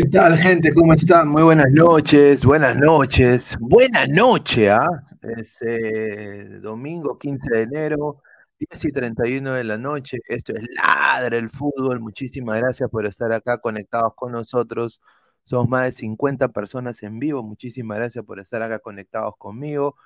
[0.00, 0.72] ¿Qué tal, gente?
[0.72, 1.26] ¿Cómo están?
[1.26, 3.56] Muy buenas noches, buenas noches.
[3.58, 4.88] Buena noche, ¿ah?
[5.20, 8.22] Es eh, domingo 15 de enero,
[8.60, 10.18] 10 y 31 de la noche.
[10.28, 11.98] Esto es Ladra el Fútbol.
[11.98, 15.00] Muchísimas gracias por estar acá conectados con nosotros.
[15.42, 17.42] Somos más de 50 personas en vivo.
[17.42, 19.96] Muchísimas gracias por estar acá conectados conmigo.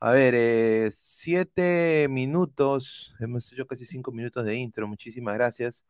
[0.00, 4.88] A ver, eh, siete minutos, hemos hecho casi cinco minutos de intro.
[4.88, 5.84] Muchísimas gracias.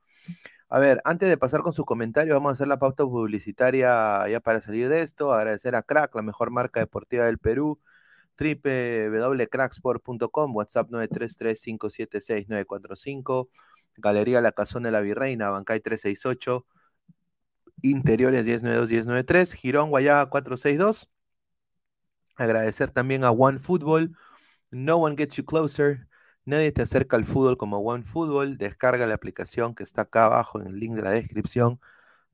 [0.74, 4.40] A ver, antes de pasar con sus comentarios, vamos a hacer la pauta publicitaria ya
[4.40, 5.32] para salir de esto.
[5.32, 7.80] Agradecer a Crack, la mejor marca deportiva del Perú,
[8.36, 13.50] www.cracksport.com, WhatsApp 933-576-945,
[13.98, 16.66] Galería La Cazón de la Virreina, Bancay 368,
[17.82, 21.08] Interiores 1092-1093, Girón Guayaba 462.
[22.34, 24.16] Agradecer también a One Football,
[24.72, 26.08] No One Gets You Closer,
[26.46, 28.58] Nadie te acerca al fútbol como OneFootball.
[28.58, 31.80] Descarga la aplicación que está acá abajo en el link de la descripción.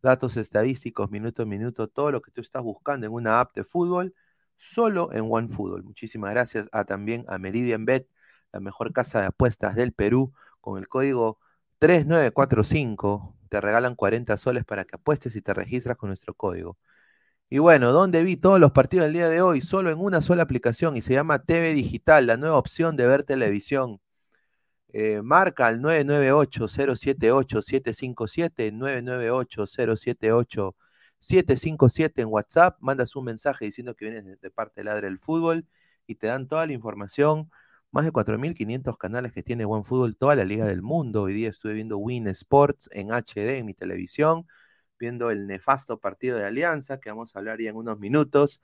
[0.02, 3.64] Datos estadísticos, minuto a minuto, todo lo que tú estás buscando en una app de
[3.64, 4.14] fútbol,
[4.57, 5.85] solo en OneFootball.
[5.85, 8.09] Muchísimas gracias a, también a Meridian Bet,
[8.52, 11.38] la mejor casa de apuestas del Perú, con el código
[11.79, 13.37] 3945.
[13.49, 16.79] Te regalan 40 soles para que apuestes y te registras con nuestro código.
[17.52, 19.61] Y bueno, ¿dónde vi todos los partidos del día de hoy?
[19.61, 23.25] Solo en una sola aplicación y se llama TV Digital, la nueva opción de ver
[23.25, 24.00] televisión.
[24.92, 28.71] Eh, marca al 998-078-757,
[31.19, 35.66] 998-078-757 en WhatsApp, mandas un mensaje diciendo que vienes de parte de Ladre del Fútbol
[36.07, 37.50] y te dan toda la información.
[37.90, 41.23] Más de 4.500 canales que tiene OneFootball, toda la liga del mundo.
[41.23, 44.47] Hoy día estuve viendo Win Sports en HD en mi televisión
[45.00, 48.62] viendo el nefasto partido de Alianza, que vamos a hablar ya en unos minutos.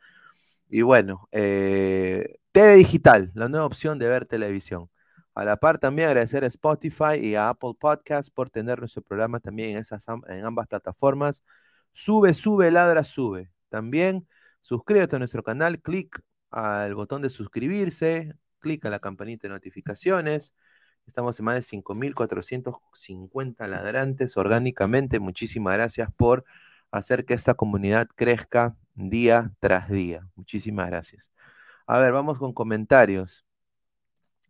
[0.68, 4.90] Y bueno, eh, TV Digital, la nueva opción de ver televisión.
[5.34, 9.40] A la par también agradecer a Spotify y a Apple Podcast por tener nuestro programa
[9.40, 11.42] también en, esas, en ambas plataformas.
[11.92, 13.50] Sube, sube, ladra, sube.
[13.68, 14.28] También
[14.60, 20.54] suscríbete a nuestro canal, clic al botón de suscribirse, clic a la campanita de notificaciones.
[21.06, 25.20] Estamos en más de 5.450 ladrantes orgánicamente.
[25.20, 26.44] Muchísimas gracias por
[26.90, 30.28] hacer que esta comunidad crezca día tras día.
[30.34, 31.30] Muchísimas gracias.
[31.86, 33.44] A ver, vamos con comentarios.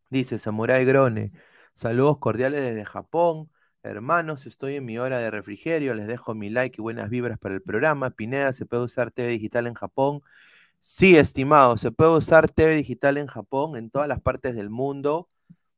[0.08, 1.32] Dice Samurai Grone,
[1.74, 3.50] saludos cordiales desde Japón.
[3.82, 5.94] Hermanos, estoy en mi hora de refrigerio.
[5.94, 8.10] Les dejo mi like y buenas vibras para el programa.
[8.10, 10.22] Pineda, ¿se puede usar TV digital en Japón?
[10.80, 15.28] Sí, estimado, se puede usar TV digital en Japón, en todas las partes del mundo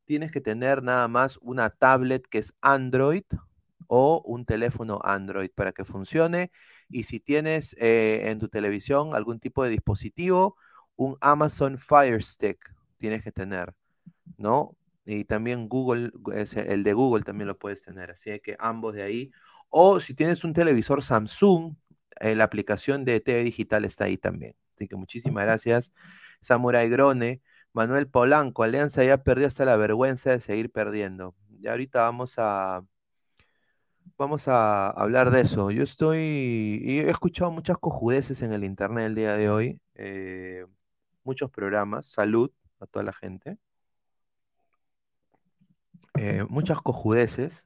[0.09, 3.25] tienes que tener nada más una tablet que es Android
[3.89, 6.51] o un teléfono Android para que funcione.
[6.89, 10.57] Y si tienes eh, en tu televisión algún tipo de dispositivo,
[10.97, 12.59] un Amazon Fire Stick
[12.97, 13.75] tienes que tener,
[14.39, 14.75] ¿no?
[15.05, 16.11] Y también Google,
[16.57, 19.31] el de Google también lo puedes tener, así que ambos de ahí.
[19.69, 21.75] O si tienes un televisor Samsung,
[22.21, 24.55] eh, la aplicación de TV Digital está ahí también.
[24.75, 25.93] Así que muchísimas gracias.
[26.41, 31.35] Samurai Grone, Manuel Polanco, Alianza ya perdió hasta la vergüenza de seguir perdiendo.
[31.61, 32.83] Y ahorita vamos a,
[34.17, 35.71] vamos a hablar de eso.
[35.71, 36.19] Yo estoy,
[36.83, 40.67] y he escuchado muchas cojudeces en el internet el día de hoy, eh,
[41.25, 43.59] muchos programas, salud a toda la gente,
[46.15, 47.65] eh, muchas cojudeces,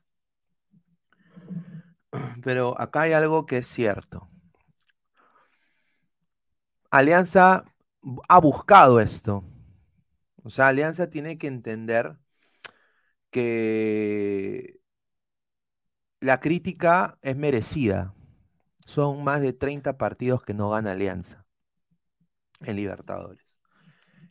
[2.44, 4.28] pero acá hay algo que es cierto.
[6.90, 7.64] Alianza
[8.28, 9.44] ha buscado esto.
[10.44, 12.16] O sea, Alianza tiene que entender
[13.30, 14.80] que
[16.20, 18.14] la crítica es merecida.
[18.86, 21.44] Son más de 30 partidos que no gana Alianza
[22.60, 23.44] en Libertadores.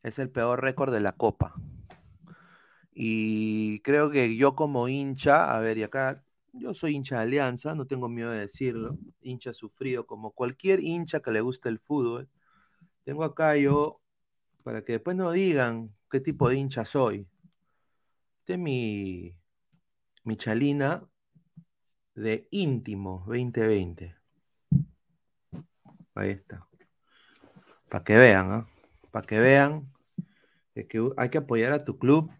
[0.04, 1.54] Es el peor récord de la Copa.
[2.94, 7.76] Y creo que yo como hincha, a ver, y acá yo soy hincha de Alianza,
[7.76, 12.30] no tengo miedo de decirlo, hincha sufrido, como cualquier hincha que le guste el fútbol.
[13.04, 14.02] Tengo acá yo,
[14.64, 17.28] para que después no digan qué tipo de hincha soy.
[18.40, 19.36] Este es mi,
[20.24, 21.08] mi chalina
[22.14, 24.16] de íntimo 2020.
[26.16, 26.68] Ahí está.
[27.90, 28.66] Para que vean, ¿ah?
[29.12, 29.84] Para que vean
[30.74, 32.32] que hay que apoyar a tu club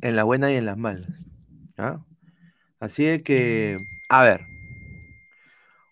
[0.00, 1.10] en la buena y en las malas.
[1.78, 2.04] ¿ah?
[2.80, 4.46] Así que, a ver,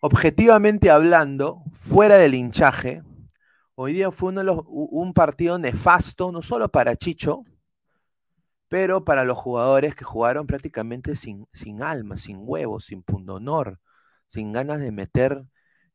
[0.00, 3.02] objetivamente hablando, fuera del hinchaje,
[3.75, 7.45] hoy día fue un partido nefasto, no solo para Chicho,
[8.69, 13.81] pero para los jugadores que jugaron prácticamente sin, sin alma, sin huevos, sin pundonor,
[14.29, 15.45] sin ganas de meter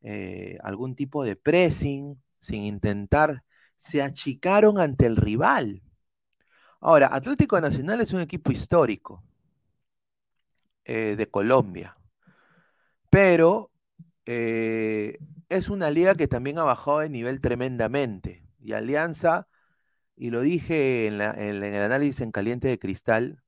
[0.01, 3.43] eh, algún tipo de pressing, sin intentar,
[3.77, 5.81] se achicaron ante el rival.
[6.79, 9.24] Ahora, Atlético Nacional es un equipo histórico
[10.86, 11.98] eh, de Colombia,
[13.10, 13.72] pero
[14.27, 15.19] eh,
[15.50, 18.43] es una liga que también ha bajado de nivel tremendamente.
[18.60, 19.48] Y Alianza,
[20.15, 23.41] y lo dije en, el análisis en caliente de cristal,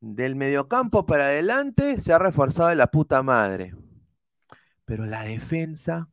[0.00, 3.74] del mediocampo para adelante se ha reforzado de la puta madre.
[4.84, 6.10] Pero la defensa,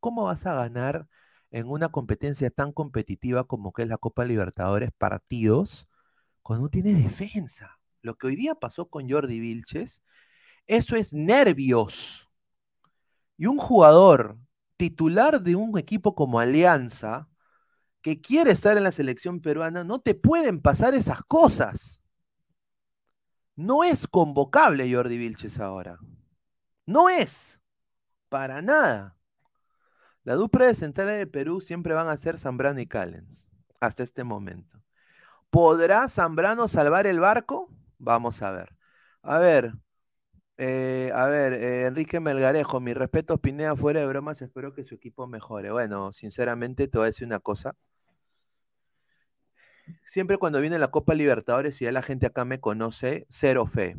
[0.00, 1.08] ¿cómo vas a ganar
[1.50, 5.88] en una competencia tan competitiva como que es la Copa Libertadores partidos
[6.42, 7.78] cuando no tiene defensa?
[8.02, 10.02] Lo que hoy día pasó con Jordi Vilches,
[10.66, 12.28] eso es nervios.
[13.36, 14.38] Y un jugador
[14.76, 17.28] titular de un equipo como Alianza,
[18.02, 22.00] que quiere estar en la selección peruana, no te pueden pasar esas cosas.
[23.56, 25.98] No es convocable Jordi Vilches ahora.
[26.86, 27.60] No es.
[28.28, 29.16] Para nada.
[30.24, 33.46] La dupla de centrales de Perú siempre van a ser Zambrano y Callens.
[33.80, 34.82] Hasta este momento.
[35.50, 37.70] ¿Podrá Zambrano salvar el barco?
[37.98, 38.76] Vamos a ver.
[39.22, 39.74] A ver,
[40.56, 44.94] eh, a ver, eh, Enrique Melgarejo, mi respeto, Pineda, fuera de bromas, espero que su
[44.94, 45.72] equipo mejore.
[45.72, 47.74] Bueno, sinceramente te voy a decir una cosa.
[50.06, 53.96] Siempre cuando viene la Copa Libertadores y ya la gente acá me conoce, cero fe.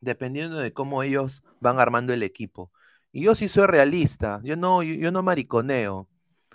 [0.00, 2.70] Dependiendo de cómo ellos van armando el equipo.
[3.12, 6.08] Y yo sí soy realista, yo no, yo no mariconeo.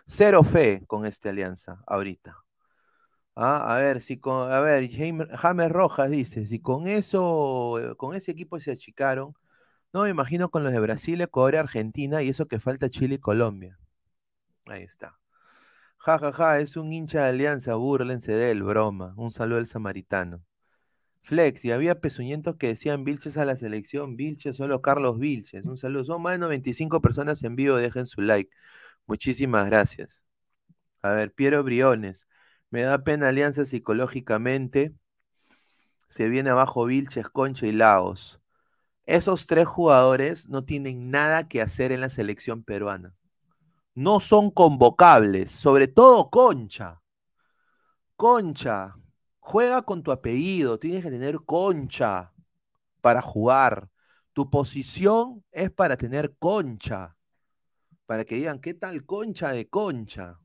[0.08, 2.45] Cero fe con esta alianza ahorita.
[3.38, 8.32] Ah, a ver, si con, a ver, James Rojas dice, si con eso, con ese
[8.32, 9.36] equipo se achicaron,
[9.94, 13.20] no me imagino con los de Brasil, Ecuador, Argentina y eso que falta Chile y
[13.20, 13.80] Colombia.
[14.68, 15.20] Ahí está.
[15.98, 19.13] Ja, ja, ja, es un hincha de alianza, búrlense de él, broma.
[19.18, 20.44] Un saludo al samaritano.
[21.22, 25.65] Flex, y había pezuñentos que decían Vilches a la selección, Vilches, solo Carlos Vilches.
[25.65, 26.06] Un saludo.
[26.06, 28.51] Son más de 95 personas en vivo, dejen su like.
[29.08, 30.22] Muchísimas gracias.
[31.01, 32.27] A ver, Piero Briones.
[32.69, 34.93] Me da pena Alianza psicológicamente.
[36.10, 38.39] Se viene abajo Vilches, Concha y Laos.
[39.05, 43.13] Esos tres jugadores no tienen nada que hacer en la selección peruana.
[43.93, 47.01] No son convocables, sobre todo Concha.
[48.15, 48.95] Concha,
[49.39, 52.34] juega con tu apellido, tienes que tener concha
[53.01, 53.89] para jugar.
[54.34, 57.15] Tu posición es para tener concha.
[58.05, 60.39] Para que digan, ¿qué tal concha de concha?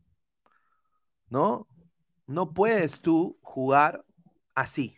[1.28, 1.66] ¿No?
[2.30, 4.06] No puedes tú jugar
[4.54, 4.96] así,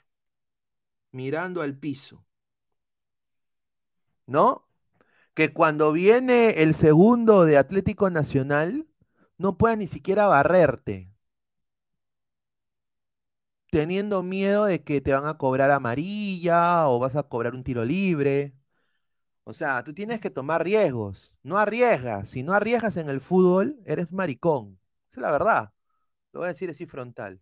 [1.12, 2.24] mirando al piso.
[4.26, 4.66] ¿No?
[5.34, 8.86] Que cuando viene el segundo de Atlético Nacional,
[9.38, 11.12] no pueda ni siquiera barrerte.
[13.70, 17.84] teniendo miedo de que te van a cobrar amarilla o vas a cobrar un tiro
[17.84, 18.54] libre.
[19.44, 21.32] O sea, tú tienes que tomar riesgos.
[21.42, 22.30] No arriesgas.
[22.30, 24.78] Si no arriesgas en el fútbol, eres maricón.
[25.12, 25.72] Esa es la verdad.
[26.32, 27.40] Lo voy a decir así frontal.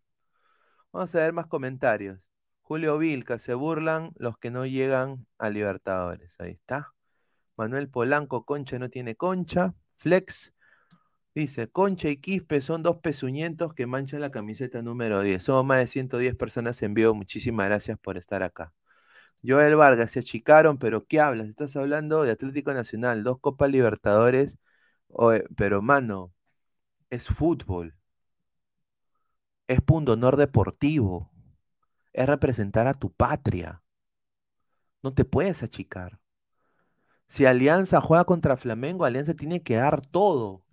[0.93, 2.19] Vamos a ver más comentarios.
[2.63, 6.35] Julio Vilca, se burlan los que no llegan a Libertadores.
[6.39, 6.93] Ahí está.
[7.57, 9.75] Manuel Polanco, Concha no tiene concha.
[9.99, 10.53] Flex,
[11.35, 15.43] dice, Concha y Quispe son dos pezuñentos que manchan la camiseta número 10.
[15.43, 17.15] Somos más de 110 personas en vivo.
[17.15, 18.73] Muchísimas gracias por estar acá.
[19.43, 21.49] Joel Vargas, se achicaron, pero ¿qué hablas?
[21.49, 24.59] Estás hablando de Atlético Nacional, dos Copas Libertadores,
[25.57, 26.33] pero mano,
[27.11, 27.95] es fútbol,
[29.71, 31.31] es punto honor deportivo,
[32.13, 33.85] es representar a tu patria.
[35.01, 36.19] No te puedes achicar.
[37.29, 40.65] Si Alianza juega contra Flamengo, Alianza tiene que dar todo.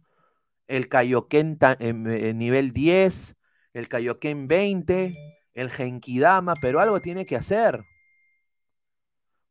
[0.65, 3.37] El en, nivel 10,
[3.73, 5.11] el Kaioken 20,
[5.53, 7.81] el Genkidama, pero algo tiene que hacer.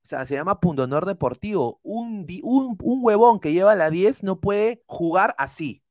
[0.03, 1.79] O sea, se llama pundonor deportivo.
[1.85, 5.85] Un, un, un huevón que lleva la 10 no puede jugar así,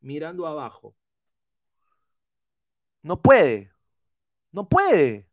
[0.00, 0.96] mirando abajo.
[3.02, 3.72] No puede.
[4.52, 5.28] No puede.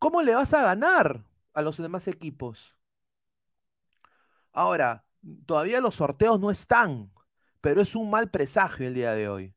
[0.00, 1.24] ¿Cómo le vas a ganar
[1.54, 2.74] a los demás equipos?
[4.52, 5.04] Ahora,
[5.46, 7.10] todavía los sorteos no están,
[7.62, 9.54] pero es un mal presagio el día de hoy.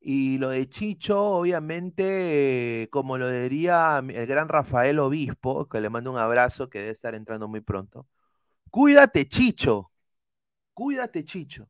[0.00, 6.12] Y lo de Chicho, obviamente, como lo diría el gran Rafael Obispo, que le mando
[6.12, 8.06] un abrazo, que debe estar entrando muy pronto.
[8.70, 9.92] Cuídate, Chicho.
[10.74, 11.68] Cuídate, Chicho.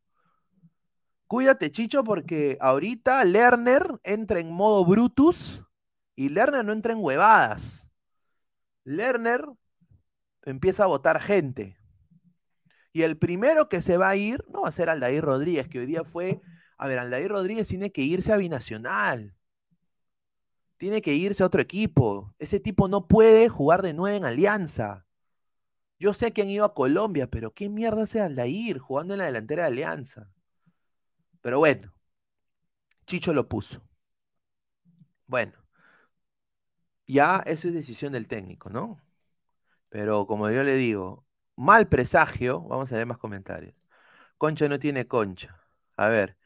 [1.27, 5.63] Cuídate, Chicho, porque ahorita Lerner entra en modo Brutus
[6.15, 7.89] y Lerner no entra en huevadas.
[8.85, 9.45] Lerner
[10.43, 11.77] empieza a votar gente.
[12.93, 15.81] Y el primero que se va a ir no va a ser Aldair Rodríguez, que
[15.81, 16.41] hoy día fue
[16.79, 19.35] a ver, Aldair Rodríguez tiene que irse a Binacional.
[20.77, 22.35] Tiene que irse a otro equipo.
[22.39, 25.07] Ese tipo no puede jugar de nuevo en Alianza.
[25.99, 29.25] Yo sé que han ido a Colombia, pero ¿qué mierda hace Aldair jugando en la
[29.25, 30.31] delantera de Alianza?
[31.47, 31.93] Pero bueno,
[33.07, 33.81] Chicho lo puso.
[35.27, 35.53] Bueno,
[37.07, 39.01] ya eso es decisión del técnico, ¿no?
[39.91, 43.75] Pero como yo le digo, mal presagio, vamos a ver más comentarios.
[44.39, 45.61] Concha no tiene concha.
[45.97, 46.37] A ver,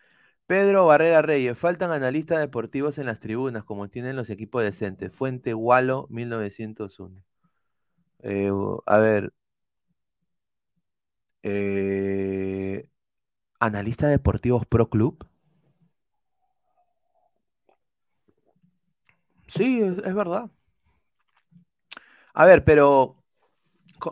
[0.47, 5.13] Pedro Barrera Reyes, faltan analistas deportivos en las tribunas, como tienen los equipos decentes.
[5.13, 7.25] Fuente Walo, 1901.
[8.23, 8.51] Eh,
[8.87, 9.33] a ver.
[11.43, 12.87] Eh,
[13.61, 15.25] ¿Analistas deportivos Pro Club?
[19.47, 20.51] Sí, es, verdad.
[22.35, 23.17] A ver, pero.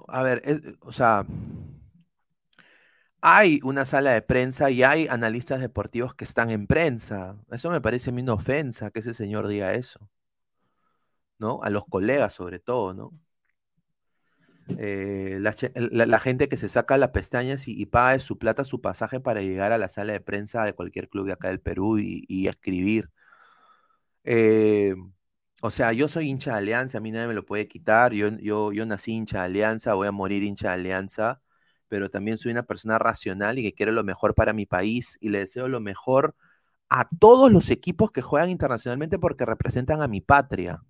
[0.08, 0.42] A ver,
[0.82, 1.24] o sea
[3.20, 7.36] hay una sala de prensa y hay analistas deportivos que están en prensa.
[7.50, 10.08] Eso me parece a mí una ofensa que ese señor diga eso.
[11.38, 11.60] ¿No?
[11.62, 13.12] A los colegas sobre todo, ¿no?
[14.76, 19.40] Eh, la, gente que se saca las pestañas y, paga su plata su pasaje para
[19.40, 23.10] llegar a la sala de prensa de cualquier club de acá del Perú y, escribir.
[24.24, 24.94] Eh,
[25.62, 28.12] o sea, yo soy hincha de Alianza, a mí nadie me lo puede quitar.
[28.12, 31.40] Yo, yo, yo nací hincha de Alianza, voy a morir hincha de Alianza
[31.88, 35.30] pero también soy una persona racional y que quiere lo mejor para mi país y
[35.30, 36.36] le deseo lo mejor
[36.88, 40.82] a todos los equipos que juegan internacionalmente porque representan a mi patria.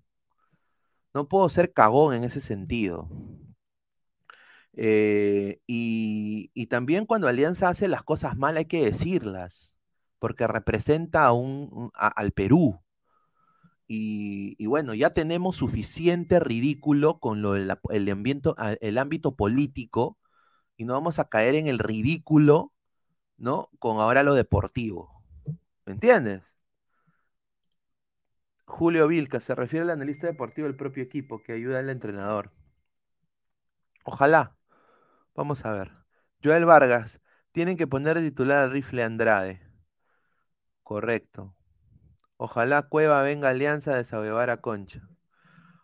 [1.13, 3.09] No puedo ser cagón en ese sentido.
[4.81, 9.73] Eh, y, también cuando Alianza hace las cosas mal hay que decirlas,
[10.19, 12.81] porque representa a un, al Perú.
[13.87, 20.17] Y, bueno, ya tenemos suficiente ridículo con lo, el, el ámbito político
[20.77, 22.71] y no vamos a caer en el ridículo,
[23.37, 23.69] ¿no?
[23.79, 25.23] Con ahora lo deportivo.
[25.85, 26.43] ¿Me entiendes?
[28.65, 32.51] Julio Vilca se refiere al analista deportivo del propio equipo que ayuda al entrenador.
[34.05, 34.58] Ojalá.
[35.35, 35.91] Vamos a ver.
[36.43, 37.19] Joel Vargas.
[37.51, 39.61] Tienen que poner titular al rifle Andrade.
[40.83, 41.55] Correcto.
[42.37, 45.07] Ojalá Cueva venga Alianza a desahogar a Concha.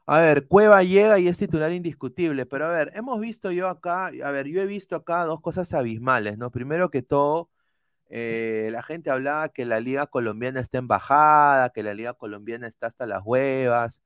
[0.07, 4.07] A ver, Cueva llega y es titular indiscutible, pero a ver, hemos visto yo acá,
[4.07, 6.51] a ver, yo he visto acá dos cosas abismales, ¿no?
[6.51, 7.49] Primero que todo,
[8.09, 12.67] eh, la gente hablaba que la liga colombiana está en bajada, que la liga colombiana
[12.67, 14.01] está hasta las huevas,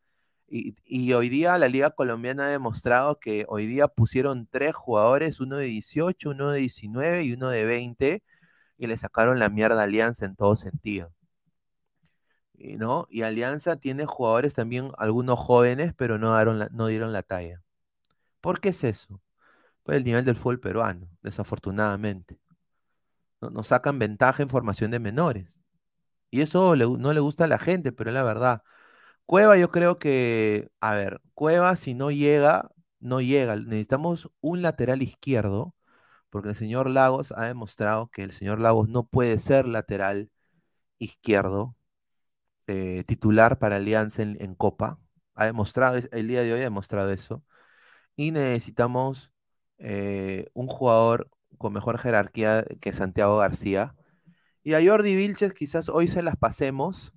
[0.49, 5.57] y, hoy día la liga colombiana ha demostrado que hoy día pusieron tres jugadores, uno
[5.57, 8.23] de 18, uno de 19 y uno de 20,
[8.77, 11.13] y le sacaron la mierda a Alianza en todo sentido.
[12.53, 13.07] Y, ¿no?
[13.09, 17.61] y Alianza tiene jugadores también, algunos jóvenes, pero no, dieron la, no dieron la talla.
[18.41, 19.21] ¿Por qué es eso?
[19.83, 22.39] Por el nivel del fútbol peruano, desafortunadamente.
[23.41, 25.59] No, nos sacan ventaja en formación de menores.
[26.31, 28.63] Y eso no le gusta a la gente, pero es la verdad.
[29.29, 33.55] Cueva, yo creo que, a ver, Cueva si no llega, no llega.
[33.57, 35.75] Necesitamos un lateral izquierdo,
[36.31, 40.31] porque el señor Lagos ha demostrado que el señor Lagos no puede ser lateral
[40.99, 41.75] izquierdo
[42.67, 44.99] eh, titular para Alianza en, Copa.
[45.35, 47.43] Ha demostrado, el día de hoy ha demostrado eso.
[48.15, 49.31] Y necesitamos
[49.79, 53.95] eh, un jugador con mejor jerarquía que Santiago García.
[54.63, 57.13] Y a Jordi Vilches quizás hoy se las pasemos,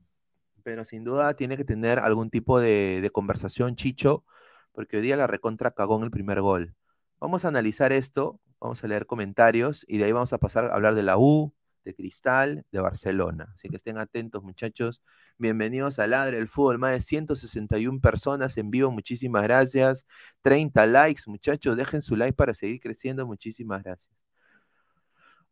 [0.65, 4.25] pero sin duda tiene que tener algún tipo de, conversación, Chicho,
[4.73, 6.75] porque hoy día la recontra cagó en el primer gol.
[7.21, 10.75] Vamos a analizar esto, vamos a leer comentarios y de ahí vamos a pasar a
[10.75, 13.53] hablar de la U, de Cristal, de Barcelona.
[13.57, 15.03] Así que estén atentos, muchachos.
[15.39, 16.79] Bienvenidos a Ladre el Fútbol.
[16.79, 18.91] Más de 161 personas en vivo.
[18.91, 20.07] Muchísimas gracias.
[20.43, 21.77] 30 likes, muchachos.
[21.77, 23.27] Dejen su like para seguir creciendo.
[23.27, 24.13] Muchísimas gracias.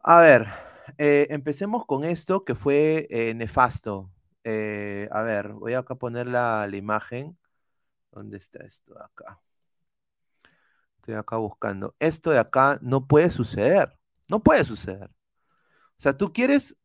[0.03, 0.47] A ver,
[0.99, 4.11] eh, empecemos con esto que fue eh, nefasto.
[4.45, 7.39] Eh, a ver, voy a acá poner la, la imagen.
[8.13, 9.41] ¿Dónde está esto acá?
[10.97, 11.95] Estoy acá buscando.
[11.99, 13.97] Esto de acá no puede suceder.
[14.29, 15.09] No puede suceder.
[15.11, 16.77] O sea, tú quieres,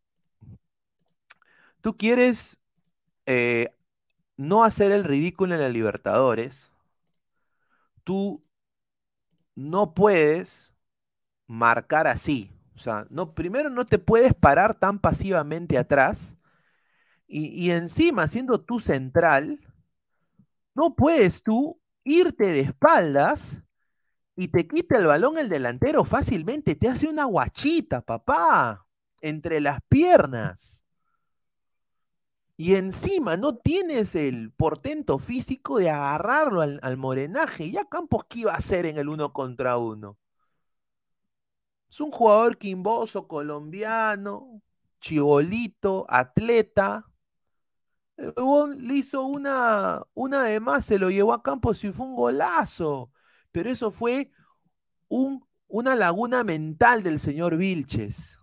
[1.81, 2.57] tú quieres
[3.27, 3.75] eh,
[4.37, 6.71] no hacer el ridículo en la Libertadores.
[8.03, 8.41] Tú
[9.55, 10.73] no puedes
[11.47, 12.51] marcar así.
[12.75, 16.37] O sea, no, primero no te puedes parar tan pasivamente atrás.
[17.27, 19.59] Y, encima, siendo tú central,
[20.75, 23.61] no puedes tú irte de espaldas
[24.35, 28.85] y te quita el balón el delantero fácilmente, te hace una guachita, papá,
[29.21, 30.83] entre las piernas.
[32.57, 37.69] Y encima no tienes el portento físico de agarrarlo al, al morenaje.
[37.71, 40.17] Ya Campos, ¿qué iba a hacer en el uno contra uno?
[41.89, 44.61] Es un jugador quimboso, colombiano,
[44.99, 47.05] chibolito, atleta.
[48.17, 52.15] Huevón le hizo una, una de más, se lo llevó a Campos y fue un
[52.15, 53.11] golazo.
[53.51, 54.31] Pero eso fue
[55.07, 58.39] un, una laguna mental del señor Vilches.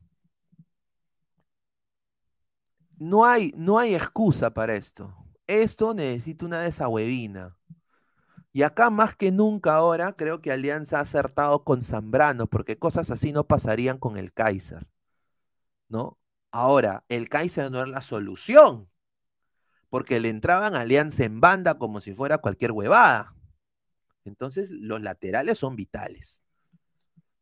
[2.99, 5.15] No hay, no hay excusa para esto.
[5.47, 7.57] Esto necesita una desahuevina.
[8.53, 13.11] Y acá más que nunca ahora creo que Alianza ha acertado con Zambrano, porque cosas
[13.11, 14.87] así no pasarían con el Kaiser.
[15.89, 16.19] ¿No?
[16.51, 18.89] Ahora, el Kaiser no es la solución,
[19.93, 23.35] porque le entraban Alianza en banda como si fuera cualquier huevada.
[24.25, 26.43] Entonces, los laterales son vitales.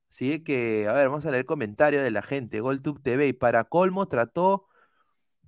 [0.09, 2.59] Así que, a ver, vamos a leer comentarios de la gente.
[2.59, 4.67] GolTube TV y para colmo trató,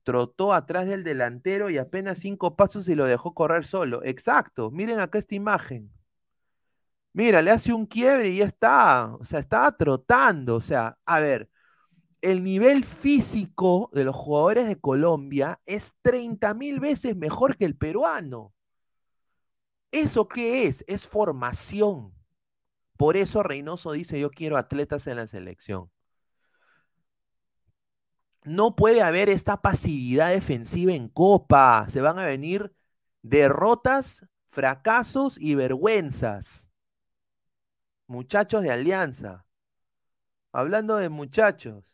[0.04, 4.04] trotó atrás del delantero y apenas cinco pasos y lo dejó correr solo.
[4.04, 5.90] Exacto, miren acá esta imagen.
[7.12, 9.16] Mira, le hace un quiebre y ya está.
[9.16, 10.54] O sea, estaba trotando.
[10.54, 11.50] O sea, a ver,
[12.22, 17.76] el nivel físico de los jugadores de Colombia es 30 mil veces mejor que el
[17.76, 18.54] peruano.
[19.90, 20.84] ¿Eso qué es?
[20.86, 22.14] Es formación.
[22.96, 25.90] Por eso Reynoso dice, yo quiero atletas en la selección.
[28.44, 31.86] No puede haber esta pasividad defensiva en Copa.
[31.88, 32.72] Se van a venir
[33.22, 36.70] derrotas, fracasos y vergüenzas.
[38.06, 39.44] Muchachos de Alianza.
[40.52, 41.92] Hablando de muchachos.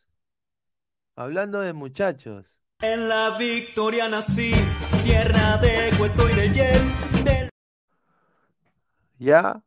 [1.19, 2.45] Hablando de muchachos.
[2.79, 4.53] En la victoria nací,
[5.03, 7.49] tierra de cuento y de Jeff, del
[9.17, 9.61] ¿Ya?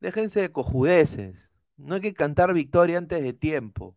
[0.00, 1.48] Déjense de cojudeces.
[1.76, 3.96] No hay que cantar victoria antes de tiempo.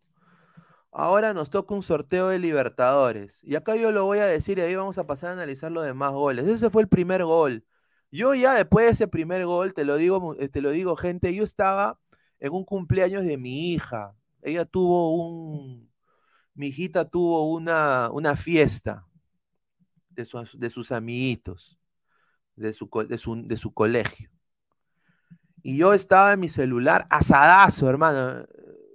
[0.92, 3.44] Ahora nos toca un sorteo de Libertadores.
[3.44, 5.86] Y acá yo lo voy a decir y ahí vamos a pasar a analizar los
[5.86, 6.46] demás goles.
[6.46, 7.66] Ese fue el primer gol.
[8.12, 11.34] Yo ya después de ese primer gol, te lo digo, eh, te lo digo, gente,
[11.34, 12.00] yo estaba
[12.40, 14.16] en un cumpleaños de mi hija.
[14.44, 15.92] Ella tuvo un,
[16.56, 19.06] mi hijita tuvo una, una fiesta
[20.10, 21.78] de, sus- de sus amiguitos,
[22.56, 22.90] de su,
[23.48, 24.30] de su, colegio.
[25.62, 28.46] Y yo estaba en mi celular, asadazo, hermano.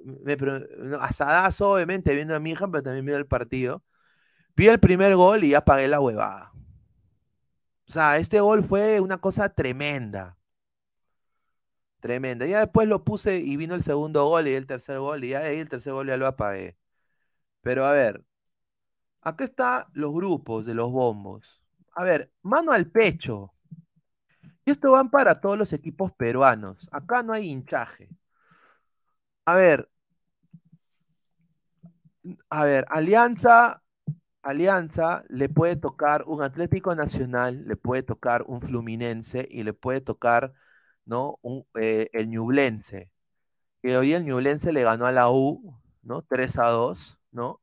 [0.05, 3.83] No, asadazo, obviamente, viendo a mi hija, pero también viendo el partido.
[4.57, 6.53] Vi el primer gol y ya pagué la huevada.
[7.88, 10.37] O sea, este gol fue una cosa tremenda.
[12.01, 12.47] Tremenda.
[12.47, 15.40] Ya después lo puse y vino el segundo gol y el tercer gol, y ya
[15.40, 16.77] ahí el tercer gol ya lo apagué.
[17.68, 18.24] Pero a ver,
[19.20, 21.62] acá están los grupos de los bombos.
[21.92, 23.52] A ver, mano al pecho.
[24.64, 26.88] Y esto van para todos los equipos peruanos.
[26.90, 28.09] Acá no hay hinchaje.
[29.44, 29.90] A ver,
[32.48, 33.83] a ver, Alianza,
[34.42, 40.00] Alianza le puede tocar un Atlético Nacional, le puede tocar un Fluminense y le puede
[40.00, 40.54] tocar,
[41.04, 41.38] ¿no?
[41.42, 43.11] Un, eh, el Ñublense.
[43.83, 46.22] Que hoy el Ñublense le ganó a la U, ¿no?
[46.22, 47.62] 3 a 2, ¿no?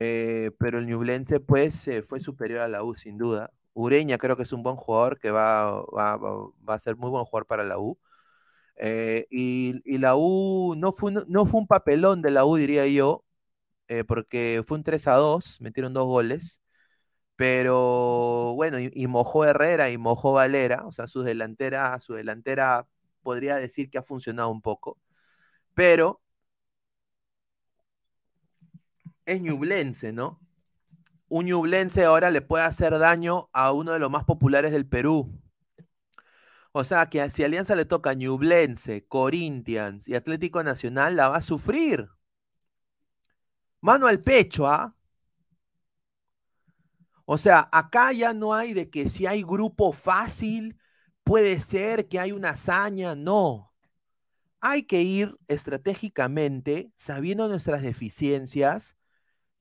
[0.00, 3.52] Eh, pero el Ñublense, pues, eh, fue superior a la U, sin duda.
[3.74, 7.24] Ureña creo que es un buen jugador que va, va, va a ser muy buen
[7.24, 7.98] jugador para la U.
[8.76, 12.86] Eh, y, y, la U no fue, no fue un papelón de la U, diría
[12.86, 13.24] yo,
[14.08, 16.60] porque fue un 3 a 2, metieron dos goles.
[17.36, 22.86] Pero bueno, y, mojó Herrera y mojó Valera, o sea, su delantera, su delantera
[23.22, 24.98] podría decir que ha funcionado un poco.
[25.74, 26.22] Pero
[29.26, 30.40] es ñublense, ¿no?
[31.28, 35.32] Un ñublense ahora le puede hacer daño a uno de los más populares del Perú.
[36.72, 41.40] O sea, que si Alianza le toca Ñublense, Corinthians y Atlético Nacional, la va a
[41.40, 42.08] sufrir.
[43.80, 44.96] Mano al pecho, ¿ah?
[47.26, 50.76] O sea, acá ya no hay de que si hay grupo fácil,
[51.22, 53.72] puede ser que hay una hazaña, no.
[54.60, 58.96] Hay que ir estratégicamente, sabiendo nuestras deficiencias,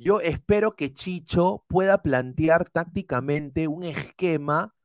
[0.04, 4.76] yo espero que Chicho pueda plantear tácticamente un esquema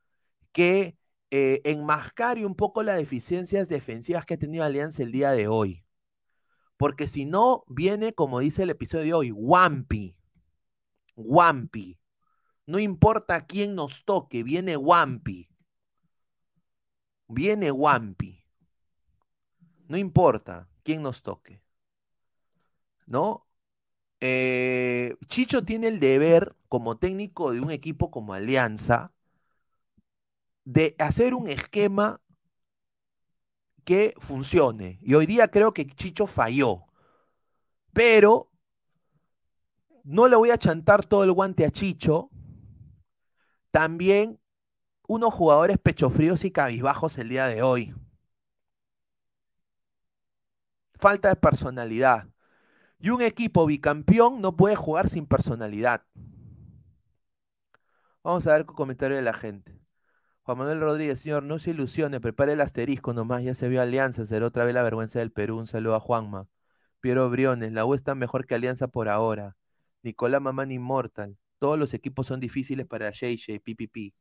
[0.51, 0.97] que
[1.31, 5.85] eh, enmascare un poco las deficiencias defensivas que ha tenido Alianza el día de hoy.
[6.77, 10.15] Porque si no, viene, como dice el episodio de hoy, Wampi.
[11.15, 11.99] Wampi.
[12.65, 15.49] No importa quién nos toque, viene Wampi.
[17.27, 18.45] Viene Wampi.
[19.87, 21.61] No importa quién nos toque.
[23.05, 23.48] ¿No?
[24.21, 29.13] Eh, Chicho tiene el deber, como técnico de un equipo como Alianza,
[30.65, 32.21] de hacer un esquema
[33.83, 34.99] que funcione.
[35.01, 36.85] Y hoy día creo que Chicho falló.
[37.93, 38.49] Pero
[40.03, 42.29] no le voy a chantar todo el guante a Chicho.
[43.71, 44.39] También
[45.07, 47.95] unos jugadores pechofríos y cabizbajos el día de hoy.
[50.93, 52.27] Falta de personalidad.
[52.99, 56.03] Y un equipo bicampeón no puede jugar sin personalidad.
[58.23, 59.79] Vamos a ver el comentario de la gente.
[60.43, 64.25] Juan Manuel Rodríguez, señor, no se ilusione, prepare el asterisco nomás, ya se vio Alianza,
[64.25, 65.57] será otra vez la vergüenza del Perú.
[65.57, 66.47] Un saludo a Juanma.
[66.99, 69.55] Piero Briones, la U está mejor que Alianza por ahora.
[70.03, 74.13] Nicolás Mamán Inmortal, todos los equipos son difíciles para JJ, PPP.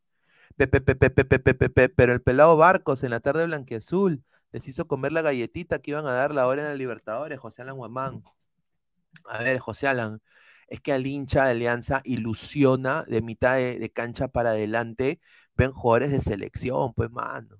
[1.96, 6.06] Pero el pelado Barcos en la tarde blanqueazul les hizo comer la galletita que iban
[6.06, 8.22] a dar la hora en la Libertadores, José Alan Guamán.
[9.28, 10.20] A ver, José Alan,
[10.68, 15.20] es que al hincha de Alianza ilusiona de mitad de, cancha para adelante,
[15.56, 17.58] ven jugadores de selección, pues mano.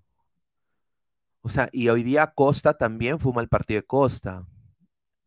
[1.42, 4.46] O sea, y hoy día Costa también fuma el partido de Costa.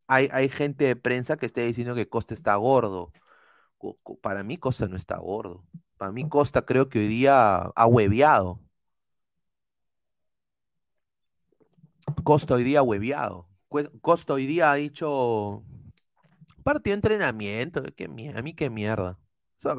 [0.08, 3.12] Hay, hay gente de prensa que está diciendo que Costa está gordo.
[4.22, 5.66] Para mí Costa no está gordo.
[5.98, 8.60] Para mí Costa creo que hoy día ha hueveado.
[12.24, 13.48] Costa hoy día ha hueveado.
[14.02, 15.64] Costa hoy día ha dicho
[16.64, 19.20] Partido de entrenamiento, ¿qué, a mí qué mierda.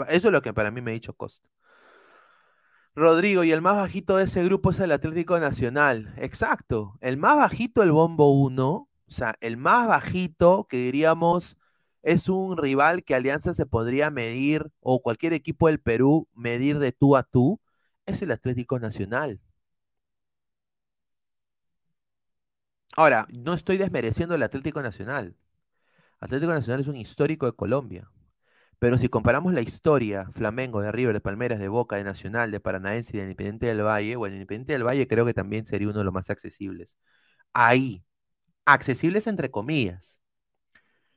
[0.09, 1.49] Eso es lo que para mí me ha dicho Costa.
[2.95, 6.13] Rodrigo, y el más bajito de ese grupo es el Atlético Nacional.
[6.19, 6.99] Exacto.
[7.01, 8.69] El más bajito, el Bombo 1.
[8.69, 11.57] O sea, el más bajito que diríamos
[12.03, 16.93] es un rival que Alianza se podría medir, o cualquier equipo del Perú medir de
[16.93, 17.61] tú a tú,
[18.07, 19.41] es el Atlético Nacional.
[22.97, 25.37] Ahora, no estoy desmereciendo el Atlético Nacional.
[26.23, 28.09] Atlético Nacional es un histórico de Colombia.
[28.79, 32.61] Pero si comparamos la historia, Flamengo, de River, de Palmeras, de Boca, de Nacional, de
[32.61, 35.99] Paranaense y de Independiente del Valle, bueno, Independiente del Valle creo que también sería uno
[35.99, 36.97] de los más accesibles.
[37.53, 38.05] Ahí,
[38.67, 40.21] accesibles entre comillas.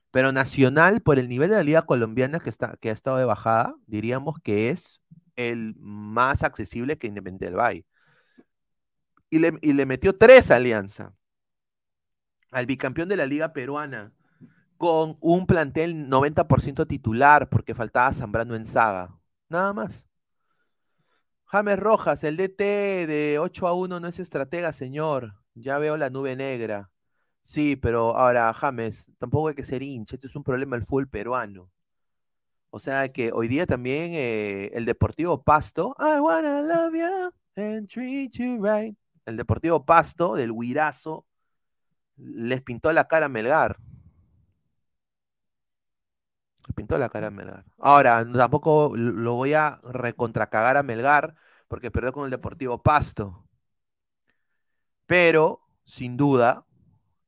[0.09, 3.25] Pero Nacional, por el nivel de la liga colombiana que, está, que ha estado de
[3.25, 5.01] bajada, diríamos que es
[5.35, 7.85] el más accesible que Independiente del Valle.
[9.29, 11.13] Y le, y le metió tres alianzas
[12.49, 14.11] al bicampeón de la liga peruana
[14.77, 19.17] con un plantel 90% titular porque faltaba Zambrano en saga.
[19.49, 20.07] Nada más.
[21.45, 25.35] James Rojas, el DT de 8 a 1 no es estratega, señor.
[25.53, 26.91] Ya veo la nube negra.
[27.43, 30.15] Sí, pero ahora, James, tampoco hay que ser hincha.
[30.15, 31.69] Esto es un problema del fútbol peruano.
[32.71, 35.95] O sea que hoy día también eh, el Deportivo Pasto.
[35.99, 38.97] I wanna love you and treat you right.
[39.25, 41.25] El Deportivo Pasto del Huirazo
[42.17, 43.77] les pintó la cara a Melgar
[46.75, 47.65] pintó la cara a Melgar.
[47.79, 51.35] Ahora, tampoco lo voy a recontracagar a Melgar
[51.67, 53.47] porque perdió con el Deportivo Pasto.
[55.07, 56.65] Pero, sin duda,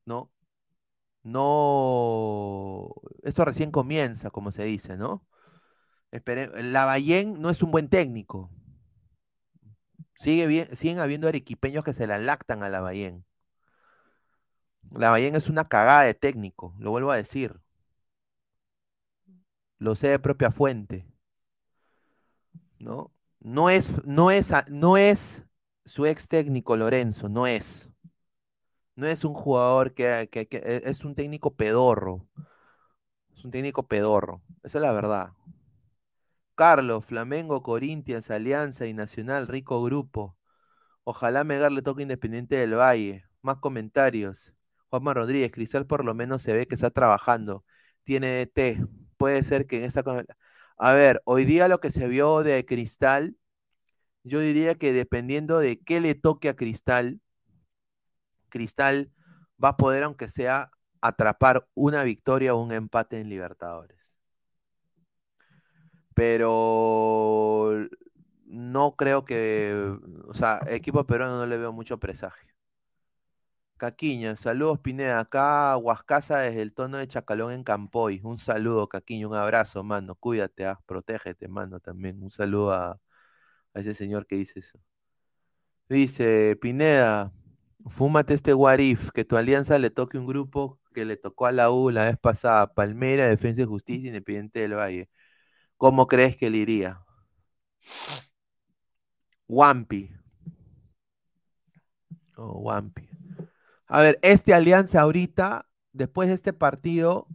[0.04, 0.30] ¿no?
[1.22, 2.94] No.
[3.22, 5.24] Esto recién comienza, como se dice, ¿no?
[6.10, 6.22] La
[6.62, 8.50] Lavallén no es un buen técnico.
[10.14, 13.24] Sigue bien, siguen habiendo arequipeños que se la lactan a Lavallén.
[14.90, 17.60] Lavallén es una cagada de técnico, lo vuelvo a decir.
[19.78, 21.06] Lo sé de propia fuente.
[22.78, 23.12] ¿No?
[23.40, 25.42] No es, no es, no es
[25.84, 27.90] su ex técnico Lorenzo, no es.
[28.96, 32.26] No es un jugador que, que, e, es un técnico pedorro.
[33.36, 34.42] Es un técnico pedorro.
[34.62, 35.32] Esa es la verdad.
[36.54, 40.36] Carlos, Flamengo, Corinthians, Alianza y Nacional, rico grupo.
[41.04, 43.24] Ojalá Megar le toque Independiente del Valle.
[43.42, 44.52] Más comentarios.
[44.90, 47.64] Juanma Rodríguez, Cristal por lo menos se ve que está trabajando.
[48.04, 48.84] Tiene T.
[49.18, 50.02] Puede ser que en esta.
[50.78, 53.36] A ver, hoy día lo que se vio de Cristal,
[54.24, 57.20] yo diría que dependiendo de qué le toque a Cristal,
[58.50, 59.12] Cristal
[59.62, 63.98] va a poder, aunque sea, atrapar una victoria o un empate en Libertadores.
[66.14, 67.88] Pero
[68.46, 72.52] no creo que, o sea, equipo peruano no le veo mucho presagio.
[73.78, 78.20] Caquiña, saludos Pineda, acá Huascasa desde el tono de Chacalón en Campoy.
[78.24, 80.16] Un saludo, Caquiña, un abrazo, mano.
[80.16, 82.22] Cuídate, ah, protégete, mano, también.
[82.22, 83.00] Un saludo a,
[83.74, 84.78] ese señor que dice eso.
[85.88, 87.32] Dice, Pineda,
[87.88, 91.70] fúmate este Warif, que tu alianza le toque un grupo que le tocó a la
[91.70, 95.08] U la vez pasada, Palmera, Defensa y Justicia, Independiente del Valle.
[95.76, 97.00] ¿Cómo crees que le iría?
[99.48, 100.10] Wampi.
[102.36, 103.17] Oh, Wampi.
[103.88, 107.26] A ver, este alianza ahorita, después de este partido,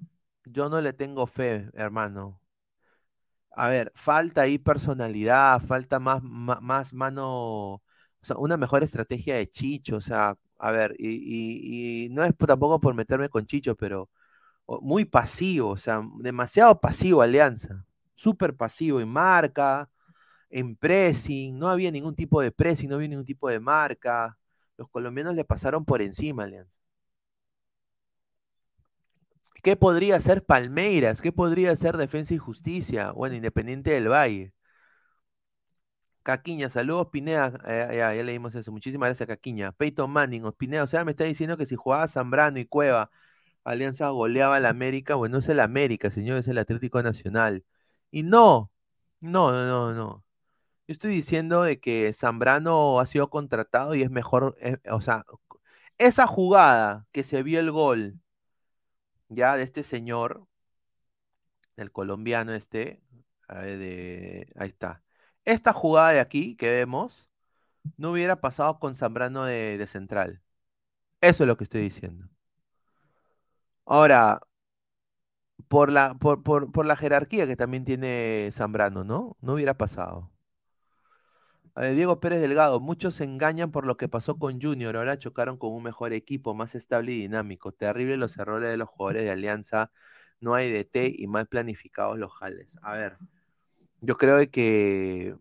[0.46, 2.40] yo no le tengo fe, hermano.
[3.56, 7.28] A ver, falta ahí personalidad, falta más, más, mano,
[7.76, 7.82] o
[8.22, 12.96] sea, una mejor estrategia de Chicho, o sea, a ver, y, no es tampoco por
[12.96, 14.10] meterme con Chicho, pero
[14.82, 17.86] muy pasivo, o sea, demasiado pasivo Alianza,
[18.16, 19.90] súper pasivo en marca,
[20.50, 24.38] en pressing, no había ningún tipo de pressing, no había ningún tipo de marca.
[24.78, 26.72] Los colombianos le pasaron por encima, Alianza.
[29.64, 31.22] ¿Qué podría ser Palmeiras?
[31.22, 33.12] ¿Qué podría ser Defensa y Justicia?
[33.14, 34.54] Bueno, Independiente del Valle.
[36.24, 37.54] Caquiña, saludos, Pineda.
[37.68, 38.72] Eh, ya, leímos eso.
[38.72, 39.72] Muchísimas gracias, Caquiña.
[39.74, 43.12] Peyton Manning, Pineda, o sea, me está diciendo que si jugaba Zambrano y Cueva,
[43.64, 45.16] Alianza goleaba al América.
[45.16, 47.66] Bueno, no es el América, señor, es el Atlético Nacional.
[48.12, 48.72] Y no,
[49.22, 50.23] no, no, no.
[50.88, 55.26] Yo estoy diciendo de que Zambrano ha sido contratado y es mejor, eh, o sea,
[55.98, 58.20] esa jugada que se vio el gol
[59.30, 60.48] ya de este señor,
[61.78, 63.02] el colombiano este,
[63.50, 65.04] de, ahí está.
[65.46, 67.30] Esta jugada de aquí que vemos
[67.98, 70.42] no hubiera pasado con Zambrano de, central.
[71.22, 72.30] Eso es lo que estoy diciendo.
[73.86, 74.42] Ahora,
[75.68, 79.38] por la, por, por la jerarquía que también tiene Zambrano, ¿no?
[79.42, 80.33] No hubiera pasado.
[81.76, 85.74] Diego Pérez Delgado, muchos se engañan por lo que pasó con Junior, ahora chocaron con
[85.74, 87.72] un mejor equipo, más estable y dinámico.
[87.72, 89.92] Terrible los errores de los jugadores de Alianza,
[90.40, 92.78] no hay DT y mal planificados los jales.
[92.84, 93.18] A ver,
[94.02, 95.36] yo creo que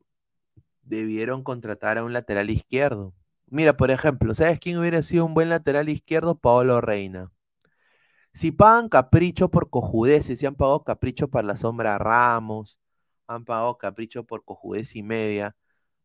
[0.82, 3.14] debieron contratar a un lateral izquierdo.
[3.46, 6.36] Mira, por ejemplo, ¿sabes quién hubiera sido un buen lateral izquierdo?
[6.38, 7.30] Paolo Reina.
[8.32, 12.78] Si pagan capricho por cojudeces, si han pagado capricho para la sombra Ramos,
[13.26, 15.54] han pagado capricho por cojudez y media,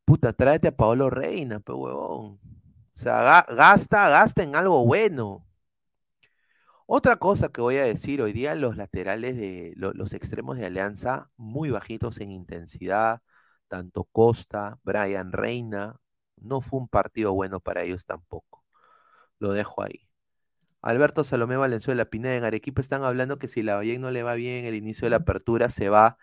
[0.08, 2.40] Puta, tráete a Paolo Reina, pues huevón.
[2.96, 5.46] O sea, gasta, gasta en algo bueno.
[6.86, 11.30] Otra cosa que voy a decir, hoy día los laterales de los extremos de Alianza
[11.36, 13.22] muy bajitos en intensidad,
[13.68, 16.00] tanto Costa, Brian Reina,
[16.38, 18.64] no fue un partido bueno para ellos tampoco.
[19.40, 20.08] Lo dejo ahí.
[20.82, 24.36] Alberto Salomé Valenzuela, Pineda en Arequipa están hablando que si la Valle no le va
[24.36, 26.18] bien el inicio de la apertura, se va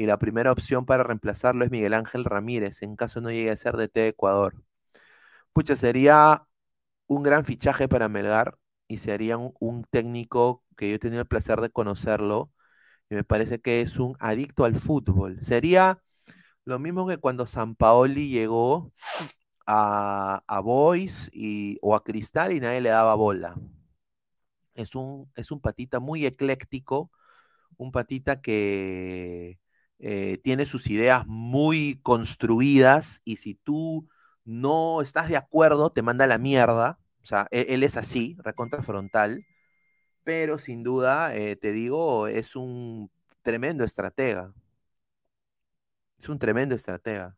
[0.00, 3.56] y la primera opción para reemplazarlo es Miguel Ángel Ramírez, en caso no llegue a
[3.56, 4.54] ser DT de Ecuador.
[5.52, 6.46] Pucha, sería
[7.06, 8.58] un gran fichaje para Melgar
[8.88, 12.50] y sería un, técnico que yo he tenido el placer de conocerlo
[13.10, 15.38] y me parece que es un adicto al fútbol.
[15.44, 16.02] Sería
[16.64, 18.92] lo mismo que cuando San Paoli llegó
[19.66, 23.56] a, a Boys y, o a Cristal y nadie le daba bola.
[24.74, 27.10] Es un, es un patita muy ecléctico,
[27.76, 29.59] un patita que,
[30.02, 34.08] eh, tiene sus ideas muy construidas y si tú
[34.44, 36.98] no estás de acuerdo, te manda la mierda.
[37.22, 39.44] O sea, e-, él, es así, recontra frontal,
[40.24, 43.10] pero sin duda, eh, te digo, es un
[43.42, 44.54] tremendo estratega.
[46.22, 47.36] Es un tremendo estratega.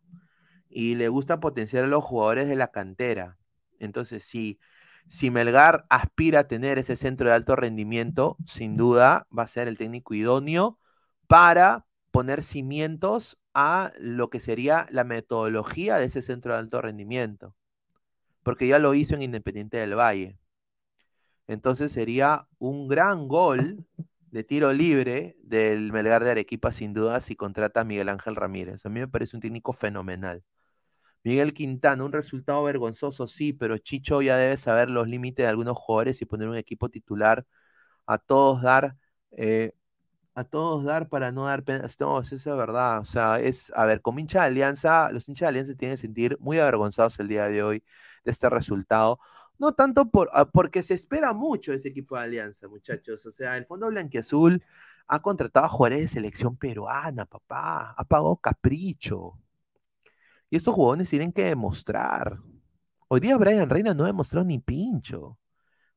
[0.69, 3.39] Y le gusta potenciar a los jugadores de la cantera.
[3.81, 4.61] Entonces, si,
[5.09, 9.69] si Melgar aspira a tener ese centro de alto rendimiento, sin duda va a ser
[9.69, 10.79] el técnico idóneo
[11.27, 17.57] para poner cimientos a lo que sería la metodología de ese centro de alto rendimiento,
[18.45, 20.39] porque ya lo hizo en Independiente del Valle.
[21.49, 23.85] Entonces sería un gran gol
[24.31, 28.87] de tiro libre del Melgar de Arequipa, sin duda, si contrata a Miguel Ángel Ramírez.
[28.87, 30.43] A mí me parece un técnico fenomenal.
[31.25, 35.77] Miguel Quintana, un resultado vergonzoso, sí, pero Chicho ya debe saber los límites de algunos
[35.79, 37.47] jugadores y poner un equipo titular
[38.07, 38.97] a todos dar,
[39.33, 39.75] eh,
[40.35, 41.99] a todos dar para no dar penas.
[42.01, 43.01] No, eso es verdad.
[43.01, 46.01] O sea, es, a ver, como hincha de Alianza, los hinchas de Alianza tienen que
[46.01, 47.85] sentir muy avergonzados el día de hoy
[48.25, 49.19] de este resultado.
[49.59, 53.25] No tanto por, ah, porque se espera mucho ese equipo de Alianza, muchachos.
[53.27, 54.63] O sea, el Fondo Blanquiazul
[55.07, 57.95] ha contratado a jugadores de selección peruana, papá.
[57.97, 59.39] Ha pagado capricho.
[60.51, 62.39] Y estos jugadores tienen que demostrar.
[63.09, 65.39] Hoy día Brian Reina no ha demostrado ni pincho.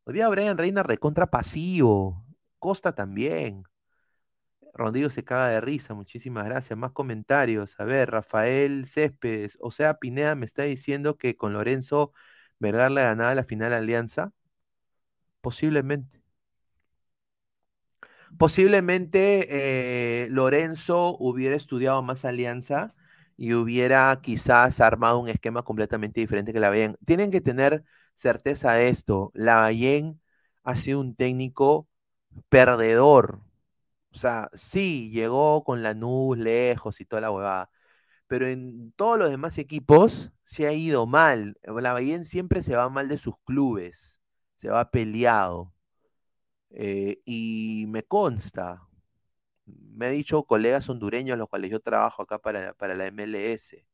[0.05, 2.25] Hoy día Brian Reina recontra pasivo.
[2.59, 3.63] Costa también.
[4.75, 6.77] Rondillo se caga de risa, muchísimas gracias.
[6.77, 7.75] Más comentarios.
[7.79, 9.57] A ver, Rafael Céspedes.
[9.61, 12.11] O sea, Pineda me está diciendo que con Lorenzo
[12.59, 14.33] Vergara le ganaba la final Alianza.
[15.41, 16.21] Posiblemente.
[18.37, 22.93] Posiblemente eh, Lorenzo hubiera estudiado más Alianza
[23.37, 26.97] y hubiera quizás armado un esquema completamente diferente que la Lavallén.
[27.05, 29.31] Tienen que tener certeza de esto.
[29.33, 30.21] La Lavallén
[30.63, 31.87] ha sido un técnico
[32.49, 33.41] perdedor.
[34.15, 37.69] O sea, sí, llegó con la nube lejos y toda la huevada.
[38.27, 41.57] Pero en todos los demás equipos se ha ido mal.
[41.63, 44.21] La Lavallén siempre se va mal de sus clubes.
[44.55, 45.73] Se va peleado.
[46.71, 48.81] Eh, y me consta,
[49.65, 53.85] me ha dicho colegas hondureños, los cuales yo trabajo acá para, para la MLS.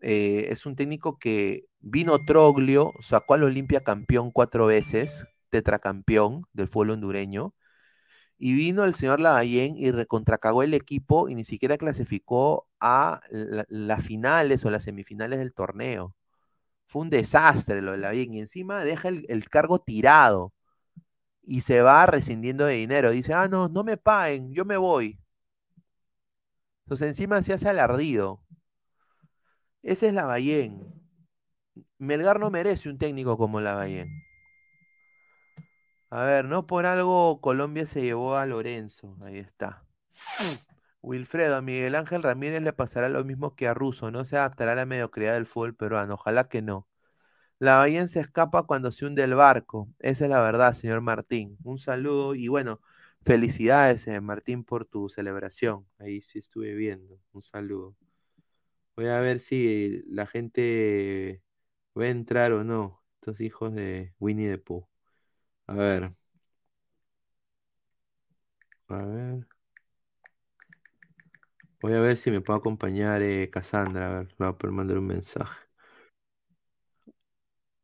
[0.00, 6.68] Eh, es un técnico que vino Troglio, sacó al Olimpia campeón cuatro veces, tetracampeón del
[6.68, 7.54] fútbol hondureño,
[8.44, 14.04] y vino el señor Lavallén y recontracagó el equipo y ni siquiera clasificó a las
[14.04, 16.16] finales o las semifinales del torneo.
[16.86, 20.52] Fue un desastre lo de Lavallén y encima deja el cargo tirado
[21.44, 23.12] y se va rescindiendo de dinero.
[23.12, 25.20] Dice, ah, no, no me paguen, yo me voy.
[26.84, 28.42] Entonces encima se hace alardido.
[29.84, 30.82] Ese es la Lavallén.
[31.98, 34.08] Melgar no merece un técnico como la Lavallén.
[36.12, 39.16] A ver, no por algo Colombia se llevó a Lorenzo.
[39.22, 39.82] Ahí está.
[41.02, 44.10] Wilfredo, a Miguel Ángel Ramírez le pasará lo mismo que a Russo.
[44.10, 46.14] No se adaptará a la mediocridad del fútbol peruano.
[46.14, 46.86] Ojalá que no.
[47.58, 49.88] La Bahía se escapa cuando se hunde el barco.
[50.00, 51.56] Esa es la verdad, señor Martín.
[51.64, 52.80] Un saludo y bueno,
[53.24, 55.86] felicidades, eh, Martín, por tu celebración.
[55.98, 57.20] Ahí sí estuve viendo.
[57.32, 57.96] Un saludo.
[58.96, 61.42] Voy a ver si la gente
[61.98, 63.02] va a entrar o no.
[63.16, 64.91] Estos hijos de Winnie the Pooh.
[65.66, 66.12] A ver.
[68.88, 69.46] A ver.
[71.82, 74.06] Voy a ver si me puedo acompañar eh, Cassandra.
[74.08, 75.60] A ver, le voy a poder mandar un mensaje.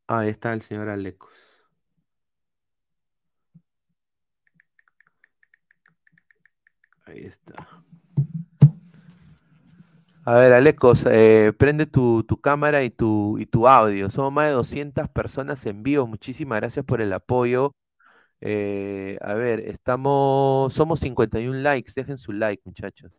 [0.06, 1.32] Ahí está el señor Alecos.
[7.06, 7.82] Ahí está.
[10.28, 14.10] A ver, Alecos, eh, prende tu, cámara y tu, y tu audio.
[14.10, 16.06] Somos más de 200 personas en vivo.
[16.06, 17.74] Muchísimas gracias por el apoyo.
[18.42, 21.94] Eh, a ver, estamos, somos 51 likes.
[21.96, 23.10] Dejen su like, muchachos.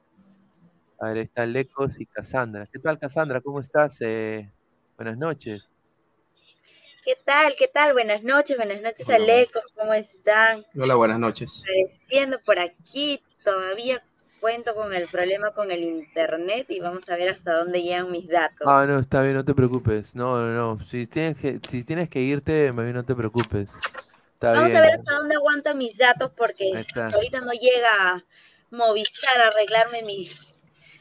[1.00, 2.68] A ver, está Alecos y Cassandra.
[2.72, 3.42] ¿Qué tal, Cassandra?
[3.42, 3.98] ¿Cómo estás?
[4.02, 4.48] Eh,
[4.96, 5.74] buenas noches.
[7.04, 7.56] ¿Qué tal?
[7.58, 7.94] ¿Qué tal?
[7.94, 10.64] Buenas noches, buenas noches, Alecos, ¿cómo están?
[10.80, 11.64] Hola, buenas noches.
[12.08, 14.04] Viendo por aquí, todavía
[14.40, 18.28] cuento con el problema con el internet y vamos a ver hasta dónde llegan mis
[18.28, 18.66] datos.
[18.66, 20.16] Ah, no, está bien, no te preocupes.
[20.16, 20.84] No, no, no.
[20.86, 23.72] Si tienes que, si tienes que irte, más bien no te preocupes.
[24.40, 28.24] vamos a ver hasta dónde aguanto mis datos porque ahorita no llega
[28.72, 30.30] Movistar a arreglarme mi,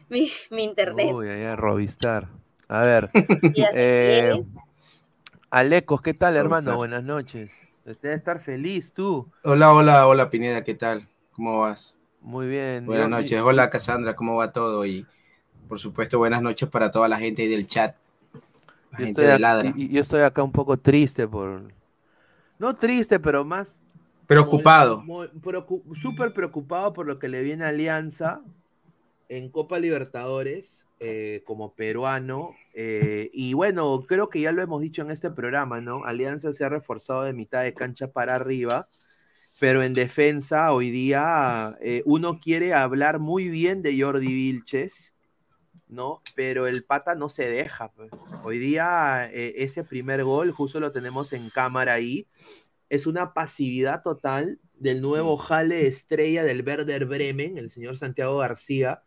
[0.08, 1.10] mi, mi internet.
[1.12, 2.28] Uy, allá, Rovistar.
[2.66, 3.10] A ver.
[3.74, 4.42] eh,
[5.50, 6.76] Alecos, ¿qué tal, hermano?
[6.76, 7.50] Buenas noches.
[7.84, 9.30] Debe estar feliz tú.
[9.44, 11.08] Hola, hola, hola, Pineda, ¿qué tal?
[11.32, 11.97] ¿Cómo vas?
[12.20, 12.86] Muy bien.
[12.86, 13.40] Buenas noches.
[13.40, 14.84] Hola, Cassandra, ¿cómo va todo?
[14.84, 15.06] Y
[15.68, 17.96] por supuesto, buenas noches para toda la gente del chat.
[18.98, 21.62] yo, estoy acá, yo estoy acá un poco triste por.
[22.58, 23.82] No triste, pero más.
[24.26, 25.04] Preocupado.
[25.94, 28.42] Súper preocupado por lo que le viene a Alianza
[29.28, 32.54] en Copa Libertadores eh, como peruano.
[32.74, 36.04] Eh, y bueno, creo que ya lo hemos dicho en este programa, ¿no?
[36.04, 38.88] Alianza se ha reforzado de mitad de cancha para arriba,
[39.58, 45.14] pero en defensa hoy día eh, uno quiere hablar muy bien de Jordi Vilches,
[45.88, 46.22] ¿no?
[46.34, 47.90] Pero el pata no se deja.
[47.92, 48.10] Pues.
[48.44, 52.26] Hoy día ese primer gol, justo lo tenemos en cámara ahí,
[52.88, 59.02] es una pasividad total del nuevo jale estrella del Werder Bremen, el señor Santiago García,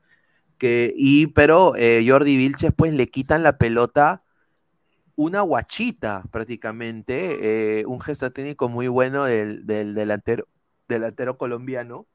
[0.63, 4.23] y, pero eh, Jordi Vilches, pues le quitan la pelota
[5.21, 10.47] una guachita prácticamente, eh, un gesto técnico muy bueno del, delantero,
[10.87, 12.07] delantero colombiano,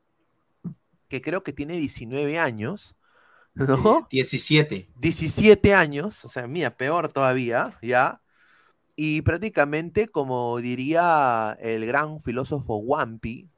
[1.09, 2.97] que creo que tiene 19 años,
[3.55, 4.07] ¿No?
[4.11, 4.91] 17.
[4.97, 8.21] 17 años, o sea, mía, peor todavía, ¿ya?
[8.97, 13.49] Y prácticamente, como diría el gran filósofo Wampi,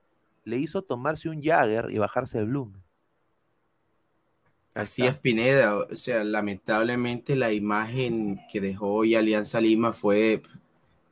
[0.45, 2.75] le hizo tomarse un Jagger y bajarse el Bloom.
[4.75, 5.77] Así es, Pineda.
[5.77, 10.43] O sea, lamentablemente la imagen que dejó hoy Alianza Lima fue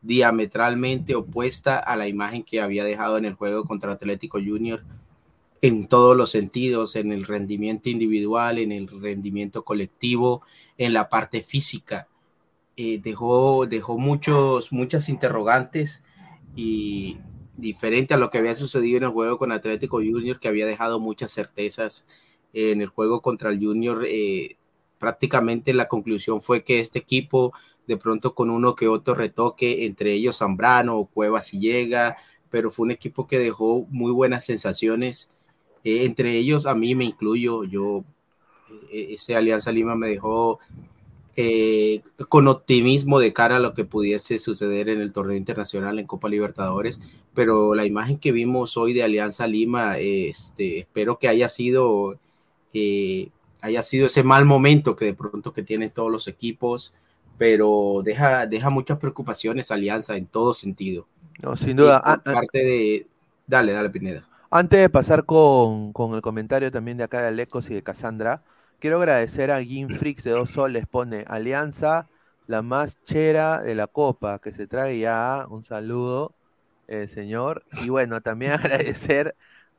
[0.02, 4.84] diametralmente opuesta a la imagen que había dejado en el juego contra Atlético Junior
[5.62, 10.42] en todos los sentidos, en el rendimiento individual, en el rendimiento colectivo,
[10.78, 12.08] en la parte física.
[12.76, 16.04] Eh, dejó, dejó muchos, muchas interrogantes
[16.54, 17.18] y
[17.56, 21.00] diferente a lo que había sucedido en el juego con Atlético Junior, que había dejado
[21.00, 22.06] muchas certezas
[22.52, 24.04] en el juego contra el Junior.
[24.06, 24.56] Eh,
[24.98, 27.52] prácticamente la conclusión fue que este equipo,
[27.86, 32.16] de pronto con uno que otro retoque, entre ellos Zambrano o Cueva si llega,
[32.50, 35.32] pero fue un equipo que dejó muy buenas sensaciones.
[35.84, 38.04] Eh, entre ellos, a mí me incluyo, yo,
[38.90, 40.58] eh, ese Alianza Lima me dejó
[42.30, 46.30] con optimismo de cara a lo que pudiese suceder en el torneo internacional en Copa
[46.30, 46.98] Libertadores,
[47.34, 52.18] pero la imagen que vimos hoy de Alianza Lima, este, espero que haya sido
[53.60, 56.94] haya sido ese mal momento que de pronto que tienen todos los equipos,
[57.38, 61.06] pero deja, deja muchas preocupaciones Alianza en todo sentido.
[61.42, 62.00] No, sin duda.
[62.02, 63.06] Ah, parte de...
[63.46, 64.26] Dale, dale, Pineda.
[64.50, 68.42] Antes de pasar con, el comentario también de acá de Alecos y de Cassandra,
[68.78, 72.08] quiero agradecer a Gin Freaks de dos soles, pone Alianza,
[72.46, 76.34] la más chera de la copa, que se trae ya, un saludo,
[76.86, 77.64] eh, señor.
[77.82, 79.36] Y bueno, también agradecer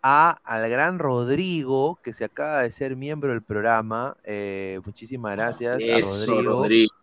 [0.08, 4.16] al gran Rodrigo, que se acaba de ser miembro del programa.
[4.24, 6.94] Eh, muchísimas gracias a Rodrigo.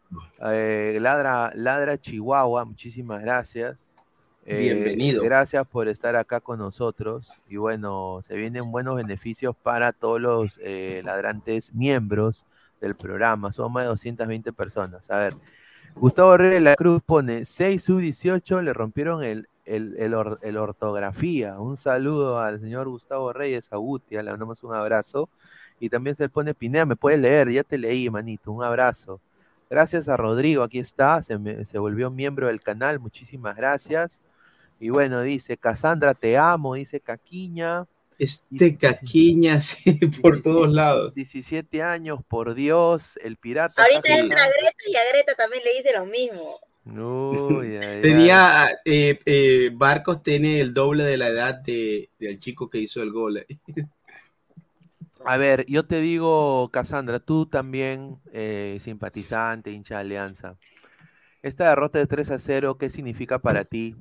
[0.47, 3.79] Eh, ladra, ladra Chihuahua, muchísimas gracias.
[4.47, 5.23] Eh, Bienvenido.
[5.23, 7.29] Gracias por estar acá con nosotros.
[7.49, 10.53] Y bueno, se vienen buenos beneficios para todos los
[11.03, 12.47] ladrantes miembros
[12.81, 13.53] del programa.
[13.53, 15.11] Son más de 220 personas.
[15.11, 15.35] A ver,
[15.95, 21.59] Gustavo Reyes de la Cruz pone 6 sub 18, le rompieron el, el, ortografía.
[21.59, 25.29] Un saludo al señor Gustavo Reyes Agutia, le damos un abrazo.
[25.81, 29.21] Y también se pone Pinea, me puede leer, ya te leí, manito, un abrazo.
[29.69, 34.21] Gracias a Rodrigo, aquí está, se, se volvió miembro del canal, muchísimas gracias.
[34.79, 37.87] Y bueno, dice, Cassandra, te amo, dice Caquiña.
[38.19, 41.15] Este Caquiña, sí, por todos lados.
[41.15, 43.83] 17 años, por Dios, el pirata.
[43.83, 46.61] Ahorita entra Greta y a Greta también le dice lo mismo.
[48.03, 53.03] Tenía, eh, eh, Barcos tiene el doble de la edad de, del chico que hizo
[53.03, 53.45] el gol.
[55.27, 60.59] A ver, yo te digo, Cassandra, tú también, eh, simpatizante, hincha de Alianza.
[61.41, 63.97] Esta derrota de 3 a 0, ¿qué significa para ti?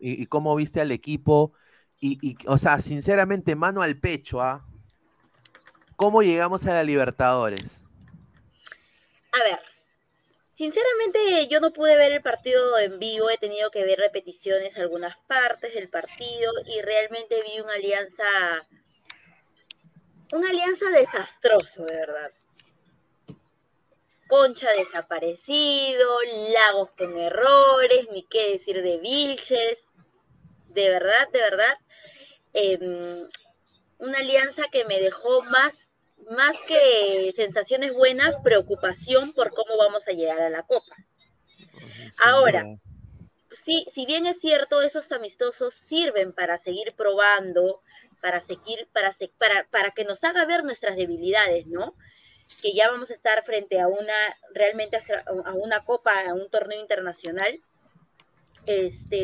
[0.00, 1.52] y, cómo viste al equipo?
[2.00, 4.66] Y, o sea, sinceramente, mano al pecho, ¿ah?
[5.94, 7.84] ¿Cómo llegamos a la Libertadores?
[9.30, 9.60] A ver,
[10.62, 15.16] Sinceramente, yo no pude ver el partido en vivo, he tenido que ver repeticiones algunas
[15.26, 18.24] partes del partido y realmente vi una alianza,
[20.30, 22.30] una alianza desastroso, de verdad.
[24.28, 26.08] Concha desaparecido,
[26.50, 29.84] Lagos con errores, ni qué decir de Vilches,
[30.68, 31.76] de verdad, de verdad.
[32.52, 33.28] Em,
[33.98, 35.72] una alianza que me dejó más
[36.30, 40.96] más que sensaciones buenas, preocupación por cómo vamos a llegar a la Copa.
[42.24, 42.64] Ahora,
[43.64, 47.80] sí, si bien es cierto, esos amistosos sirven para seguir probando,
[48.20, 51.94] para seguir, para, para, para que nos haga ver nuestras debilidades, ¿no?
[52.60, 54.14] Que ya vamos a estar frente a una,
[54.54, 57.60] realmente a una copa, a un torneo internacional.
[58.66, 59.18] Este,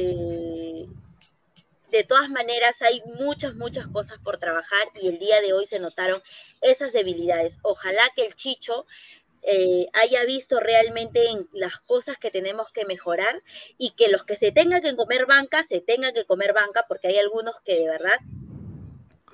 [1.91, 5.78] de todas maneras hay muchas, muchas cosas por trabajar y el día de hoy se
[5.78, 6.22] notaron
[6.61, 7.59] esas debilidades.
[7.62, 8.86] Ojalá que el Chicho
[9.43, 13.43] eh, haya visto realmente en las cosas que tenemos que mejorar
[13.78, 17.09] y que los que se tengan que comer banca, se tengan que comer banca, porque
[17.09, 18.18] hay algunos que de verdad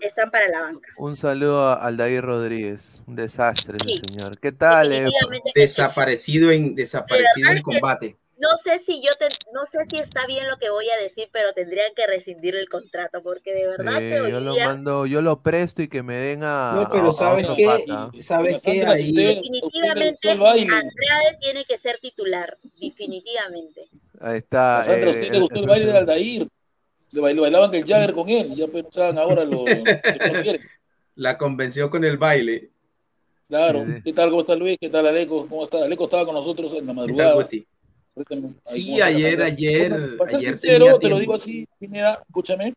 [0.00, 0.88] están para la banca.
[0.98, 4.38] Un saludo a Aldair Rodríguez, un desastre, señor.
[4.38, 4.92] ¿Qué tal?
[4.92, 5.08] Eh?
[5.54, 10.48] Desaparecido en, desaparecido en combate no sé si yo te, no sé si está bien
[10.48, 14.40] lo que voy a decir, pero tendrían que rescindir el contrato porque de verdad yo
[14.40, 17.84] lo mando, yo lo presto y que me den a No, pero sabes qué,
[18.20, 23.88] sabes qué ahí definitivamente Andrade tiene que ser titular, definitivamente.
[24.20, 24.82] Ahí está.
[24.82, 26.48] Sandra, usted le gustó el baile de Aldair.
[27.12, 29.64] Le bailaban el Jagger con él, ya pensaban ahora lo,
[31.14, 32.70] La convenció con el baile.
[33.48, 33.84] Claro.
[34.02, 34.30] ¿Qué tal?
[34.30, 34.76] ¿Cómo está Luis?
[34.80, 35.46] ¿Qué tal Aleco?
[35.46, 35.84] ¿Cómo está?
[35.84, 37.46] Aleco estaba con nosotros en la madrugada.
[38.64, 42.72] Sí, ayer, ayer, ayer sincero, te lo digo así, Pineda, escúchame.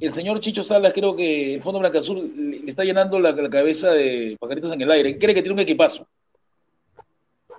[0.00, 3.50] el señor Chicho Salas, creo que el Fondo Blanca Azul le está llenando la, la
[3.50, 5.18] cabeza de pajaritos en el aire.
[5.18, 6.06] Cree que tiene un equipazo.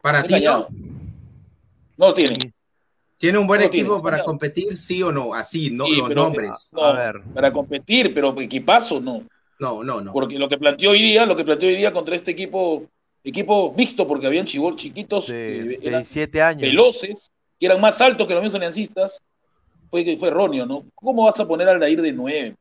[0.01, 0.67] Para ti, ¿no?
[1.97, 2.53] No lo tiene.
[3.17, 4.23] ¿Tiene un buen No tiene, equipo para no.
[4.23, 5.33] competir, sí o no?
[5.33, 6.69] Así, no Sí, los pero- nombres.
[6.71, 7.21] No, A ver.
[7.33, 9.23] Para competir, pero equipazo no.
[9.59, 10.13] No, no, no.
[10.13, 12.85] Porque lo que planteó hoy día, lo que planteó hoy día contra este equipo,
[13.23, 16.61] equipo mixto, porque habían chivol chiquitos, Sí, que eran 17 años.
[16.61, 19.21] veloces, que eran más altos que los mismos aliancistas,
[19.89, 20.85] fue, fue erróneo, ¿no?
[20.95, 22.55] ¿Cómo vas a poner al Dair de 9?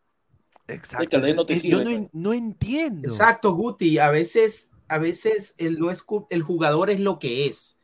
[0.66, 1.08] Exacto.
[1.22, 3.08] que no te Es- yo sirve, no, en- no entiendo.
[3.08, 3.98] Exacto, Guti.
[3.98, 7.78] A veces, a veces el, no es, el jugador es lo que es.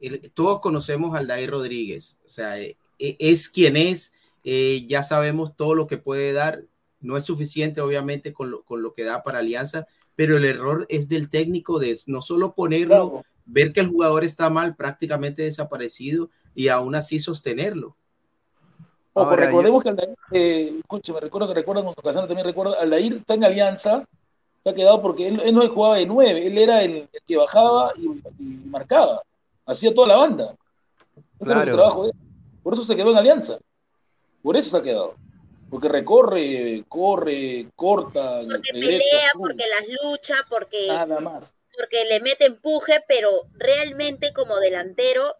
[0.00, 2.18] El- todos conocemos al Dair Rodríguez.
[2.24, 4.12] O sea, eh, eh, es quien es.
[4.42, 6.62] eh, ya sabemos todo lo que puede dar.
[7.00, 9.86] No es suficiente, obviamente, con lo, con lo que da para Alianza,
[10.16, 13.24] pero el error es del técnico de no solo ponerlo, Claro.
[13.46, 17.96] ver que el jugador está mal, prácticamente desaparecido, y aún así sostenerlo.
[19.12, 22.80] Ojo, Ahora, recordemos que Aldair, eh, escuche, me recuerdo que recuerdan con Casano también recuerda,
[22.80, 24.04] Aldair está en alianza,
[24.62, 27.36] se ha quedado porque él, él no jugaba de nueve, él era el, el que
[27.36, 29.22] bajaba y, y marcaba,
[29.66, 30.54] hacía toda la banda.
[31.40, 31.70] Ese era Claro.
[31.72, 32.16] su trabajo de él.
[32.62, 33.58] Por eso se quedó en alianza.
[34.42, 35.14] Por eso se ha quedado.
[35.70, 41.54] Porque recorre, corre, corta, Porque regresa, pelea, porque las lucha, porque, nada más.
[41.78, 45.36] porque le mete empuje, pero realmente como delantero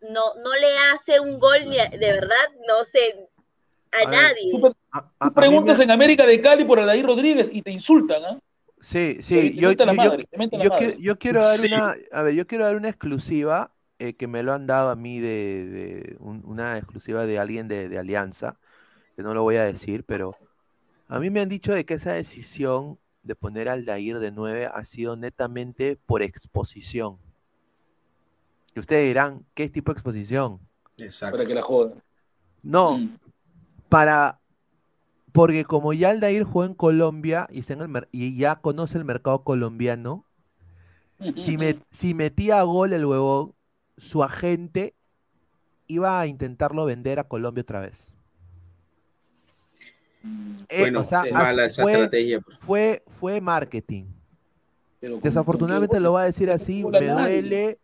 [0.00, 2.36] no, no le hace un gol ni a- de verdad,
[2.66, 3.28] no sé,
[3.92, 4.50] a, A ver, nadie.
[4.52, 4.74] Tú,
[5.34, 8.38] preguntas me- en América de Cali por Aldair Rodríguez y te insultan, ¿ah?
[8.80, 10.86] Sí, sí, te yo, yo- yo- madre, yo madre.
[10.94, 11.66] qui- yo quiero dar Sí.
[11.66, 14.94] una, a ver, yo quiero dar una exclusiva eh, que me lo han dado a
[14.94, 18.56] mí de, de un- una exclusiva de alguien de, de Alianza,
[19.18, 20.36] que no lo voy a decir, pero
[21.08, 24.66] a mí me han dicho de que esa decisión de poner al Dair de 9
[24.72, 27.18] ha sido netamente por exposición.
[28.76, 30.60] Y ustedes dirán, ¿qué tipo de exposición?
[30.98, 31.36] Exacto.
[31.36, 32.00] Para que la jodan.
[32.62, 33.16] No, Mm.
[33.88, 34.38] para
[35.32, 38.98] porque como ya Aldair jugó en Colombia y, está en el mer- y ya conoce
[38.98, 40.26] el mercado colombiano,
[41.34, 43.52] si, me- si metía gol el huevón,
[43.96, 44.94] su agente
[45.88, 48.08] iba a intentarlo vender a Colombia otra vez.
[50.68, 52.40] Eh, Bueno, o sea, mala esa fue, estrategia.
[52.60, 54.04] fue, fue marketing.
[55.00, 57.78] Pero Desafortunadamente con lo voy a decir así, me duele,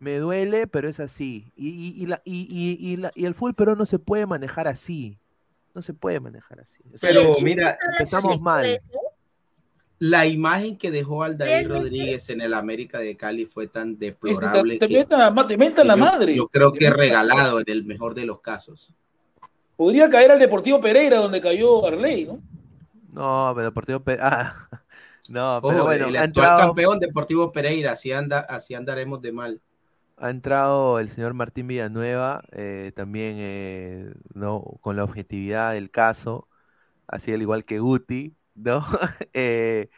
[0.00, 1.50] me duele, pero es así.
[1.56, 4.26] Y, y- y la- y- y- y la- y el fútbol pero no se puede
[4.26, 5.18] manejar así.
[5.74, 6.76] No se puede manejar así.
[6.92, 8.80] O sea, Pero mira, empezamos sí, mal.
[9.98, 14.74] la imagen que dejó Aldair Rodríguez en el América de Cali fue tan Este, deplorable
[14.74, 16.34] te, te que, metan la, te que la yo, madre.
[16.36, 18.92] yo creo Te que regalado en el mejor de los casos.
[19.78, 22.42] Podría caer al Deportivo Pereira, donde cayó Arley, ¿no?
[23.10, 24.68] No, pero Deportivo Pe- ah,
[25.26, 29.20] no, pero Ojo, bueno, el ha actual entrado, campeón Deportivo Pereira, así, anda, así andaremos
[29.22, 29.62] de mal.
[30.16, 36.48] ha entrado el señor Martín Villanueva, eh, también eh, no, con la objetividad del caso,
[37.06, 38.84] así al igual que Guti, ¿no?
[39.34, 39.90] Eh,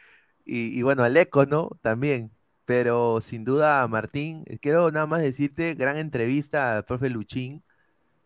[0.45, 1.71] y, y bueno, Aleco, ¿no?
[1.81, 2.31] También.
[2.65, 7.63] Pero sin duda, Martín, quiero nada más decirte, gran entrevista al profe Luchín,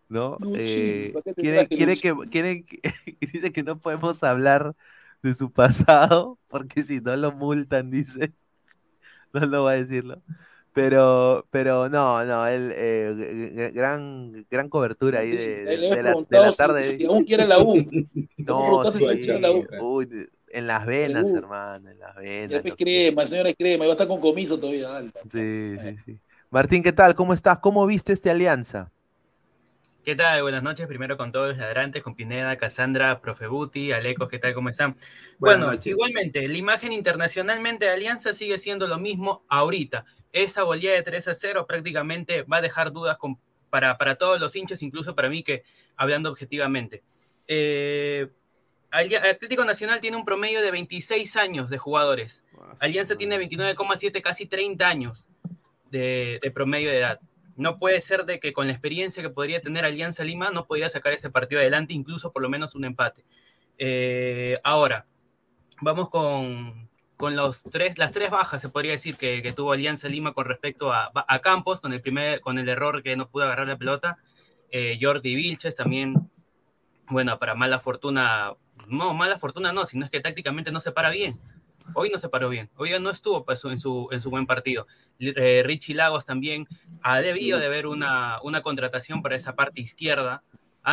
[0.09, 0.39] ¿no?
[0.53, 2.81] Eh, ¿para qué te quiere, quiere que, quiere que-
[3.33, 4.75] dice que no podemos hablar
[5.23, 8.33] de su pasado, porque si no lo multan, dice.
[9.33, 10.21] No lo va a decirlo.
[10.73, 16.39] Pero, pero no, no, él, eh, gran, gran cobertura ahí de, de- de la, de
[16.39, 16.83] la si- tarde.
[16.97, 17.75] Si, aún quiere la U.
[18.37, 19.65] No, si sí, la U.
[19.79, 22.61] uy, en las venas, hermano, en las venas.
[22.63, 24.89] que- crema, el señor es crema, y va a estar con comiso todavía.
[24.89, 25.11] dale.
[25.31, 26.19] Sí, sí, sí.
[26.49, 27.15] Martín, ¿qué tal?
[27.15, 27.59] ¿Cómo estás?
[27.59, 28.91] ¿Cómo viste esta alianza?
[30.05, 30.43] ¿Qué tal?
[30.43, 30.85] Buenas noches.
[30.85, 34.53] Primero con todos los ladrantes, con Pineda, Cassandra, Profe Buti, Alecos, ¿qué tal?
[34.53, 34.91] ¿Cómo están?
[35.39, 35.87] Buenas bueno, noches.
[35.87, 40.05] igualmente, la imagen internacionalmente de Alianza sigue siendo lo mismo ahorita.
[40.31, 43.39] Esa goleada de 3 a 0 prácticamente va a dejar dudas con-
[43.71, 45.63] para, para todos los hinchas, incluso para mí que
[45.95, 47.03] hablando objetivamente.
[47.47, 48.27] Eh,
[48.91, 52.45] Atlético Nacional tiene un promedio de 26 años de jugadores.
[52.79, 55.27] Alianza tiene 29,7, casi 30 años
[55.89, 57.19] de, de promedio de edad.
[57.55, 60.89] No puede ser de que con la experiencia que podría tener Alianza Lima no podría
[60.89, 63.23] sacar ese partido adelante, incluso por lo menos un empate.
[63.77, 65.05] Eh, ahora,
[65.81, 67.35] vamos con, con
[67.71, 71.39] tres, las tres bajas, se podría decir, que, tuvo Alianza Lima con respecto a, a
[71.39, 74.17] Campos, con el, primer, con el error que no pudo agarrar la pelota.
[74.71, 76.29] Eh, Jordi Vilches también,
[77.07, 78.53] bueno, para mala fortuna,
[78.87, 81.39] no, mala fortuna no, sino es que tácticamente no se para bien.
[81.93, 84.88] Hoy no se paró bien, hoy no estuvo pues, en, su, en su buen partido.
[85.19, 86.67] Eh, Richie Lagos también
[87.01, 90.41] ha debido de haber una, una contratación para esa parte izquierda.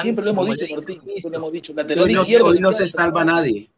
[0.02, 1.72] Siempre lo hemos dicho, le Martín, siempre lo hemos dicho.
[1.74, 2.46] Lateral Hoy no, izquierdo.
[2.46, 3.70] hoy no se salva nadie.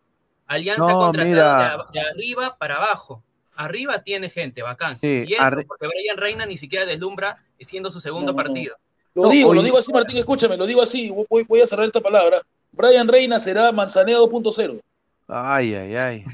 [0.46, 1.78] Alianza No, mira.
[1.92, 3.22] de, de arriba para abajo.
[3.56, 4.96] Arriba tiene gente, bacán.
[4.96, 8.42] Sí, y eso, arri- porque Brian Reina ni siquiera deslumbra siendo su segundo No, no,
[8.42, 8.44] no.
[8.44, 8.76] partido.
[9.14, 11.08] Lo No, digo, lo digo así, Martín, escúchame, lo digo así.
[11.30, 12.42] Voy, voy a cerrar esta palabra.
[12.72, 14.80] Brian Reina será Manzanea 2.0.
[15.28, 16.24] Ay, ay, ay.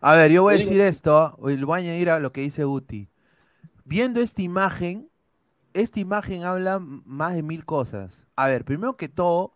[0.00, 2.42] A ver, yo voy a decir esto, y lo voy a añadir a lo que
[2.42, 3.08] dice Guti.
[3.84, 5.10] Viendo esta imagen,
[5.74, 8.12] esta imagen habla más de mil cosas.
[8.36, 9.54] A ver, primero que todo,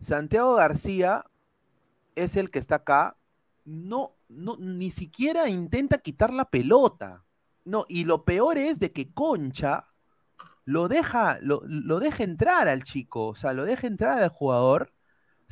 [0.00, 1.26] Santiago García
[2.14, 3.16] es el que está acá.
[3.64, 7.24] No, no, ni siquiera intenta quitar la pelota.
[7.64, 9.88] No, y lo peor es de que Concha
[10.64, 14.92] lo deja, lo, lo deja entrar al chico, o sea, lo deja entrar al jugador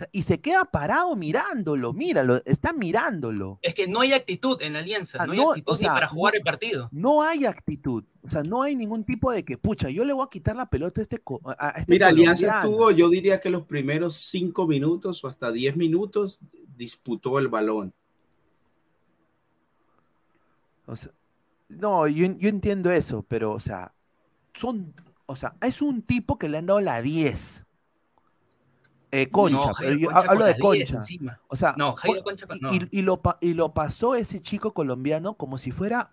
[0.00, 3.58] sea, y se queda parado mirándolo, míralo, está mirándolo.
[3.62, 5.94] Es que no hay actitud en la alianza, Ah, no hay actitud o sea, ni
[5.94, 6.88] para jugar el partido.
[6.92, 10.24] No hay actitud, o sea, no hay ningún tipo de que, pucha, yo le voy
[10.24, 13.50] a quitar la pelota a este, co- a este Mira, Alianza estuvo, yo diría que
[13.50, 16.40] los primeros cinco minutos o hasta diez minutos
[16.76, 17.92] disputó el balón.
[20.86, 21.12] O sea,
[21.68, 23.92] no, yo, yo entiendo eso, pero, o sea,
[24.54, 24.92] son,
[25.26, 27.64] o sea, es un tipo que le han dado la 10.
[29.12, 31.40] Eh, Concha, No, pero yo Concha hablo de la 10 Concha.
[31.48, 32.74] O sea, No, Jairo co- Concha con- y, no.
[32.74, 36.12] y- y lo, y lo pasó ese chico colombiano como si fuera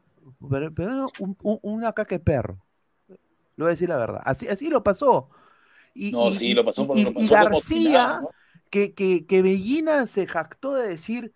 [0.49, 2.57] pero- pero no, un, un, una caca de perro.
[3.55, 4.21] Lo voy a decir la verdad.
[4.25, 5.29] Así, así lo pasó.
[5.93, 8.21] Y, No, y- sí, lo pasó, porque y- lo y pasó García,
[8.69, 11.33] que, que, que Bellina se jactó de decir.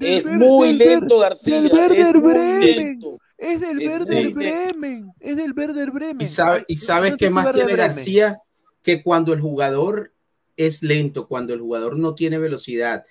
[0.00, 2.76] Es Ver- muy del Ver- lento García, Del Werder es muy Bremen.
[2.76, 3.18] lento.
[3.38, 5.12] Es del Werder Bremen.
[5.20, 6.20] Es del Werder Bremen.
[6.22, 7.86] Y, sabe- y sabes no qué más tiene Bremen.
[7.88, 8.38] García,
[8.82, 10.12] que cuando el jugador
[10.56, 13.04] es lento, cuando el jugador no tiene velocidad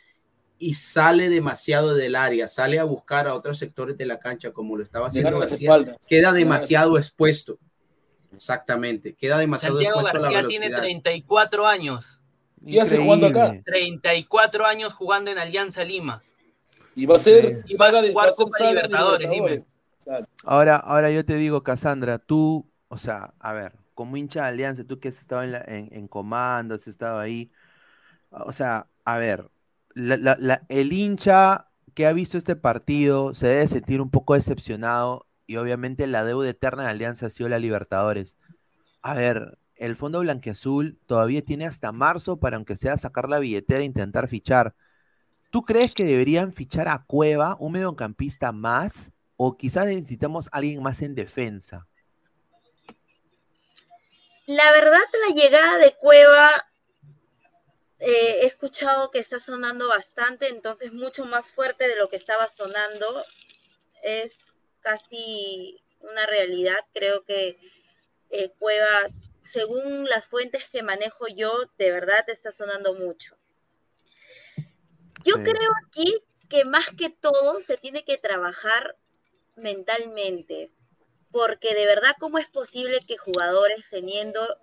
[0.57, 4.77] y sale demasiado del área, sale a buscar a otros sectores de la cancha como
[4.77, 7.59] lo estaba haciendo García, queda demasiado expuesto.
[8.33, 11.01] Exactamente, queda demasiado Santiago expuesto a la García tiene velocidad.
[11.01, 12.19] 34 años.
[12.65, 13.45] ¿Qué hace jugando acá?
[13.47, 13.63] Increíble.
[13.65, 16.23] 34 años jugando en Alianza Lima.
[16.95, 19.65] Y va a ser Y va a jugar va a ser Copa de Libertadores, dime.
[20.43, 24.83] Ahora, ahora yo te digo, Cassandra, tú, o sea, a ver, como hincha de Alianza,
[24.85, 27.51] tú que has estado en, la- en, en comando, has estado ahí,
[28.31, 29.49] o sea, a ver,
[30.69, 36.07] el hincha que ha visto este partido se debe sentir un poco decepcionado y obviamente
[36.07, 38.37] la deuda eterna de Alianza ha sido la Libertadores.
[39.01, 43.81] A ver, el Fondo Blanquiazul todavía tiene hasta marzo para aunque sea sacar la billetera
[43.81, 44.75] e intentar fichar.
[45.49, 49.11] ¿Tú crees que deberían fichar a Cueva, un mediocampista más?
[49.37, 51.87] ¿O quizás necesitamos a alguien más en defensa?
[54.45, 56.65] La verdad, la llegada de Cueva,
[57.99, 62.49] eh, he escuchado que está sonando bastante, entonces mucho más fuerte de lo que estaba
[62.49, 63.23] sonando.
[64.01, 64.35] Es
[64.81, 66.77] casi una realidad.
[66.93, 67.57] Creo que
[68.31, 69.09] eh, Cueva,
[69.43, 73.37] según las fuentes que manejo yo, de verdad está sonando mucho.
[75.23, 75.43] Yo Sí.
[75.43, 78.97] creo aquí que más que todo se tiene que trabajar
[79.55, 80.69] mentalmente,
[81.33, 84.55] porque de verdad, ¿cómo es posible que jugadores teniendo,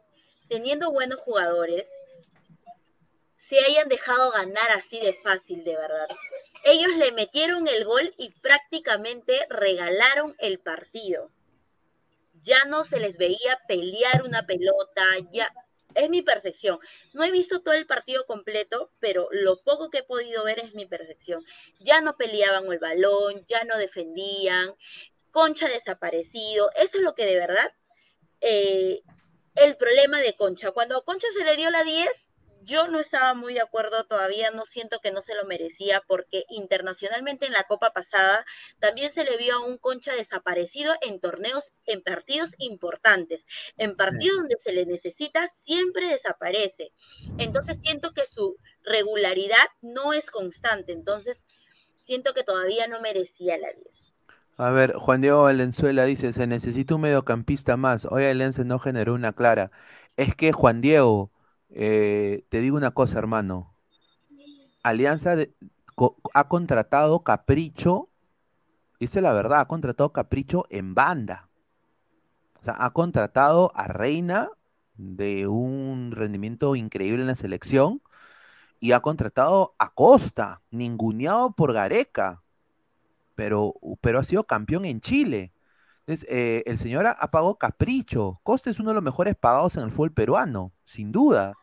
[0.48, 1.84] teniendo buenos jugadores
[3.48, 6.06] se hayan dejado ganar así de fácil, de verdad?
[6.64, 11.30] Ellos le metieron el gol y prácticamente regalaron el partido.
[12.44, 15.52] Ya no se les veía pelear una pelota, ya
[15.96, 16.78] es mi percepción.
[17.12, 20.72] No he visto todo el partido completo, pero lo poco que he podido ver es
[20.74, 21.44] mi percepción.
[21.80, 24.76] Ya no peleaban el balón, ya no defendían,
[25.30, 26.70] Concha desaparecido.
[26.76, 27.72] Eso es lo que de verdad
[28.40, 29.02] eh,
[29.54, 30.72] el problema de Concha.
[30.72, 32.08] Cuando a Concha se le dio la 10,
[32.62, 36.44] yo no estaba muy de acuerdo todavía, no siento que no se lo merecía porque
[36.50, 38.44] internacionalmente en la Copa pasada
[38.78, 44.38] también se le vio a un Concha desaparecido en torneos, en partidos importantes, en partidos
[44.38, 46.92] donde se le necesita siempre desaparece.
[47.38, 51.42] Entonces siento que su regularidad no es constante, entonces
[51.98, 54.09] siento que todavía no merecía la 10.
[54.60, 58.04] A ver, Juan Diego Valenzuela dice, se necesita un mediocampista más.
[58.04, 59.70] Hoy Alianza no generó una clara.
[60.18, 61.30] Es que, Juan Diego,
[61.70, 63.74] eh, te digo una cosa, hermano.
[64.82, 65.34] Alianza
[66.34, 68.10] ha contratado Capricho,
[68.98, 71.48] dice la verdad, ha contratado Capricho en banda.
[72.60, 74.50] O sea, ha contratado a Reina
[74.94, 78.02] de un rendimiento increíble en la selección
[78.78, 82.42] y ha contratado a Costa, ninguneado por Gareca
[83.40, 85.50] pero, pero ha sido campeón en Chile.
[86.00, 88.38] Entonces, eh, el señor ha, ha pagado capricho.
[88.42, 91.54] Costa es uno de los mejores pagados en el fútbol peruano, sin duda.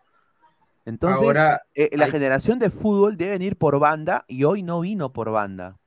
[0.88, 4.80] Entonces, Ahora, eh, la hay- generación de fútbol debe venir por banda y hoy no
[4.80, 5.78] vino por banda.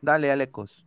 [0.00, 0.86] Dale, Alecos.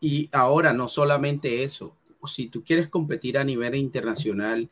[0.00, 4.68] Y ahora no solamente eso, si tú quieres competir a nivel internacional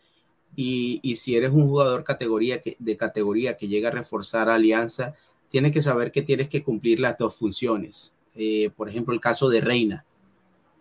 [0.55, 4.55] y, y si eres un jugador categoría que, de categoría que llega a reforzar a
[4.55, 5.15] Alianza,
[5.51, 8.15] tienes que saber que tienes que cumplir las dos funciones.
[8.35, 10.05] Eh, por ejemplo, el caso de Reina.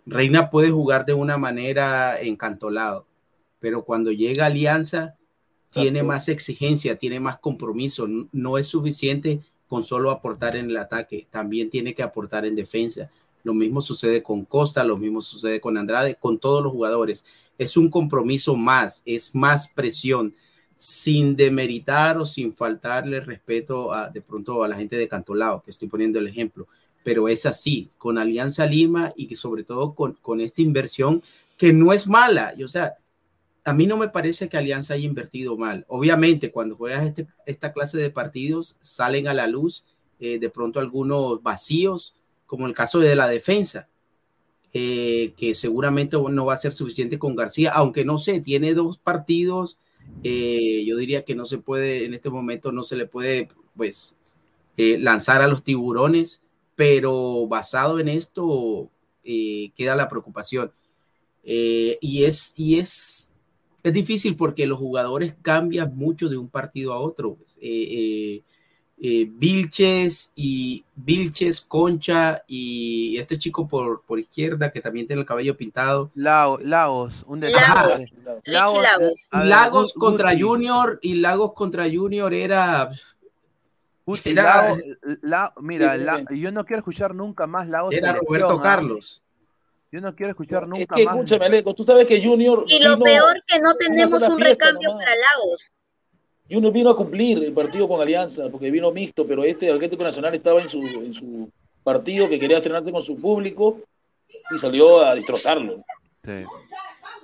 [0.05, 3.05] Reina puede jugar de una manera encantolado,
[3.59, 5.17] pero cuando llega a Alianza
[5.73, 8.07] tiene más exigencia, tiene más compromiso.
[8.31, 13.09] No es suficiente con solo aportar en el ataque, también tiene que aportar en defensa.
[13.43, 17.25] Lo mismo sucede con Costa, lo mismo sucede con Andrade, con todos los jugadores.
[17.57, 20.35] Es un compromiso más, es más presión,
[20.77, 25.71] sin demeritar o sin faltarle respeto a, de pronto a la gente de Cantolao, que
[25.71, 26.67] estoy poniendo el ejemplo,
[27.03, 31.23] pero es así, con Alianza Lima y que sobre todo con, con esta inversión
[31.57, 32.53] que no es mala.
[32.55, 32.93] Y, o sea,
[33.65, 35.83] a mí no me parece que Alianza haya invertido mal.
[35.89, 39.83] Obviamente, cuando juegas este, esta clase de partidos, salen a la luz
[40.19, 42.15] eh, de pronto algunos vacíos,
[42.45, 43.89] como el caso de la defensa,
[44.73, 48.97] eh, que seguramente no va a ser suficiente con García, aunque no sé, tiene dos
[48.97, 49.77] partidos.
[50.23, 54.17] Eh, yo diría que no se puede, en este momento no se le puede, pues,
[54.77, 56.41] eh, lanzar a los tiburones,
[56.75, 58.89] pero basado en esto
[59.23, 60.71] eh, queda la preocupación.
[61.43, 63.31] Y es, y es,
[63.81, 67.35] es difícil porque los jugadores cambian mucho de un partido a otro.
[67.35, 67.57] pues.
[68.99, 75.25] Eh, Vilches y Vilches, Concha y este chico por, por izquierda que también tiene el
[75.27, 76.09] cabello pintado.
[76.15, 78.01] Lao- Lagos, un Lagos.
[78.45, 79.03] Lagos, Lagos.
[79.03, 82.89] eh, ver, Lagos contra Guti, Junior y Lagos contra Junior era
[84.03, 84.75] Guti, era-
[85.21, 88.63] la- mira, Sí, la- yo no quiero escuchar nunca más Lagos era Roberto ¿ah?
[88.63, 89.21] Carlos.
[89.91, 91.15] Yo no quiero escuchar Es nunca que, más.
[91.15, 92.65] escúchame, Aleco, tú sabes que Junior.
[92.67, 95.05] Y lo vino- peor que no tenemos un recambio nomás.
[95.05, 95.71] para Lagos.
[96.49, 100.33] Junior vino a cumplir el partido con Alianza, porque vino mixto, pero este Atlético Nacional
[100.35, 101.49] estaba en su, en su
[101.83, 103.79] partido que quería estrenarse con su público
[104.53, 105.81] y salió a destrozarlo.
[106.23, 106.31] Sí.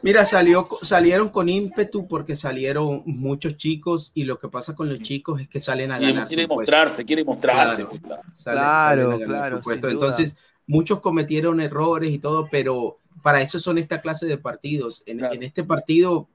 [0.01, 4.99] Mira, salió, salieron con ímpetu porque salieron muchos chicos y lo que pasa con los
[4.99, 7.75] chicos es que salen a Quiere, ganar quiere mostrarse, quiere mostrarse.
[7.75, 7.89] Claro.
[7.89, 8.21] pues, claro.
[8.33, 9.63] Salen- Claro, salen ganar.
[9.91, 10.35] Entonces,
[10.67, 15.03] muchos cometieron errores y todo, pero para eso son esta clase de partidos.
[15.05, 15.33] En, Claro.
[15.35, 16.27] en este partido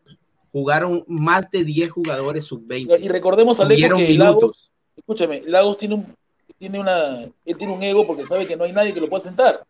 [0.52, 3.08] jugaron más de 10 jugadores Y sub-20.
[3.08, 6.16] recordemos, Aleco, Tuvieron que Lagos, escúchame, Lagos tiene un,
[6.58, 9.22] tiene una, él tiene un ego porque sabe que no hay nadie que lo pueda
[9.24, 9.64] sentar.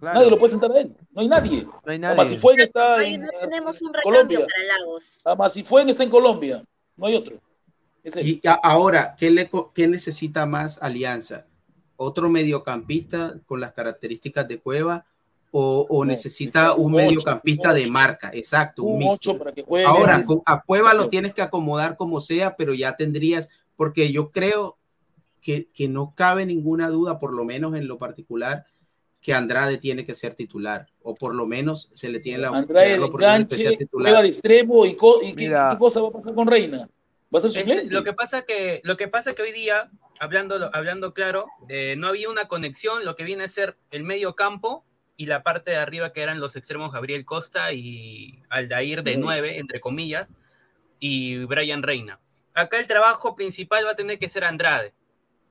[0.00, 0.92] Claro, Nadie lo puede sentar a él.
[1.12, 1.62] No hay nadie.
[1.62, 2.30] no hay Además, nadie.
[2.30, 4.38] si fue está en, no en tenemos un recambio Colombia.
[4.46, 5.04] para Lagos.
[5.24, 6.64] Además, si fue está en Colombia.
[6.96, 7.36] No hay otro.
[8.16, 11.46] Y a- ahora, ¿qué, le, co- ¿qué necesita más Alianza?
[11.96, 15.06] ¿Otro mediocampista con las características de Cueva
[15.56, 18.28] o, o No, necesita un mediocampista de marca?
[18.34, 19.30] Exacto, un un mixto.
[19.30, 19.86] 8 para que juegue.
[19.86, 24.76] Ahora, a Cueva lo tienes que acomodar como sea, pero ya tendrías, porque yo creo
[25.40, 28.66] que, que no cabe ninguna duda, por lo menos en lo particular,
[29.20, 32.88] que Andrade tiene que ser titular, o por lo menos se le tiene la, Andrade
[32.90, 34.24] la de oportunidad de de titular.
[34.26, 36.88] extremo y, co- y qué, qué cosa va a pasar con Reina.
[37.32, 39.88] Va a ser Este, lo que pasa que lo que pasa que hoy día
[40.18, 44.34] hablando hablando claro eh, no había una conexión lo que viene a ser el medio
[44.36, 44.84] campo
[45.16, 49.20] y la parte de arriba que eran los extremos Gabriel Costa y Aldair de Mm.
[49.20, 50.34] 9 entre comillas
[51.00, 52.20] y Brian Reina
[52.54, 54.92] acá el trabajo principal va a tener que ser Andrade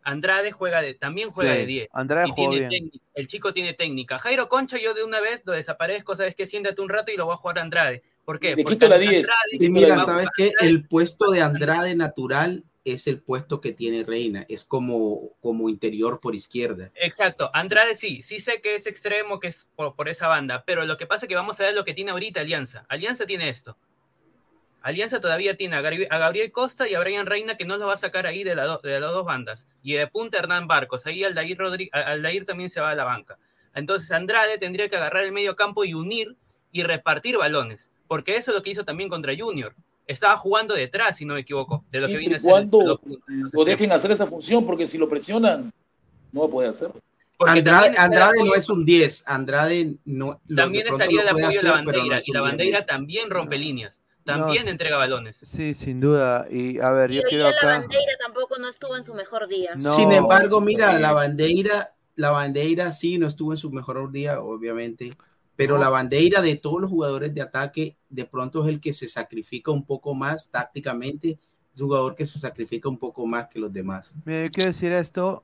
[0.03, 2.91] Andrade juega de también juega Sí, de 10 Andrade bien.
[3.13, 4.17] El chico tiene técnica.
[4.19, 6.47] Jairo Concha, yo de una vez lo desaparezco, ¿sabes qué?
[6.47, 8.03] Siéntate un rato y lo voy a jugar a Andrade.
[8.25, 8.55] ¿Por qué?
[8.55, 9.27] Le Porque quito la Andrade 10.
[9.61, 10.51] Y mira, ¿sabes qué?
[10.59, 16.19] El puesto de Andrade natural es el puesto que tiene Reina, es como, como interior
[16.19, 16.91] por izquierda.
[16.95, 20.85] Exacto, Andrade sí, sí sé que es extremo, que es por, por esa banda, pero
[20.85, 22.85] lo que pasa es que vamos a ver lo que tiene ahorita Alianza.
[22.89, 23.77] Alianza tiene esto.
[24.81, 27.97] Alianza todavía tiene a, Gabriel Costa y a Brian Reina que no lo va a
[27.97, 29.65] sacar ahí de, la de las dos bandas.
[29.81, 31.57] Y de punta Hernán Barcos, ahí Aldair,
[31.93, 33.39] a- Aldair también se va a la banca.
[33.73, 36.35] Entonces Andrade tendría que agarrar el medio campo y unir
[36.73, 39.73] y repartir balones, porque eso es lo que hizo también contra Junior.
[40.07, 42.49] Estaba jugando detrás, si no me equivoco, de lo que Siempre viene a y ser
[42.51, 43.65] cuando los- los lo extremos.
[43.65, 45.71] dejen hacer esa función, porque si lo presionan,
[46.31, 46.95] no va a poder hacerlo.
[47.39, 50.39] Andrade, Andrade no es un 10, Andrade no.
[50.47, 52.39] lo- También de estaría de puede apoyo la hacer, pero no bandera es y la
[52.39, 52.51] 10.
[52.51, 54.69] bandera también rompe líneas, también sí.
[54.69, 55.37] entrega balones.
[55.41, 56.47] Sí, sin duda.
[56.49, 57.79] Y a ver, Y yo quiero día la acá.
[57.79, 59.71] bandera tampoco no estuvo en su mejor día.
[59.75, 59.91] No.
[59.91, 65.13] Sin embargo, mira, la bandera, la bandera sí no estuvo en su mejor día, obviamente,
[65.55, 69.07] pero la bandera de todos los jugadores de ataque de pronto es el que se
[69.07, 71.39] sacrifica un poco más tácticamente,
[71.73, 74.15] es un jugador que se sacrifica un poco más que los demás.
[74.25, 75.43] Mira, yo quiero decir esto.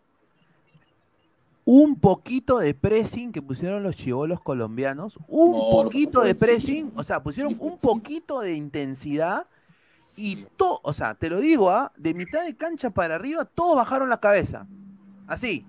[1.65, 6.91] Un poquito de pressing que pusieron los chivolos colombianos, un No, no poquito de pressing,
[6.95, 9.45] o sea, pusieron un poquito de intensidad
[10.15, 11.91] y todo, o sea, te lo digo, ¿ah?
[11.95, 14.67] de mitad de cancha para arriba, todos bajaron la cabeza.
[15.27, 15.65] Así.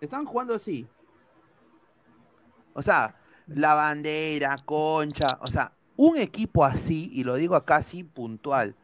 [0.00, 0.86] Estaban jugando así.
[2.72, 3.16] O sea,
[3.46, 8.74] la bandera, concha, o sea, un equipo así, y lo digo acá así puntual,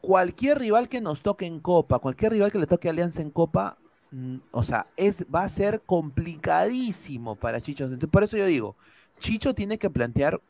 [0.00, 3.30] cualquier rival que nos toque en Copa, cualquier rival que le toque a Alianza en
[3.30, 3.78] Copa,
[4.10, 7.84] mm, o sea, es, va a ser complicadísimo para Chicho.
[7.84, 8.76] Entonces, por eso yo digo,
[9.18, 10.40] Chicho tiene que plantear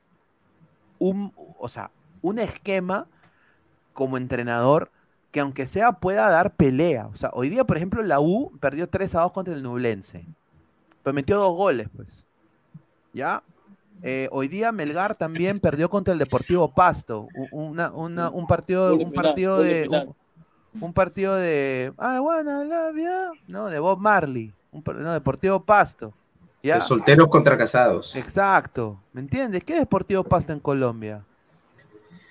[0.99, 1.91] un, o sea,
[2.21, 3.07] un esquema
[3.93, 4.91] como entrenador
[5.31, 7.07] que aunque sea pueda dar pelea.
[7.09, 10.25] O sea, hoy día, por ejemplo, la U perdió 3 a 2 contra el Nublense.
[11.03, 12.24] Pero metió dos goles, pues.
[13.15, 13.43] ¿Ya?
[14.03, 17.29] Eh, hoy día Melgar también perdió contra el Deportivo Pasto.
[17.53, 19.89] una- una- un partido, un partido de.
[19.89, 20.15] Un,
[20.83, 21.93] un partido de.
[21.99, 24.53] I wanna love you", No, de Bob Marley.
[24.73, 26.13] Un, no, Deportivo Pasto.
[26.63, 26.75] ¿Ya?
[26.77, 28.17] De solteros contra casados.
[28.17, 28.99] Exacto.
[29.13, 29.63] ¿Me entiendes?
[29.65, 31.23] ¿Qué es Deportivo Pasto en Colombia?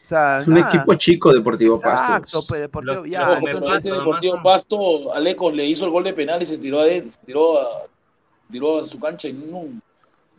[0.04, 0.68] O sea, Es un nada.
[0.68, 2.44] equipo chico Deportivo Exacto, Pasto.
[2.50, 2.96] pues Deportivo.
[2.96, 6.58] Lo- ya, No, entonces- Deportivo Pasto, Alecos le hizo el gol de penal y se
[6.58, 7.84] tiró a él, se tiró a,
[8.52, 9.66] tiró a su cancha y no,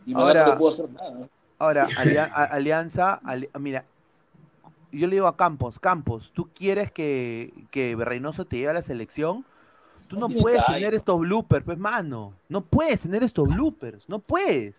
[0.05, 1.27] y Ahora- no pudo hacer nada.
[1.57, 1.87] Ahora,
[2.51, 3.85] Alianza, ali- mira,
[4.91, 8.81] yo le digo a Campos, Campos, ¿tú quieres que, que Reynoso te lleve a la
[8.81, 9.45] selección?
[10.07, 12.33] Tú No puedes tener estos bloopers, pues, mano.
[12.47, 14.75] No puedes tener estos bloopers, no puedes.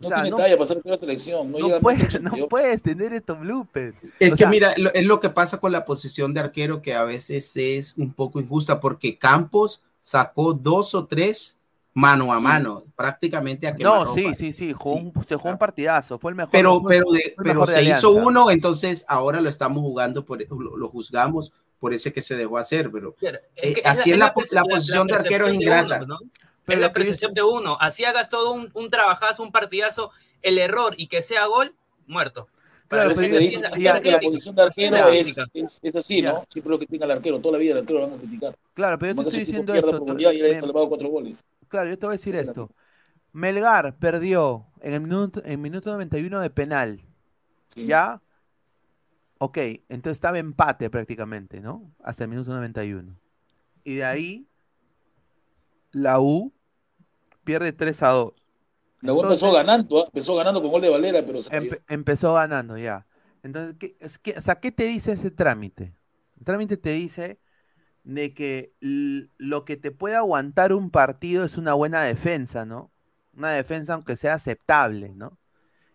[0.00, 1.52] O No sea, tiene no, talla para ser la selección.
[1.52, 2.48] No, no llega no 82.
[2.48, 3.96] puedes tener estos bloopers.
[4.18, 6.82] Es O que sea, mira, lo- es lo que pasa con la posición de arquero
[6.82, 11.59] que a veces es un poco injusta porque Campos sacó dos o tres
[12.00, 12.42] mano a Sí.
[12.42, 15.12] mano, prácticamente a No, sí, sí, sí, jugó Sí.
[15.28, 16.50] se jugó un partidazo, fue el mejor.
[16.52, 20.40] Pero, pero, de- el pero mejor se hizo uno, entonces ahora lo estamos jugando, por,
[20.50, 24.18] lo, lo juzgamos por ese que se dejó hacer, pero Claro, Eh, que así es
[24.18, 25.96] la perce- la posición de arquero es ingrata.
[26.02, 26.18] uno, ¿no?
[26.64, 27.76] Pero es la que percepción de uno.
[27.80, 30.10] Así hagas todo un, un trabajazo, un partidazo,
[30.42, 31.74] el error y que sea gol,
[32.06, 32.48] muerto.
[32.88, 33.38] Claro, pero es la-
[33.70, 36.32] que la, es la posición de es arquero la es, es, es así, Ya.
[36.32, 36.44] ¿no?
[36.50, 37.38] Siempre lo critican al arquero.
[37.40, 38.56] Toda la vida el arquero lo van a criticar.
[38.74, 40.00] Claro, pero yo te estoy diciendo esto.
[40.16, 41.44] te- y salvado cuatro goles.
[41.70, 42.70] Claro, yo te voy a decir esto.
[43.32, 47.02] Melgar perdió en el minuto, en minuto 91 de penal.
[47.74, 47.86] Sí.
[47.86, 48.20] ¿Ya?
[49.38, 49.58] Ok,
[49.88, 51.90] entonces estaba empate prácticamente, ¿no?
[52.04, 53.16] Hasta el minuto 91.
[53.84, 54.46] Y de ahí,
[55.92, 56.52] la U
[57.44, 58.34] pierde 3 a 2.
[59.02, 60.04] La U empezó ganando, ¿ah?
[60.06, 61.50] empezó ganando con gol de Valera, pero se.
[61.50, 63.06] Empe- empezó ganando ya.
[63.42, 63.76] Entonces,
[64.18, 65.94] ¿qué, o sea, ¿qué te dice ese trámite?
[66.38, 67.40] El trámite te dice
[68.04, 68.72] de que
[69.38, 72.90] lo que te puede aguantar un partido es una buena defensa, ¿no?
[73.36, 75.38] Una defensa aunque sea aceptable, ¿no?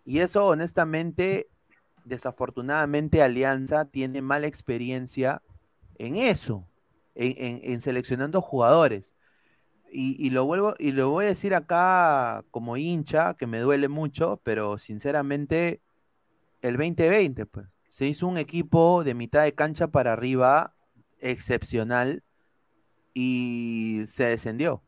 [0.06, 1.50] Y eso, honestamente,
[2.06, 5.42] desafortunadamente, Alianza tiene mala experiencia
[5.98, 6.68] en eso,
[7.16, 9.14] en, en- en seleccionando jugadores.
[9.92, 13.88] Y, y lo vuelvo, y lo voy a decir acá como hincha, que me duele
[13.88, 15.82] mucho, pero sinceramente,
[16.62, 20.75] el 2020, pues, se hizo un equipo de mitad de cancha para arriba
[21.32, 22.24] excepcional
[23.14, 24.82] y se descendió.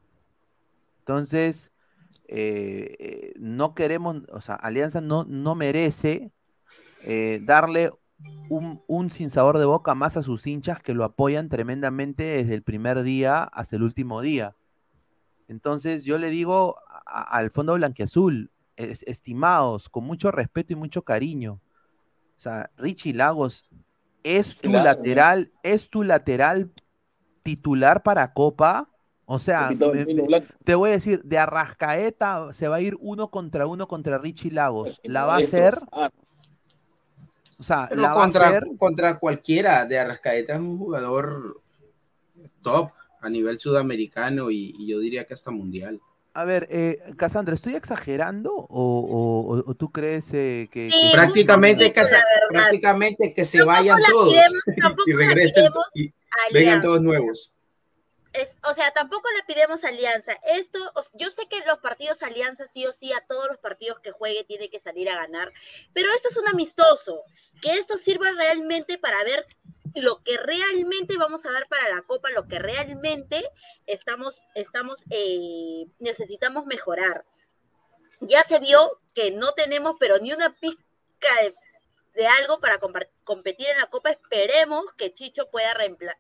[1.00, 1.72] Entonces,
[2.28, 6.32] eh, eh, no queremos, o sea, Alianza no, no merece
[7.04, 7.92] eh, darle
[8.50, 12.64] un, un sinsabor de boca más a sus hinchas que lo apoyan tremendamente desde el
[12.64, 14.56] primer día hasta el último día.
[15.48, 16.76] Entonces, yo le digo
[17.06, 21.62] al Fondo Blanquiazul, es- estimados, con mucho respeto y mucho cariño.
[22.38, 23.70] O sea, Richie Lagos
[24.24, 26.72] es tu Claro, lateral, es tu lateral
[27.44, 28.90] titular para Copa.
[29.26, 30.06] O sea, me-
[30.64, 34.52] te voy a decir, de Arrascaeta se va a ir uno contra uno contra Richie
[34.52, 35.02] Lagos.
[35.04, 36.10] La va a hacer, ah,
[37.60, 38.68] o sea, Pero la va a contra, hacer.
[38.78, 41.62] contra cualquiera de Arrascaeta es un jugador
[42.62, 42.92] top
[43.22, 46.00] a nivel sudamericano y, y yo diría que hasta mundial.
[46.38, 51.02] A ver, eh, Cassandra, ¿estoy exagerando o, o- o- o tú crees eh, que, Sí,
[51.02, 52.04] que- Prácticamente que,
[52.50, 54.34] prácticamente que se Tampoco vayan todos
[55.08, 56.04] y regresen pidemos y
[56.54, 56.82] vengan Alianza.
[56.88, 57.56] todos nuevos.
[58.34, 60.34] Es- o sea, tampoco le pidemos alianza.
[60.56, 60.78] Esto,
[61.14, 64.44] yo sé que los partidos alianza sí o sí a todos los partidos que juegue
[64.44, 65.52] tiene que salir a ganar,
[65.94, 67.24] pero esto es un amistoso,
[67.62, 69.46] que esto sirva realmente para ver
[69.96, 73.44] lo que realmente vamos a dar para la Copa, lo que realmente
[73.86, 77.26] estamos, estamos, eh, necesitamos mejorar.
[78.22, 80.78] Ya se vio que no tenemos, pero ni una pizca
[81.42, 81.56] de,
[82.18, 82.80] de algo para
[83.24, 84.10] competir en la Copa.
[84.10, 85.70] Esperemos que Chicho pueda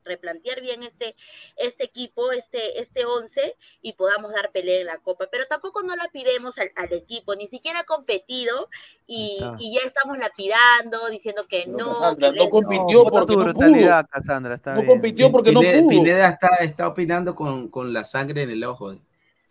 [0.05, 1.15] replantear bien este,
[1.57, 5.27] este equipo, este, este 11 y podamos dar pelea en la Copa.
[5.31, 8.69] Pero tampoco no la pidemos al, al equipo, ni siquiera ha competido
[9.07, 11.87] y, ya estamos lapidando, diciendo que Pero no.
[11.87, 14.91] Cassandra, que no compitió bota porque tu no brutalidad, Cassandra, está No bien.
[14.91, 15.89] compitió porque no Pineda, pudo.
[15.89, 18.93] Pineda está, está opinando con, con la sangre en el ojo.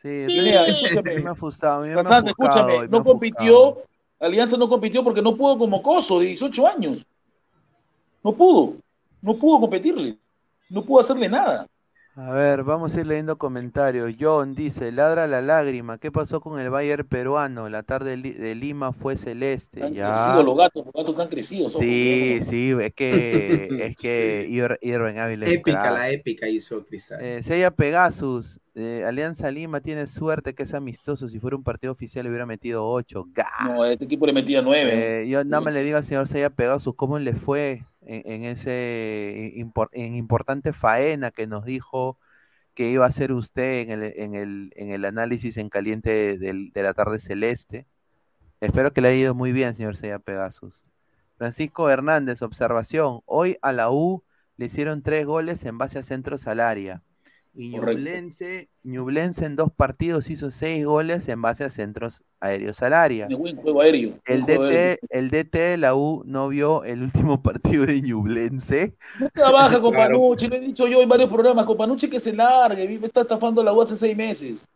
[0.01, 0.49] Sí, Sí.
[0.49, 1.19] escúchame.
[1.25, 3.83] me ha asustado, me ha Cassandra, escúchame, me no compitió.
[4.19, 7.07] Alianza no compitió porque no pudo como Coso, de 18 años.
[8.23, 8.77] No pudo,
[9.23, 10.19] no pudo competirle,
[10.71, 11.67] no pudo hacerle nada.
[12.19, 14.15] A ver, vamos a ir leyendo comentarios.
[14.19, 15.99] John dice, ladra la lágrima.
[15.99, 17.69] ¿Qué pasó con el Bayern peruano?
[17.69, 19.83] La tarde de Li- de Lima fue celeste.
[19.85, 20.15] Han Ya.
[20.15, 21.75] crecido los gatos, los gatos están crecidos.
[21.75, 27.23] Sí, no- sí, es que, es que Ir- Irving Ávila Épica, la épica hizo Cristal.
[27.23, 31.29] Eh, Sella Pegasus, eh, Alianza Lima tiene suerte que es amistoso.
[31.29, 33.27] Si fuera un partido oficial le hubiera metido 8.
[33.67, 35.21] No, a este equipo le metía 9.
[35.23, 38.45] Eh, yo nada más le digo al señor Sella Pegasus cómo le fue en, en
[38.45, 39.53] ese
[39.95, 42.19] importante faena que nos dijo
[42.75, 46.71] que iba a hacer usted en el, en el, en el análisis en caliente del-
[46.73, 47.87] de la tarde celeste.
[48.61, 50.75] Espero que le haya ido muy bien, señor Sella Pegasus.
[51.39, 53.21] Francisco Hernández, observación.
[53.27, 54.25] Hoy a la U
[54.57, 57.03] le hicieron tres goles en base a centros al área.
[57.57, 57.71] Y.
[57.71, 63.27] Ñublense, Ñublense en dos partidos hizo seis goles en base a centros aéreos al área.
[63.27, 64.19] Tiene buen juego aéreo.
[64.27, 64.97] El aéreo.
[64.97, 68.97] DT, el DT de la U no vio el último partido de Ñublense.
[69.19, 70.19] No trabaja con Claro.
[70.21, 73.23] Panucci, lo he dicho yo en varios programas, con Panucci que se largue, me está
[73.23, 74.69] estafando la U hace seis meses.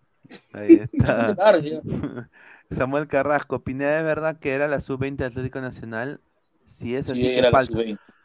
[0.52, 1.34] Ahí Que se está.
[1.34, 1.80] largue.
[2.70, 6.20] Samuel Carrasco, Pineda, ¿es verdad que era la sub-20 de Atlético Nacional?
[6.64, 7.78] Si es así, Sí, la falta.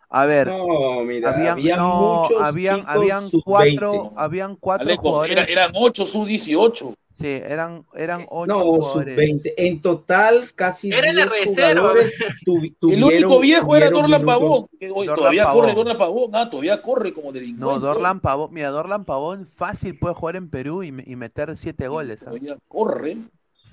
[0.06, 0.18] Sub-20.
[0.18, 3.44] A ver, No, mira, habían, había no, muchos habían, chicos habían sub-20.
[3.46, 5.32] cuatro, habían cuatro Alejo, jugadores.
[5.38, 6.94] era- eran 8 sub 18.
[7.12, 9.16] Sí, eran, eran ocho No, jugadores.
[9.16, 9.54] sub-20.
[9.56, 11.80] En total, casi Era la 10 reserva.
[11.82, 14.26] jugadores tuvi- El único viejo era Dorlan.
[14.26, 14.68] Pavón.
[14.82, 15.62] Dorlan todavía Pavón.
[15.62, 16.32] corre Dorlan Pavón.
[16.36, 17.66] Ah, todavía corre como delincuente.
[17.66, 21.88] No, Dorlan Pavón, mira, Dorlan Pavón fácil puede jugar en Perú y, y meter siete
[21.88, 22.24] goles.
[22.24, 22.26] ¿ah?
[22.32, 23.18] Todavía corre.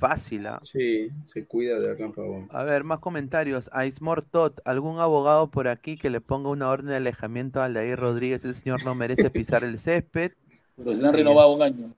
[0.02, 0.58] Fácil, ¿ah?
[0.62, 2.48] Sí, se cuida de Dorlan Pavón.
[2.50, 3.70] A ver, más comentarios.
[3.72, 8.00] Aismor Tot, ¿algún abogado por aquí que le ponga una orden de alejamiento a Aldair
[8.00, 8.44] Rodríguez?
[8.44, 10.32] Ese señor no merece pisar el césped.
[10.76, 11.94] Pero se han renovado un año.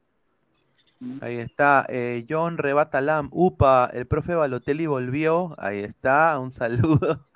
[1.22, 1.86] Ahí está.
[1.88, 5.54] eh, John Rebatalam, UPA, el profe Balotelli volvió.
[5.58, 7.26] Ahí está, un saludo.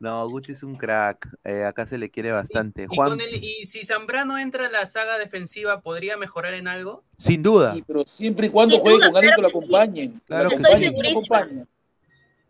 [0.00, 1.28] No, Guti es un crack.
[1.44, 2.84] eh, acá se le quiere bastante.
[2.90, 6.68] Y, Juan, con el- y si Zambrano entra a la saga defensiva, ¿podría mejorar en
[6.68, 7.02] algo?
[7.18, 7.74] sin duda.
[7.74, 9.58] Sí, pero siempre y cuando juegue con alguien que lo claro que sí.
[9.58, 10.08] acompañe.
[10.12, 10.92] Que Claro que acompañe, sí.
[10.94, 11.66] ¿quién lo acompaña?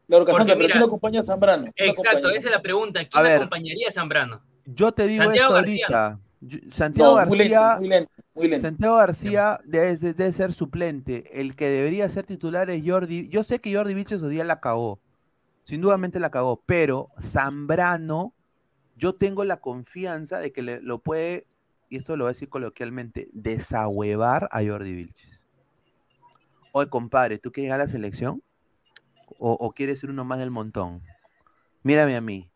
[0.08, 1.72] Claro, Casandra, Porque pero ¿quién lo acompaña a Zambrano?
[1.74, 3.00] ¿Quién lo Exacto, a esa es la pregunta.
[3.00, 3.36] A ¿Quién ver.
[3.36, 4.40] acompañaría a Zambrano?
[4.66, 5.86] Yo te digo Santiago esto García.
[5.88, 6.20] ahorita.
[6.70, 7.78] Santiago No, muy lento, García.
[7.80, 8.66] muy lento, muy lento.
[8.68, 11.40] Santiago García debe, debe ser suplente.
[11.40, 13.28] El que debería ser titular es Jordi.
[13.28, 15.00] Yo sé que Jordi Vilches hoy día la cagó.
[15.68, 16.62] Sin dudamente la cagó.
[16.64, 18.32] Pero Zambrano,
[18.96, 21.46] yo tengo la confianza de que le- lo puede,
[21.90, 25.40] y esto lo voy a decir coloquialmente, desahuevar a Jordi Vilches.
[26.72, 28.42] Oye, compadre, ¿tú quieres llegar a la selección?
[29.38, 31.02] ¿O, o quieres ser uno más del montón?
[31.82, 32.50] Mírame a mí.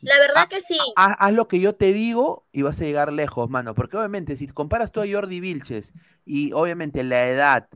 [0.00, 0.78] La verdad Ah, que sí.
[0.96, 3.74] Haz, haz lo que yo te digo y vas a llegar lejos, mano.
[3.74, 5.92] Porque obviamente, si comparas tú a Jordi Vilches
[6.24, 7.68] y obviamente la edad,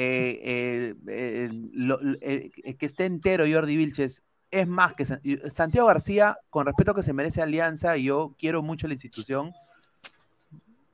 [0.00, 4.22] eh, eh, eh, lo- eh, que esté entero Jordi Vilches,
[4.52, 5.20] es más que San-
[5.50, 9.52] Santiago García, con respeto que se merece Alianza, y yo quiero mucho la institución,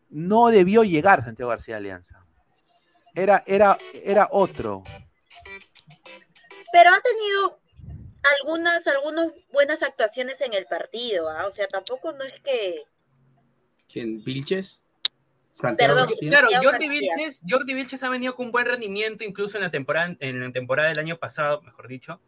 [0.09, 2.25] no debió llegar Santiago García a Alianza.
[3.15, 4.83] Era, era, era otro.
[6.73, 7.61] Pero ha tenido
[8.41, 11.47] algunas, algunas buenas actuaciones en el partido, ¿ah?
[11.47, 12.85] O sea, tampoco no es que...
[13.87, 14.25] ¿Quién?
[14.25, 14.81] ¿Vilches?
[15.55, 16.31] ¿Santiago Perdón, García?
[16.31, 16.89] Claro, Jordi.
[16.89, 20.51] Vilches, Jordi Vilches ha venido con un buen rendimiento incluso en la temporada, en la
[20.53, 22.21] temporada del año pasado, mejor dicho.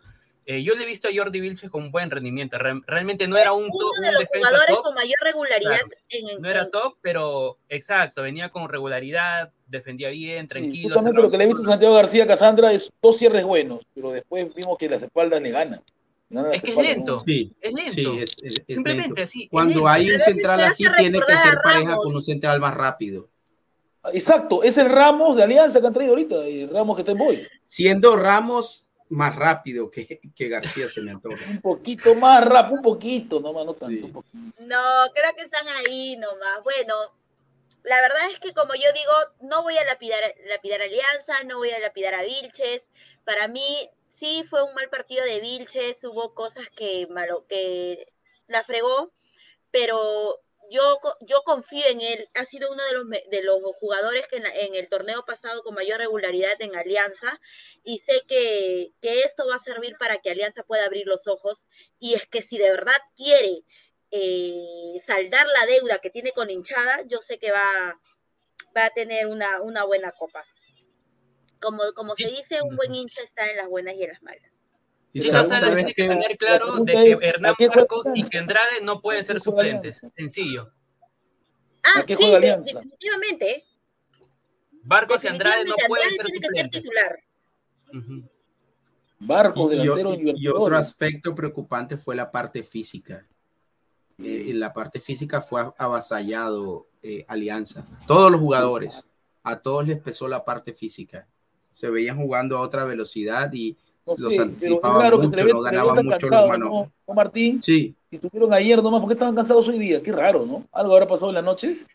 [0.48, 2.56] Eh, yo le he visto a Jordi Vilches con un buen rendimiento.
[2.56, 5.70] Re- realmente no era un, uno de un los defensa jugadores top, con mayor regularidad
[5.72, 5.86] Claro.
[6.08, 10.94] en, en- no era top, pero exacto, venía con regularidad, defendía bien, Sí, tranquilo.
[10.94, 14.12] justamente lo que le he visto a Santiago García Casandra es dos cierres buenos, pero
[14.12, 15.82] después vimos que las espaldas le ganan.
[16.28, 17.12] Ganan Es que es lento.
[17.12, 17.18] ¿no?
[17.20, 17.92] Sí, Es lento.
[17.92, 19.22] sí, es, es- es Simplemente lento.
[19.22, 19.48] así.
[19.48, 19.88] Cuando lento.
[19.88, 23.28] hay A un central así, tiene que ser a pareja con un central más rápido.
[24.12, 27.18] Exacto, es el Ramos de Alianza que han traído ahorita, el Ramos que está en
[27.18, 27.50] Boys.
[27.62, 31.36] Siendo Ramos más rápido que, que García se me antoja.
[31.50, 33.94] Un poquito más rápido, un poquito, nomás, no tanto.
[33.96, 34.02] Sí.
[34.02, 34.36] un poquito.
[34.60, 34.82] No,
[35.12, 36.62] creo que están ahí nomás.
[36.64, 36.94] Bueno,
[37.84, 39.12] la verdad es que como yo digo,
[39.48, 42.84] no voy a lapidar, lapidar a Alianza, no voy a lapidar a Vilches.
[43.24, 43.88] Para mí
[44.18, 48.12] sí fue un mal partido de Vilches, hubo cosas que, malo, que
[48.46, 49.12] la fregó,
[49.70, 50.40] pero
[50.70, 52.28] yo, yo confío en él.
[52.34, 55.98] Ha sido uno de los, de los jugadores que en el torneo pasado con mayor
[55.98, 57.40] regularidad en Alianza
[57.84, 61.66] y sé que, que esto va a servir para que Alianza pueda abrir los ojos
[61.98, 63.62] y es que si de verdad quiere
[64.10, 68.00] eh, saldar la deuda que tiene con hinchada, yo sé que va,
[68.76, 70.44] va a tener una, una buena copa.
[71.66, 74.52] Como, como se dice, un buen hincha está en las buenas y en las malas.
[75.12, 78.80] Y Sala tiene que tener claro de que es, ¿a Hernán Marcos y que Andrade
[78.82, 80.00] no pueden ¿A ser suplentes.
[80.14, 80.70] Sencillo.
[81.82, 83.64] Ah, ¿A qué sí, definitivamente.
[84.82, 88.30] Barcos y Andrade no pueden Andrade ser tiene que ser suplentes.
[89.18, 93.26] Barcos, y, y- delantero y- y otro aspecto preocupante fue la parte física.
[94.18, 97.86] Eh, en la parte física fue avasallado eh, Alianza.
[98.06, 99.08] Todos los jugadores,
[99.42, 101.26] a todos les pesó la parte física.
[101.76, 103.76] Se veían jugando a otra velocidad y
[104.06, 106.70] No los es anticipaban que mucho, ve, no ganaban mucho cansado, los manos.
[106.70, 106.92] ¿no?
[107.06, 107.62] ¿No, Martín?
[107.62, 110.02] Sí, Si tuvieron ayer nomás, ¿por qué estaban cansados hoy día?
[110.02, 110.64] Qué raro, ¿no?
[110.72, 111.86] ¿Algo habrá pasado en las noches?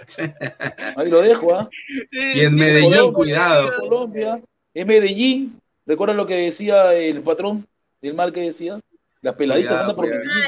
[0.96, 1.68] Ahí lo dejo, ¿ah?
[2.10, 3.70] y en Medellín, Colombia, cuidado.
[3.78, 4.42] Colombia,
[4.74, 7.68] en Medellín, ¿recuerdan lo que decía el patrón
[8.02, 8.80] del mal que decía?
[9.22, 10.24] Las peladitas Cuidado, andan por cuidado.
[10.24, 10.44] Medellín.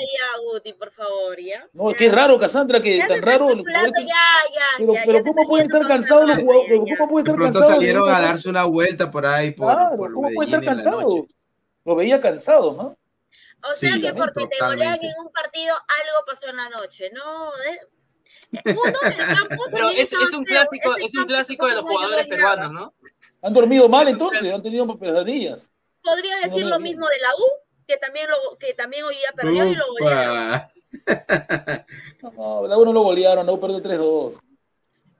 [0.52, 1.66] Guti, por favor, ¿ya?
[1.72, 1.98] No, es Ya.
[1.98, 3.48] que es raro, Cassandra, que Ya tan raro.
[3.48, 6.80] jugadores- ya, ya, Pero, ya, pero ¿cómo pueden estar cansados los jugadores?
[6.98, 7.74] ¿Cómo pueden De estar pronto cansados?
[7.74, 11.14] salieron a darse una vuelta por ahí por, Claro, por ¿cómo pueden estar cansados?
[11.84, 12.96] Lo veía cansados, ¿no?
[13.68, 17.10] O sea Sí, que porque te golean en un partido, algo pasó en la noche,
[17.14, 17.50] ¿no?
[17.64, 17.78] ¿eh?
[18.66, 22.72] Uno del campo Pero es, es un clásico, es un clásico de los jugadores peruanos,
[22.72, 22.94] ¿no?
[23.42, 25.70] Han dormido mal entonces, han tenido pesadillas.
[26.02, 27.46] Podría No, decir no, lo mismo de la U,
[27.86, 30.60] que también lo que también hoy día perdió y lo golearon.
[32.22, 34.38] No, la uno lo golearon, la U perdió 3-2.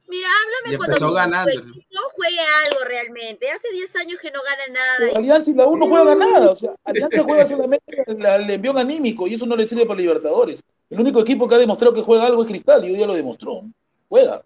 [0.09, 1.51] Mira, háblame cuando empezó ganando.
[1.51, 3.51] equipo juegue algo realmente.
[3.51, 4.97] Hace 10 años que no gana nada.
[4.99, 8.51] Pero Alianza y la U no juegan nada, o sea, Alianza juega solamente la- el
[8.51, 10.63] envión anímico y eso no le sirve para Libertadores.
[10.91, 13.15] El único equipo que ha demostrado que juega algo es Cristal y hoy ya lo
[13.15, 13.63] demostró.
[14.09, 14.45] Juega.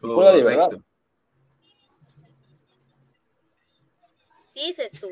[0.00, 0.70] Juega de verdad.
[4.54, 5.08] Dices tú.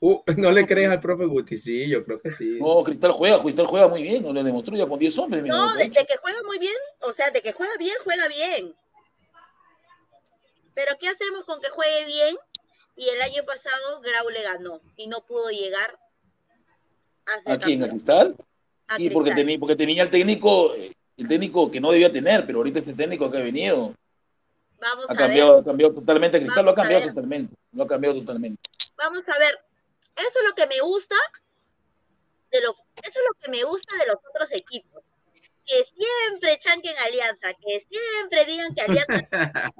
[0.00, 2.58] Uh, no le crees al profe Guti, sí, yo creo que sí.
[2.60, 5.42] No, Cristal juega, Cristal juega muy bien, lo demostró ya con 10 hombres.
[5.44, 8.74] No, lo que juega muy bien, o sea, de que juega bien, juega bien.
[10.74, 12.36] Pero ¿qué hacemos con que juegue bien?
[12.94, 15.98] Y el año pasado Grau le ganó y no pudo llegar
[17.46, 17.82] a ¿A quién?
[17.82, 17.88] ¿A.
[17.88, 18.36] Cristal?
[18.88, 22.58] A Sí, porque tenía, porque tenía el técnico, el técnico que no debía tener, pero
[22.58, 23.94] ahorita ese técnico que ha venido
[24.80, 27.54] Vamos ha a cambiado, ver, ha cambiado totalmente a Cristal, lo ha Vamos cambiado totalmente,
[27.72, 28.62] lo ha cambiado totalmente.
[28.96, 29.58] vamos a ver.
[30.18, 31.16] Eso es lo que me gusta
[32.50, 35.02] de los, eso es lo que me gusta de los otros equipos.
[35.64, 39.28] Que siempre chanquen Alianza, que siempre digan que Alianza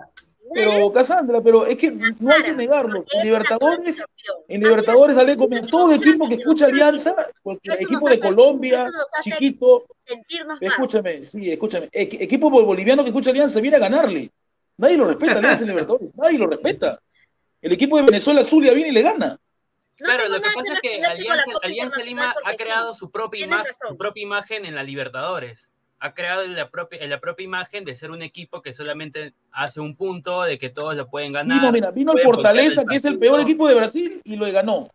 [0.55, 3.05] Pero, Cassandra, pero es que no hay que negarlo.
[3.11, 4.03] En es Libertadores,
[4.49, 8.87] en Libertadores sale como Alianza todo equipo que escucha Alianza, porque equipo de Colombia,
[9.23, 9.85] chiquito,
[10.61, 14.31] escúchame, sí, escúchame, equ- equipo boliviano que escucha Alianza viene a ganarle.
[14.79, 16.99] Nadie lo respeta, Alianza en Libertadores, nadie lo respeta.
[17.61, 19.39] El equipo de Venezuela Zulia viene y le gana.
[20.01, 21.01] No Claro, lo que pasa es que
[21.63, 22.57] Alianza, Lima ha sí.
[22.57, 25.69] creado su propia, imagen, su propia imagen en la Libertadores.
[26.01, 29.97] Ha creado la propia, la propia imagen de ser un equipo que solamente hace un
[29.97, 31.59] punto, de que todos lo pueden ganar.
[31.59, 34.51] Vino, mira, vino el Fortaleza, el que es el peor equipo de Brasil, y lo
[34.53, 34.89] ganó.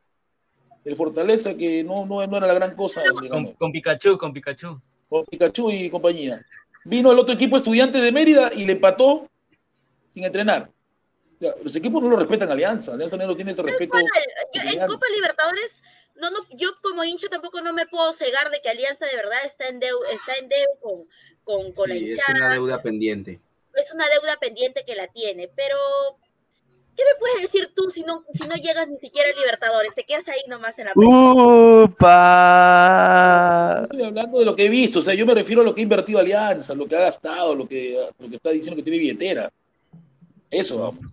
[0.85, 4.81] El Fortaleza, que no, no, no era la gran cosa, Con, con Pikachu, con Pikachu.
[5.09, 6.41] Con Pikachu y compañía.
[6.85, 9.29] Vino el otro equipo estudiante de Mérida y le empató
[10.13, 10.69] sin entrenar.
[11.39, 12.93] Los equipos no lo respetan Alianza.
[12.93, 13.91] Alianza no tiene ese respeto.
[13.93, 14.07] Bueno,
[14.53, 14.87] yo- en.
[14.87, 15.71] Copa Libertadores,
[16.15, 19.39] no, no, yo como hincha tampoco no me puedo cegar de que Alianza de verdad
[19.45, 21.05] está en deuda, está en deuda con,
[21.43, 22.37] con, con la Sí, es hinchada.
[22.37, 23.39] una deuda pendiente.
[23.75, 25.75] es una deuda pendiente que la tiene, pero
[26.95, 29.93] ¿qué me puedes decir tú si no, si no llegas ni siquiera a Libertadores?
[29.95, 30.91] Te quedas ahí nomás en la
[32.43, 33.79] ¡Upa!
[33.83, 34.99] Estoy hablando de lo que he visto.
[34.99, 37.55] O sea, yo me refiero a lo que ha invertido Alianza, lo que ha gastado,
[37.55, 39.51] lo que, lo que está diciendo que tiene billetera.
[40.51, 41.05] Eso, vamos.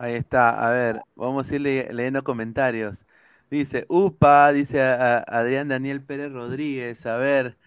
[0.00, 3.04] Ahí está, a ver, vamos a ir le- leyendo comentarios.
[3.50, 7.58] Dice, upa, dice a- a- Adrián Daniel Pérez Rodríguez, a ver,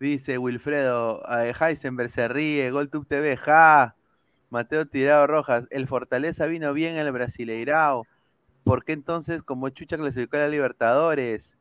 [0.00, 1.20] dice Wilfredo,
[1.60, 3.94] Heisenberg se ríe, GolTube TV, ja,
[4.50, 8.06] Mateo Tirado Rojas, el Fortaleza vino bien en el Brasileirao,
[8.64, 11.56] ¿por qué entonces como Chucha clasificó a la Libertadores?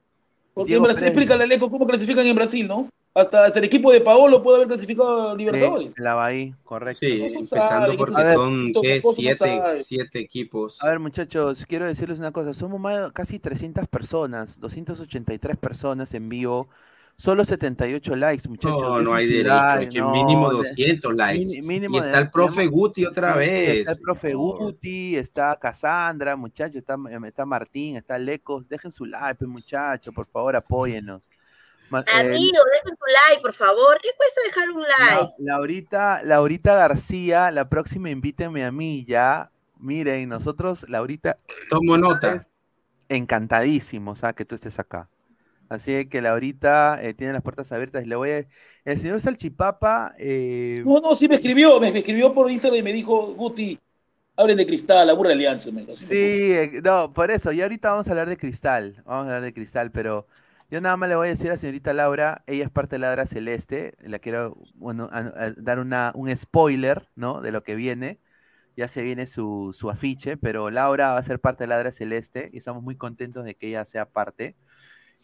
[0.54, 2.90] Porque Diego en Brasil, explícale, Aleco, cómo clasifican en Brasil, ¿no?
[3.14, 5.90] Hasta, hasta el equipo de Paolo puede haber clasificado a Libertadores.
[5.90, 7.00] Sí, la Bahía, correcto.
[7.02, 9.02] Sí, empezando sabe, porque ver, son ¿qué?
[9.02, 10.82] Siete, siete equipos.
[10.82, 12.54] A ver, muchachos, quiero decirles una cosa.
[12.54, 16.70] Somos más, casi 300 personas, 283 personas en vivo.
[17.18, 18.82] Solo 78 likes, muchachos.
[18.82, 21.62] No, no hay derecho, like, hay que no, mínimo de- 200 likes.
[21.62, 23.80] mínimo y de- está el profe Guti otra vez.
[23.80, 24.34] Está el profe.
[24.34, 26.96] Guti, está Cassandra, muchachos, está,
[27.28, 28.68] está Martín, está Lecos.
[28.70, 31.30] Dejen su like, pues, muchachos, por favor, apóyennos.
[31.92, 33.98] Ma- eh, Amigos, dejen tu like, por favor.
[34.02, 35.34] ¿Qué cuesta dejar un like?
[35.40, 39.52] La- Laurita, Laurita García, la próxima invítenme a mí ya.
[39.78, 41.38] Miren, nosotros, Laurita,
[41.70, 42.48] Tomo nota.
[43.10, 45.10] encantadísimos a que tú estés acá.
[45.68, 48.08] Así que Laurita eh, tiene las puertas abiertas.
[48.08, 48.46] Le voy a...
[48.86, 52.94] El señor Salchipapa, eh, No, no, sí me escribió, me escribió por Instagram y me
[52.94, 53.78] dijo, Guti,
[54.38, 55.72] hablen de cristal, aburre Alianza.
[55.72, 56.16] Me sí,
[56.54, 59.54] eh, no, por eso, y ahorita vamos a hablar de Cristal, vamos a hablar de
[59.54, 60.28] Cristal, pero
[60.72, 63.00] yo nada más le voy a decir a la señorita Laura, ella es parte de
[63.00, 65.10] Ladra Celeste, la quiero, bueno,
[65.58, 67.42] dar una, un spoiler, ¿no?
[67.42, 68.20] De lo que viene,
[68.78, 72.50] ya se viene su, su afiche, pero Laura va a ser parte de Ladra Celeste
[72.54, 74.56] y estamos muy contentos de que ella sea parte.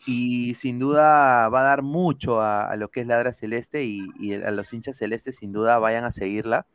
[0.05, 4.33] Y sin duda va a dar mucho a, lo que es Ladra Celeste y, y
[4.35, 6.67] a los hinchas celestes, sin duda vayan a seguirla.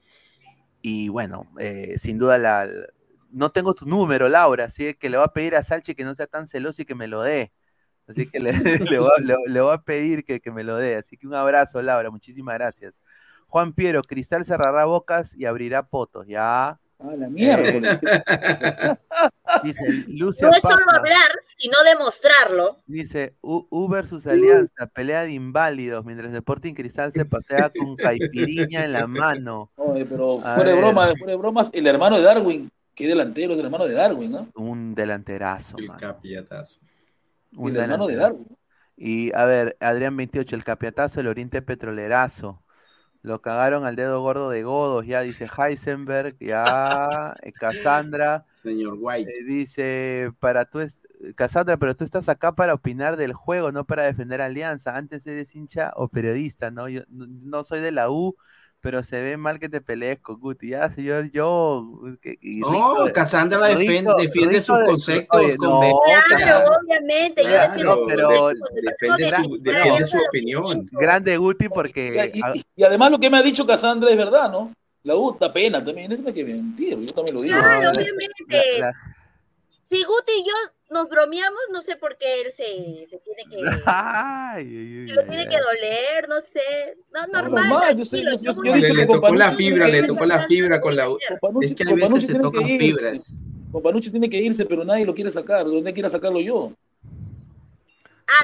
[0.82, 2.68] Y bueno, eh, sin duda la,
[3.30, 6.14] no tengo tu número, Laura, así que le voy a pedir a Salchi que no
[6.14, 7.52] sea tan celoso y que me lo dé.
[8.08, 8.52] Así que le,
[8.92, 10.96] le voy, a- le- le voy a pedir que, que me lo dé.
[10.96, 13.00] Así que un abrazo, Laura, muchísimas gracias.
[13.48, 16.26] Juan Piero, Cristal cerrará bocas y abrirá potos.
[16.26, 16.78] Ya, A
[17.16, 18.00] la mierda.
[19.62, 22.78] Dice No Lucia es solo hablar, sino demostrarlo.
[22.86, 28.84] Dice U- U versus Alianza, pelea de inválidos, mientras Sporting Cristal se pasea con caipiriña
[28.84, 29.70] en la mano.
[29.76, 30.76] Oye, pero fuera de ver.
[30.78, 34.32] bromas, fuera de bromas, el hermano de Darwin, que delantero es el hermano de Darwin,
[34.32, 34.48] ¿no?
[34.54, 36.00] Un delanterazo, El mano.
[36.00, 36.80] capiatazo.
[37.56, 38.16] Un el hermano de.
[38.16, 38.46] Darwin.
[38.96, 42.62] Y a ver, Adrián 28, el capiatazo del Oriente Petrolerazo.
[43.22, 49.30] Lo cagaron al dedo gordo de Godos, ya dice Heisenberg, ya eh, Cassandra, Señor White.
[49.30, 50.98] eh, dice, para tú es,
[51.36, 54.96] Cassandra, pero tú estás acá para opinar del juego, no para defender a Alianza.
[54.96, 56.88] Antes eres hincha o periodista, ¿no?
[56.88, 58.36] Yo no soy de la U,
[58.82, 60.70] pero se ve mal que te pelees con Guti.
[60.70, 61.88] Ya, señor, yo...
[62.20, 65.80] que- y No, Rico- Cassandra defiende, Rico- defiende Rico sus de- conceptos oye, con no,
[66.04, 66.70] Claro, Claro.
[66.84, 67.42] obviamente.
[67.44, 68.48] Yo defiendo pero-
[68.82, 70.88] defiende su- defiende opinión.
[70.92, 72.30] Grande Guti porque...
[72.34, 74.72] y- a- y- y además lo que me ha dicho Cassandra es verdad, ¿no?
[75.04, 77.58] La U da pena también, es que mentir, yo también lo digo.
[77.58, 78.34] Claro, No, obviamente.
[78.80, 78.92] la- la-
[79.88, 80.52] Si Guti y yo
[80.92, 83.80] nos bromeamos, no sé por qué él se, se tiene que...
[83.86, 85.48] Ay, ay, Si lo ay, tiene ay.
[85.48, 86.96] que doler, no sé.
[87.12, 89.84] No, No, normal, normal, yo sé, yo- yo- yo le, le tocó la Panucci fibra,
[89.86, 91.06] tiene le tocó la fibra con la...
[91.06, 93.42] Con Es Panucci, que a veces Panucci se tocan fibras.
[93.72, 95.64] Con Panucci tiene que irse, pero nadie lo quiere sacar.
[95.64, 96.72] ¿Dónde quiera sacarlo yo?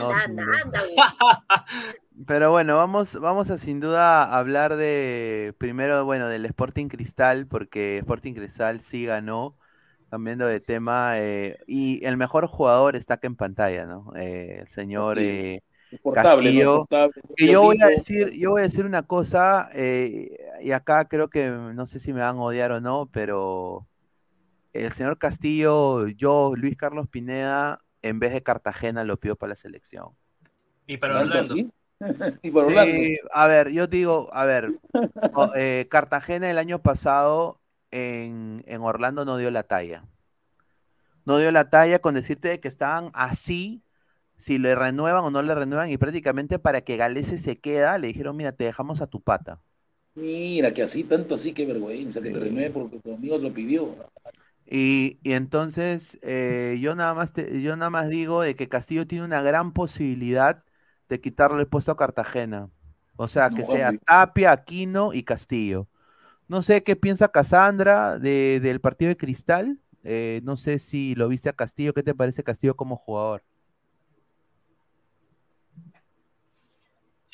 [0.00, 0.82] No, Anda, anda, anda.
[2.26, 7.98] Pero bueno, vamos, vamos a sin duda hablar de primero, bueno, del Sporting Cristal, porque
[7.98, 9.56] Sporting Cristal sí ganó,
[10.10, 14.12] cambiando de tema, eh, y el mejor jugador está acá en pantalla, ¿no?
[14.16, 15.26] Eh, el señor Castillo.
[15.26, 15.62] eh,
[16.12, 16.88] Castillo,
[17.36, 21.48] yo voy a decir, yo voy a decir una cosa, eh, y acá creo que
[21.48, 23.86] no sé si me van a odiar o no, pero
[24.72, 29.56] el señor Castillo, yo, Luis Carlos Pineda, en vez de Cartagena, lo pido para la
[29.56, 30.10] selección.
[30.86, 31.72] Y para ¿Tanto Orlando.
[32.42, 32.92] y para Orlando.
[32.94, 34.68] Sí, a ver, yo digo, a ver,
[35.56, 37.60] eh, Cartagena el año pasado
[37.90, 40.04] en, en Orlando no dio la talla.
[41.24, 43.84] No dio la talla con decirte de que estaban así,
[44.36, 48.08] si le renuevan o no le renuevan, y prácticamente para que Galese se queda, le
[48.08, 49.60] dijeron, mira, te dejamos a tu pata.
[50.16, 53.94] Mira, que así, tanto así, qué vergüenza, que te renueve porque tu amigo lo pidió.
[54.66, 59.06] Y, y entonces eh, yo nada más te- yo nada más digo de que Castillo
[59.06, 60.64] tiene una gran posibilidad
[61.08, 62.70] de quitarle el puesto a Cartagena.
[63.16, 63.94] O sea, que sea.
[64.06, 65.88] Tapia, Aquino y Castillo.
[66.48, 69.78] No sé qué piensa Casandra de, del partido de Cristal.
[70.02, 71.92] Eh, no sé si lo viste a Castillo.
[71.92, 73.42] ¿Qué te parece Castillo como jugador?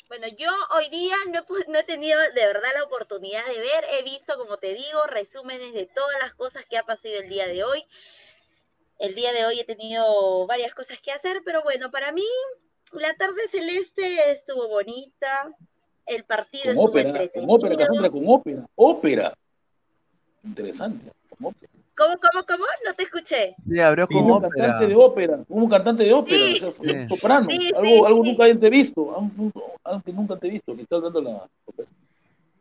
[0.09, 4.03] Bueno, yo hoy día no, no he tenido de verdad la oportunidad de ver, he
[4.03, 7.63] visto, como te digo, resúmenes de todas las cosas que ha pasado el día de
[7.63, 7.83] hoy.
[8.99, 12.25] El día de hoy he tenido varias cosas que hacer, pero bueno, para mí
[12.91, 15.51] la tarde celeste estuvo bonita,
[16.05, 18.65] el partido Con ópera, con ópera, Cassandra, con ópera.
[18.75, 19.33] Ópera.
[20.43, 21.11] Interesante.
[21.29, 21.71] Con ópera.
[21.97, 22.65] ¿Cómo, cómo, cómo?
[22.85, 23.55] No te escuché.
[23.71, 24.49] Sí, abrió Sí, con un ópera.
[24.55, 26.65] cantante de ópera, un cantante de ópera, Sí.
[26.65, 27.07] o sea, Sí.
[27.07, 28.29] soprano, Sí, sí, algo, algo sí.
[28.31, 29.17] nunca antes visto,
[29.85, 31.47] algo, que nunca te he visto, que estás dando la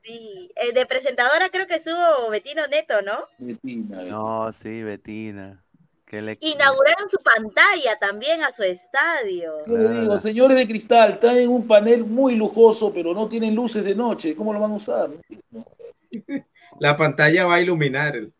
[0.04, 3.24] Sí, eh, de presentadora creo que estuvo Betino Neto, ¿no?
[3.38, 4.10] Betina, Betina.
[4.16, 5.64] No, sí, Betina.
[6.04, 6.36] Que le...
[6.40, 9.66] Inauguraron su pantalla también a su estadio.
[9.66, 13.84] Yo le digo, señores de cristal, traen un panel muy lujoso, pero no tienen luces
[13.84, 15.10] de noche, ¿cómo lo van a usar?
[15.50, 15.64] No.
[16.80, 18.16] La pantalla va a iluminar.
[18.16, 18.32] el-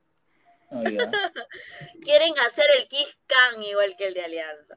[0.70, 0.82] Ah.
[2.02, 4.76] Quieren hacer el Kiss Can igual que el de Alianza.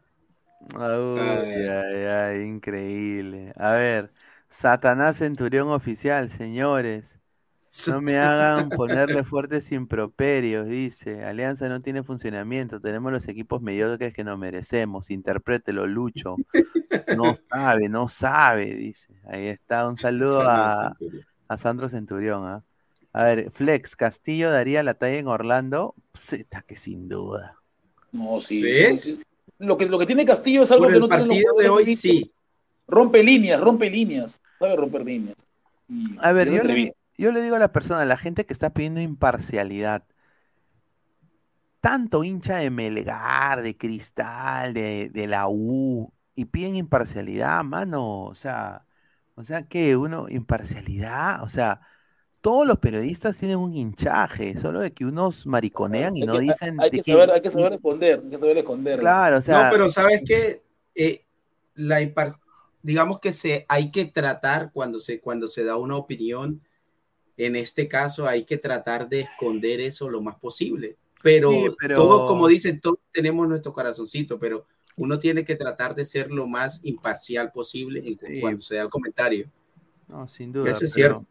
[0.75, 3.51] Uy, ay, ay, increíble.
[3.55, 4.11] A ver,
[4.49, 7.17] Satanás Centurión Oficial, señores.
[7.87, 11.23] No me hagan ponerle fuertes improperios, dice.
[11.23, 12.79] Alianza no tiene funcionamiento.
[12.79, 15.09] Tenemos los equipos mediocres que nos merecemos.
[15.11, 16.35] Interprételo, Lucho.
[17.15, 19.13] No sabe, no sabe, dice.
[19.29, 19.87] Ahí está.
[19.87, 20.95] Un saludo a,
[21.47, 22.45] a Sandro Centurión.
[22.45, 22.63] ¿ah?
[23.13, 25.93] A ver, Flex, Castillo daría la talla en Orlando.
[26.31, 27.55] Está que sin duda.
[28.11, 28.61] No, sí.
[28.61, 29.21] ¿Ves?
[29.59, 31.55] Lo que, lo que tiene Castillo es algo Por que el no tienen los partido
[31.55, 32.31] de hoy, sí.
[32.87, 34.41] Rompe líneas, rompe líneas.
[34.59, 35.35] Sabe romper líneas.
[35.89, 36.93] Y- A ver, yo le.
[37.17, 40.03] Yo le digo a la persona, a la gente que está pidiendo imparcialidad,
[41.81, 48.35] tanto hincha de Melgar, de Cristal, de, de la U, y piden imparcialidad, mano, o
[48.35, 48.85] sea,
[49.35, 51.81] o sea que uno, imparcialidad, o sea,
[52.41, 56.39] todos los periodistas tienen un hinchaje, solo de que unos mariconean y Hay no que-
[56.39, 58.99] dicen Hay de que que- saber, hay que saber responder, hay que saber esconder.
[58.99, 60.61] claro, o sea, no, pero sabes que
[61.75, 62.39] la impar-
[62.81, 66.61] digamos que se hay que tratar cuando se cuando se da una opinión.
[67.37, 70.95] En este caso hay que tratar de esconder eso lo más posible.
[71.21, 74.65] Pero, Sí, pero- todos, como dicen, todos tenemos nuestro corazoncito, pero
[74.95, 78.41] uno tiene que tratar de ser lo más imparcial posible en- Sí.
[78.41, 79.47] cuando se da el comentario.
[80.09, 81.25] no, sin duda, Eso es pero- cierto.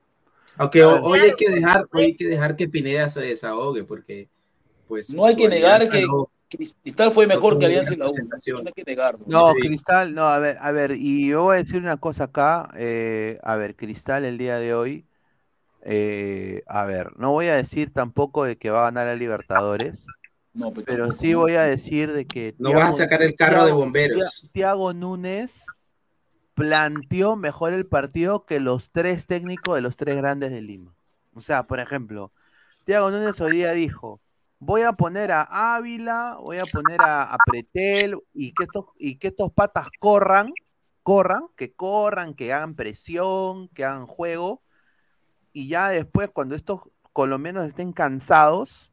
[0.58, 4.28] Aunque ho- hoy hay que dejar, hoy hay que dejar que Pineda se desahogue, porque
[4.86, 8.08] pues No hay que negar que no- Cristal fue mejor tuvo que Alianza y la
[8.10, 8.12] U.
[8.14, 9.24] No hay que negarlo.
[9.26, 9.60] No, Sí.
[9.62, 13.38] Cristal, no, a ver, a ver, y yo voy a decir una cosa acá, eh,
[13.42, 15.04] a ver, Cristal el día de hoy,
[15.88, 20.04] eh, a ver, no voy a decir tampoco de que va a ganar a Libertadores,
[20.52, 23.70] No, pero, sí voy a decir de que No vas a sacar el carro de
[23.70, 24.50] bomberos.
[24.52, 25.64] Tiago Núñez
[26.54, 30.92] planteó mejor el partido que los tres técnicos de los tres grandes de Lima.
[31.34, 32.32] O sea, por ejemplo,
[32.84, 34.20] Tiago Núñez hoy día dijo,
[34.58, 39.18] voy a poner a Ávila, voy a poner a, a Pretel y que estos y
[39.18, 40.52] que estos patas corran,
[41.04, 44.62] corran, que corran, que hagan presión, que hagan juego
[45.56, 46.82] y ya después cuando estos
[47.14, 48.92] colombianos estén cansados,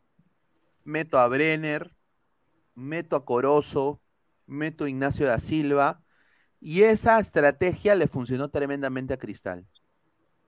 [0.85, 1.91] meto a Brenner,
[2.73, 3.99] meto a Corozo,
[4.47, 6.01] meto a Ignacio da Silva,
[6.61, 9.65] y esa estrategia le funcionó tremendamente a Cristal.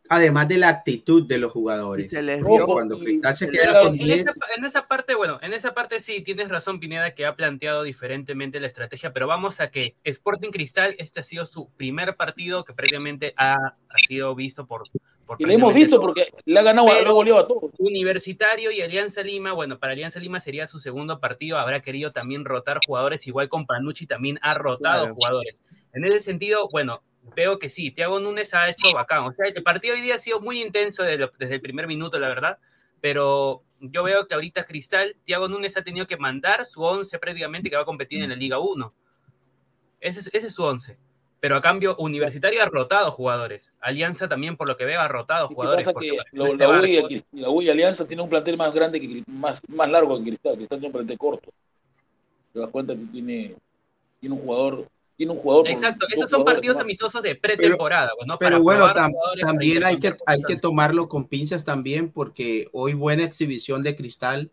[0.08, 2.06] Además de la actitud de los jugadores.
[2.06, 5.16] Y se les vio- cuando Cristal se queda con En 10, esa, en esa parte,
[5.16, 9.28] bueno, en esa parte sí, tienes razón, Pineda, que ha planteado diferentemente la estrategia, pero
[9.28, 13.98] vamos a que Sporting Cristal, este ha sido su primer partido que prácticamente ha, ha
[14.08, 14.84] sido visto por...
[15.40, 17.72] Y lo hemos visto porque le ha ganado, Pero- le ha goleado a todos.
[17.80, 22.46] Universitario y Alianza Lima, bueno, para Alianza Lima sería su segundo partido, habrá querido también
[22.46, 25.16] rotar jugadores, igual con Panucci también ha rotado Claro.
[25.16, 25.64] jugadores.
[25.94, 27.02] En ese sentido, bueno,
[27.36, 30.20] veo que sí, Thiago Núñez ha hecho bacán, o sea, el partido hoy día ha
[30.20, 32.60] sido muy intenso desde, lo- desde el primer minuto, la verdad,
[33.02, 37.70] pero yo veo que ahorita Cristal, Thiago Núñez ha tenido que mandar su 11 prácticamente
[37.70, 38.94] que va a competir en la Liga 1.
[40.00, 40.98] Ese es, ese es su 11.
[41.46, 43.72] Pero a cambio, Universitario ha rotado jugadores.
[43.80, 45.86] Alianza también, por lo que veo, ha rotado ¿Y qué jugadores.
[45.86, 48.74] que lo- este la, U y, Barcos- la U y Alianza tiene un plantel más
[48.74, 50.56] grande, que más, más largo que Cristal.
[50.56, 51.52] Cristal tiene un plantel corto.
[52.52, 53.56] Te das cuenta que tiene,
[54.20, 54.88] tiene un jugador.
[55.16, 58.40] Tiene un jugador Exacto, esos son partidos amistosos de pretemporada, pues, ¿no?
[58.40, 63.24] Pero bueno, tam- también hay que, hay que tomarlo con pinzas también, porque hoy buena
[63.24, 64.50] exhibición de Cristal,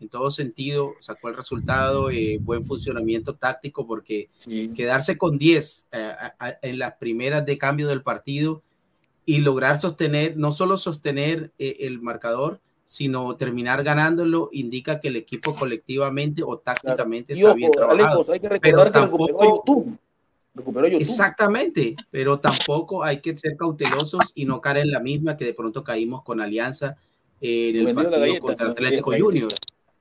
[0.00, 4.70] en todo sentido, sacó el resultado, eh, buen funcionamiento táctico, porque Sí.
[4.74, 8.62] quedarse con 10 eh, a- a- en las primeras de cambio del partido
[9.24, 15.16] y lograr sostener, no solo sostener eh, el marcador, sino terminar ganándolo, indica que el
[15.16, 18.24] equipo colectivamente o tácticamente está ojo, bien trabajado.
[18.32, 19.98] Hay que Pero que recuperó tampoco- YouTube.
[20.54, 21.02] Recuperó a YouTube.
[21.02, 25.54] Exactamente, pero tampoco hay que ser cautelosos y no caer en la misma que de
[25.54, 26.96] pronto caímos con Alianza
[27.40, 28.70] eh, en el partido galleta, contra.
[28.70, 29.52] Atlético Junior.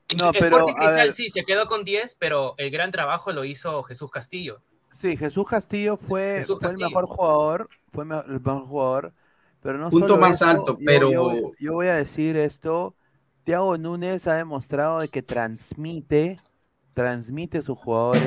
[0.17, 3.83] No, pero a ver, sí se quedó con 10, pero el gran trabajo lo hizo
[3.83, 4.61] Jesús Castillo.
[4.91, 9.13] sí, Jesús Castillo fue, Jesús fue el mejor jugador, fue el mejor jugador,
[9.61, 12.95] pero no Punto solo más eso, alto, pero- yo, yo voy a decir esto,
[13.43, 16.39] Thiago Núñez ha demostrado de que transmite,
[16.93, 18.23] transmite a sus jugadores,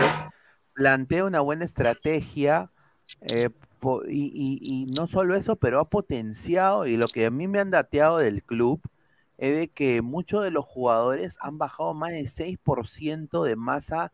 [0.74, 2.70] plantea una buena estrategia,
[3.22, 3.50] eh,
[4.08, 7.70] y- y no solo eso, pero ha potenciado, y lo que a mí me han
[7.70, 8.80] dateado del club,
[9.38, 14.12] es de que muchos de los jugadores han bajado más de 6% de masa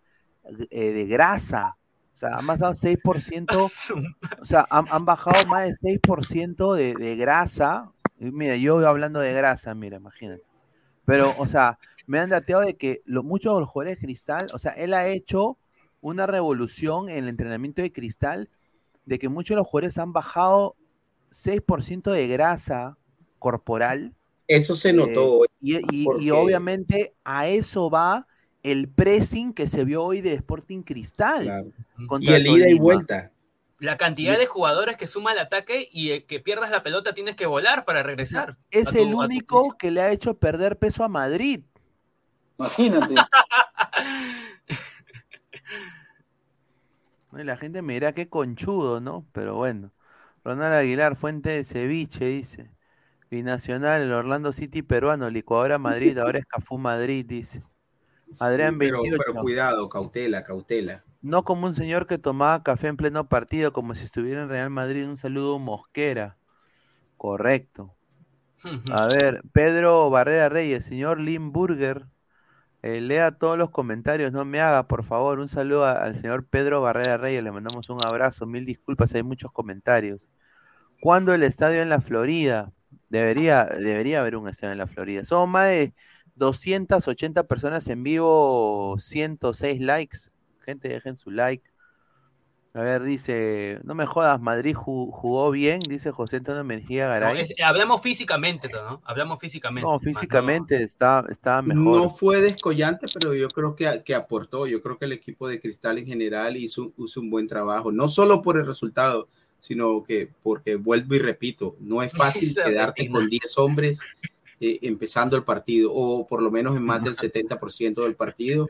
[0.71, 1.77] eh, de grasa.
[2.13, 3.71] O sea, han bajado 6%,
[4.41, 7.91] o sea, han, han bajado más de 6% de, de grasa.
[8.21, 10.45] Y mira, yo hablando de grasa, mira, imagínate.
[11.05, 14.47] Pero, o sea, me han dateado de que lo, muchos de los jugadores de Cristal,
[14.53, 15.59] o sea, él ha hecho
[16.01, 18.51] una revolución en el entrenamiento de Cristal,
[19.07, 20.77] de que muchos de los jugadores han bajado
[21.31, 22.97] 6% de grasa
[23.39, 24.15] corporal.
[24.47, 25.39] Eso se eh, notó.
[25.39, 25.49] hoy.
[25.61, 28.27] y, y- y porque- obviamente a eso va
[28.63, 31.43] el pressing que se vio hoy de Sporting Cristal.
[31.45, 31.73] claro.
[31.99, 33.31] Y contra el ida y vuelta.
[33.79, 37.37] La cantidad de jugadores que suma al ataque y eh, que pierdas la pelota tienes
[37.37, 38.57] que volar para regresar.
[38.71, 41.61] Es tu- el único que le ha hecho perder peso a Madrid.
[42.59, 43.15] Imagínate.
[47.33, 49.27] la gente me dirá qué conchudo, ¿no?
[49.33, 49.91] Pero bueno.
[50.45, 52.71] Ronald Aguilar, fuente de ceviche, dice.
[53.35, 57.63] Binacional, el Orlando City peruano, licuadora Madrid, ahora es Cafú Madrid, dice.
[58.41, 59.25] Adrián Sí, pero, 28.
[59.27, 61.05] pero cuidado, cautela, cautela.
[61.23, 64.71] No como un señor que tomaba café en pleno partido, como si estuviera en Real
[64.71, 65.09] Madrid.
[65.09, 66.37] Un saludo Mosquera.
[67.17, 67.95] Correcto.
[68.93, 72.07] A ver, Pedro Barrera Reyes, señor Limburger.
[72.83, 75.41] eh, lea todos los comentarios, no me haga, por favor.
[75.41, 79.23] Un saludo a- al señor Pedro Barrera Reyes, le mandamos un abrazo, mil disculpas, hay
[79.23, 80.29] muchos comentarios.
[81.01, 82.73] ¿Cuándo el estadio en la Florida?
[83.09, 85.25] Debería, debería haber un estadio en la Florida.
[85.25, 85.95] Somos más de
[86.35, 90.19] 280 personas en vivo, 106 likes.
[90.61, 91.63] Gente, dejen su like.
[92.77, 97.11] A ver, dice, no me jodas, Madrid ju- jugó bien, dice José Antonio Mejía No,
[97.11, 97.41] Garay.
[97.43, 99.01] es- hablamos físicamente, ¿no?
[99.05, 99.89] Hablamos físicamente.
[99.89, 101.85] No, físicamente está, está mejor.
[102.01, 104.67] No fue descollante, pero yo creo que, que aportó.
[104.67, 108.09] Yo creo que el equipo de Cristal en general hizo, hizo un buen trabajo, no
[108.09, 109.29] solo por el resultado,
[109.65, 114.03] sino que porque vuelvo y repito, no es fácil Esa quedarte con 10 hombres
[114.61, 118.69] eh, empezando el partido, o por lo menos en más del 70% del partido,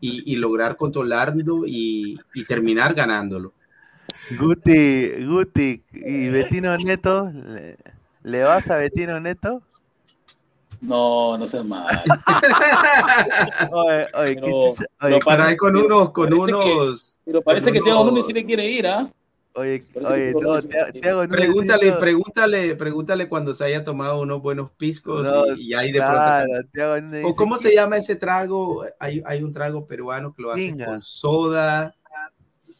[0.00, 3.52] y, y lograr controlarlo y, y terminar ganándolo.
[4.38, 7.76] Guti, Guti y Betino Neto, ¿le,
[8.22, 9.60] le vas a Betino Neto?
[10.80, 12.02] No, no seas mal.
[13.72, 17.18] Oye, oye, qué Pero- chucha- pero oye, Para con unos, con Parece que- unos.
[17.24, 19.10] Pero parece con que unos- Núñez sí le quiere ir, ¿ah?
[19.58, 24.20] Oye, oye, no, te, te hago en un Pregúntale, pregúntale, pregúntale cuando se haya tomado
[24.20, 26.68] unos buenos piscos No, y, y ahí de claro, pronto.
[26.72, 28.84] te hago en- ¿O cómo se llama ese trago?
[28.98, 31.92] Hay, hay un trago peruano que lo haces con soda,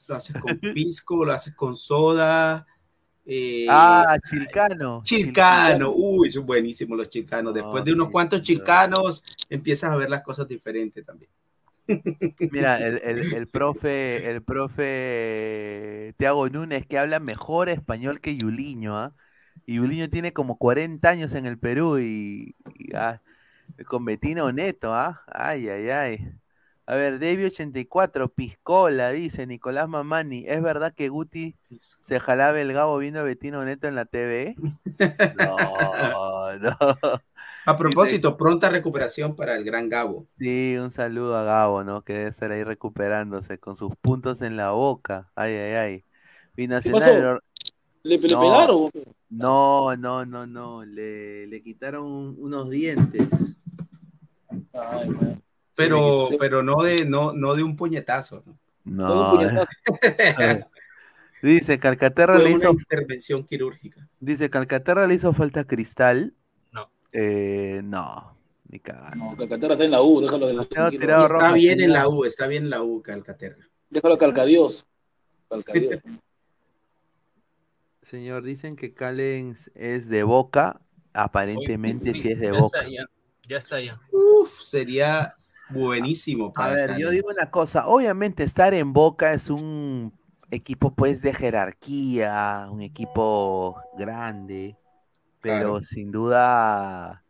[0.06, 2.66] lo haces con pisco, lo haces con soda.
[3.26, 5.02] eh, Ah, Chilcano.
[5.02, 5.92] chilcano.
[5.94, 7.52] Uy, son buenísimos los chilcanos.
[7.52, 11.30] No, Después de unos sí, cuantos chilcanos, empiezas a ver las cosas diferentes también.
[12.50, 18.96] Mira, el, el, el profe, el profe Tiago Núñez que habla mejor español que Yuliño,
[18.98, 19.12] ¿ah?
[19.66, 23.20] Y Yuliño tiene como 40 años en el Perú y, y, ah,
[23.86, 25.22] con Betino Neto, ¿ah?
[25.28, 26.32] Ay, ay, ay.
[26.86, 30.44] A ver, Debbie84, Piscola, dice Nicolás Mamani.
[30.48, 34.60] ¿Es verdad que Guti se jalaba el gabo viendo a Betino Neto en la TV?
[35.38, 35.56] No,
[36.58, 37.22] no.
[37.68, 40.26] A propósito, pronta recuperación para el gran Gabo.
[40.38, 42.02] Sí, un saludo a Gabo, ¿no?
[42.02, 45.30] Que debe estar ahí recuperándose con sus puntos en la boca.
[45.34, 46.04] Ay, ay, ay.
[46.56, 47.00] Binacional.
[47.00, 47.40] pasó?
[48.04, 48.40] ¿Le, le No.
[48.40, 48.90] pegaron?
[49.28, 50.82] No, no, no, no.
[50.86, 53.28] Le, le quitaron unos dientes.
[54.72, 55.42] Ay, man.
[55.74, 58.44] Pero, pero no de, no, no de un puñetazo.
[58.46, 58.52] ¿no?
[58.84, 59.30] Un No.
[59.30, 59.66] puñetazo.
[61.42, 64.08] Dice, Calcaterra Fue le una hizo, intervención quirúrgica.
[64.18, 66.34] dice, Calcaterra le hizo falta cristal.
[67.12, 67.20] No.
[67.20, 68.36] Eh, no,
[68.68, 69.24] ni cagando.
[69.24, 72.24] No, Calcaterra está en la U, déjalo de tirado Está roja, bien en la U,
[72.24, 73.68] está bien en la U, Calcaterra.
[73.90, 74.86] Déjalo a Calcadios.
[75.48, 76.02] Calcadios.
[78.02, 80.80] Señor, dicen que Callens es de Boca.
[81.12, 82.80] Aparentemente sí, es de ya Boca.
[82.80, 83.06] Está, ya,
[83.48, 84.00] ya está, ya.
[84.12, 85.34] Uf, sería
[85.70, 86.52] buenísimo.
[86.56, 90.12] A ver, yo digo una cosa, obviamente estar en Boca es un
[90.50, 94.76] equipo pues de jerarquía, un equipo grande,
[95.40, 95.82] pero Claro.
[95.82, 97.22] sin duda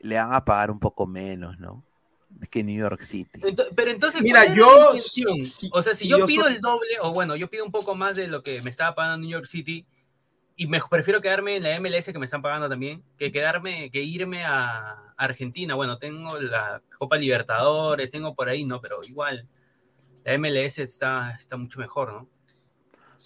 [0.00, 1.84] le van a pagar un poco menos, ¿no?
[2.50, 3.40] Que New York City.
[3.74, 5.24] Pero entonces, Mira, ¿cuál era yo- si-
[5.72, 7.72] o sea, si, si yo, yo pido soy- el doble, o bueno, yo pido un
[7.72, 9.84] poco más de lo que me estaba pagando New York City,
[10.56, 14.02] y me prefiero quedarme en la MLS que me están pagando también, que quedarme, que
[14.02, 15.74] irme a Argentina.
[15.74, 18.80] Bueno, tengo la Copa Libertadores, tengo por ahí, ¿no?
[18.80, 19.48] Pero igual,
[20.24, 22.28] la MLS está, está mucho mejor, ¿no?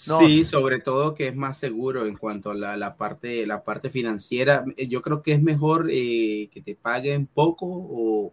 [0.09, 0.19] No.
[0.19, 3.91] Sí, sobre todo que es más seguro en cuanto a la, la parte, la parte
[3.91, 4.65] financiera.
[4.77, 8.33] Eh, Yo creo que es mejor eh, que te paguen poco o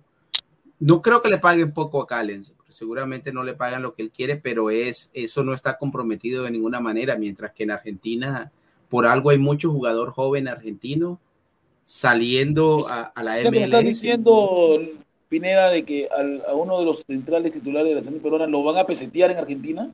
[0.80, 2.54] no creo que le paguen poco a Callens.
[2.70, 6.52] Seguramente no le pagan lo que él quiere, pero es eso no está comprometido de
[6.52, 7.16] ninguna manera.
[7.18, 8.52] Mientras que en Argentina,
[8.90, 11.20] por algo hay mucho jugador joven argentino
[11.84, 13.84] saliendo a, a la O sea, MLS.
[13.84, 14.80] diciendo,
[15.30, 18.64] Pineda, de que al- a uno de los centrales titulares de la selección peruana lo
[18.64, 19.94] van a pesetear en Argentina.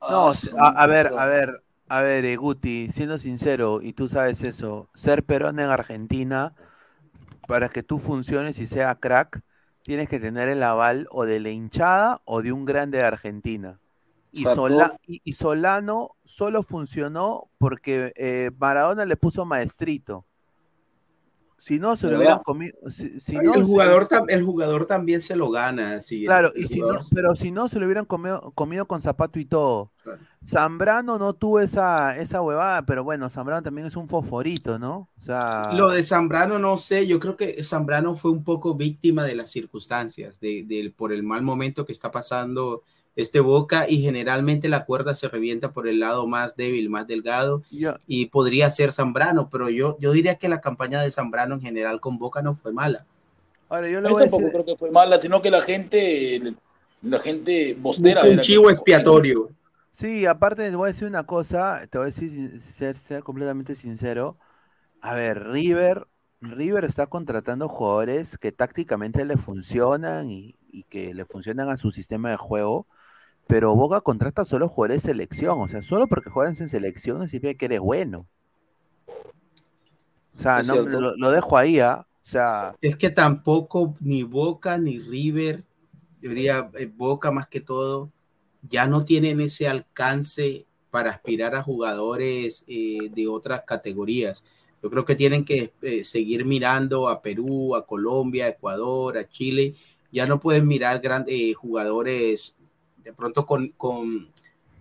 [0.00, 4.08] No, Ah, a, a ver, a ver, a ver, eh, Guti, siendo sincero, y tú
[4.08, 6.54] sabes eso, ser Perón en Argentina,
[7.46, 9.40] para que tú funciones y sea crack,
[9.82, 13.78] tienes que tener el aval o de la hinchada o de un grande de Argentina.
[14.32, 14.62] Y, Exacto.
[14.62, 20.26] Sola- y- y Solano solo funcionó porque eh, Maradona le puso maestrito.
[21.64, 22.76] Si no, se lo hubieran comido.
[22.90, 25.98] Si, si Ay, no, el, jugador, el jugador también se lo gana.
[26.26, 29.38] Claro, el y si no, pero si no, se lo hubieran comido, comido con zapato
[29.38, 29.90] y todo.
[30.02, 30.20] Claro.
[30.46, 35.08] Zambrano no tuvo esa, esa huevada, pero bueno, Zambrano también es un fosforito, ¿no?
[35.18, 39.24] O sea, Lo de Zambrano no sé, yo creo que Zambrano fue un poco víctima
[39.24, 42.82] de las circunstancias, de, de- por el mal momento que está pasando
[43.16, 47.62] este Boca y generalmente la cuerda se revienta por el lado más débil, más delgado
[48.06, 52.00] y podría ser Zambrano, pero yo, yo diría que la campaña de Zambrano en general
[52.00, 53.06] con Boca no fue mala.
[53.68, 55.62] ahora yo le Yo voy a tampoco decir, creo que fue mala, sino que la
[55.62, 56.54] gente,
[57.02, 58.26] la gente bostera.
[58.26, 59.50] Un chivo que- expiatorio.
[59.92, 62.60] sí, aparte te voy a decir una cosa, te voy a decir,
[62.94, 64.38] ser completamente sincero.
[65.00, 66.08] A ver, River,
[66.40, 71.90] River está contratando jugadores que tácticamente le funcionan y, y que le funcionan a su
[71.90, 72.88] sistema de juego.
[73.46, 77.28] Pero Boca contrata solo jugadores de selección, o sea, solo porque juegan en selección no
[77.28, 78.26] significa que eres bueno.
[80.38, 82.06] O sea, no, lo, lo dejo ahí, ¿ah?
[82.24, 85.64] O sea, Es que tampoco ni Boca ni River,
[86.20, 88.10] yo diría eh, Boca más que todo,
[88.62, 94.44] ya no tienen ese alcance para aspirar a jugadores eh, de otras categorías.
[94.82, 99.28] Yo creo que tienen que eh, seguir mirando a Perú, a Colombia, a Ecuador, a
[99.28, 99.74] Chile.
[100.12, 102.53] Ya no pueden mirar grandes jugadores
[103.04, 104.28] de pronto con, con,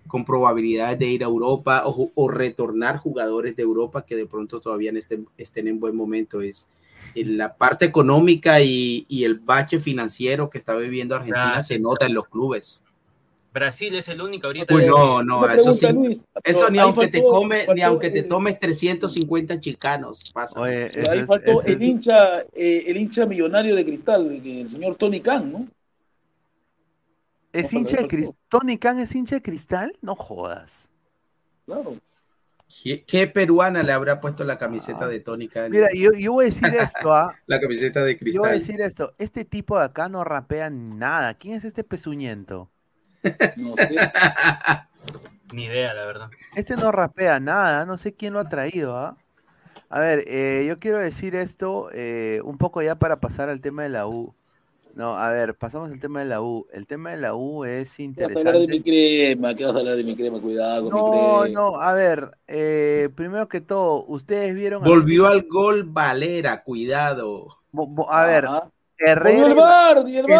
[0.08, 4.60] con probabilidades de ir a Europa o, o, retornar jugadores de Europa que de pronto
[4.60, 6.42] todavía estén, estén en buen momento.
[6.42, 6.70] Es
[7.16, 11.68] en la parte económica y, y el bache financiero que está viviendo Argentina Gracias.
[11.68, 12.84] se nota en los clubes.
[13.54, 14.74] Brasil es el único ahorita.
[14.74, 15.86] Uy, no, no, Una eso sí.
[15.92, 20.60] Luis, Eso ni aunque te faltó- come, ni faltó aunque te tomes 350 chicanos, pasa.
[20.60, 24.42] Oye, Pero ahí es- faltó ese es- el hincha, eh, el hincha millonario de cristal,
[24.44, 25.68] el señor Tony Khan, ¿no?
[27.54, 28.38] ¿Es no, hincha de cristal?
[28.50, 29.98] ¿Tony Khan es hincha de cristal?
[30.02, 30.90] No jodas.
[31.66, 31.98] Claro.
[32.84, 35.08] ¿Qué, qué peruana le habrá puesto la camiseta Ah.
[35.08, 35.70] de Tony Khan?
[35.72, 37.36] Mira, yo, yo voy a decir esto, ¿ah?
[37.46, 38.60] la camiseta de Yo voy a cristal.
[38.60, 39.14] decir esto.
[39.20, 41.36] Este tipo de acá no rapea nada.
[41.36, 42.72] ¿Quién es este pezuñento?
[43.58, 43.96] No sé.
[45.54, 46.30] Ni idea, la verdad.
[46.56, 49.18] Este no rapea nada, no sé quién lo ha traído, ¿ah?
[49.90, 53.84] A ver, eh, yo quiero decir esto eh, un poco ya para pasar al tema
[53.84, 54.34] de la U.
[54.94, 56.68] No, a ver, pasamos al tema de la U.
[56.72, 58.84] El tema de la U es ¿Qué vas a hablar de mi interesante.
[58.84, 59.56] crema?
[59.56, 60.40] ¿Qué vas a hablar de mi crema?
[60.40, 61.48] Cuidado con mi No, crema.
[61.48, 64.84] no, a ver, eh, primero que todo, ustedes vieron...
[64.84, 67.58] Volvió al gol Valera, cuidado.
[67.72, 68.70] Bo- bo- A ver, Ajá.
[69.00, 70.36] Herrera, el Bardi, el Bardi.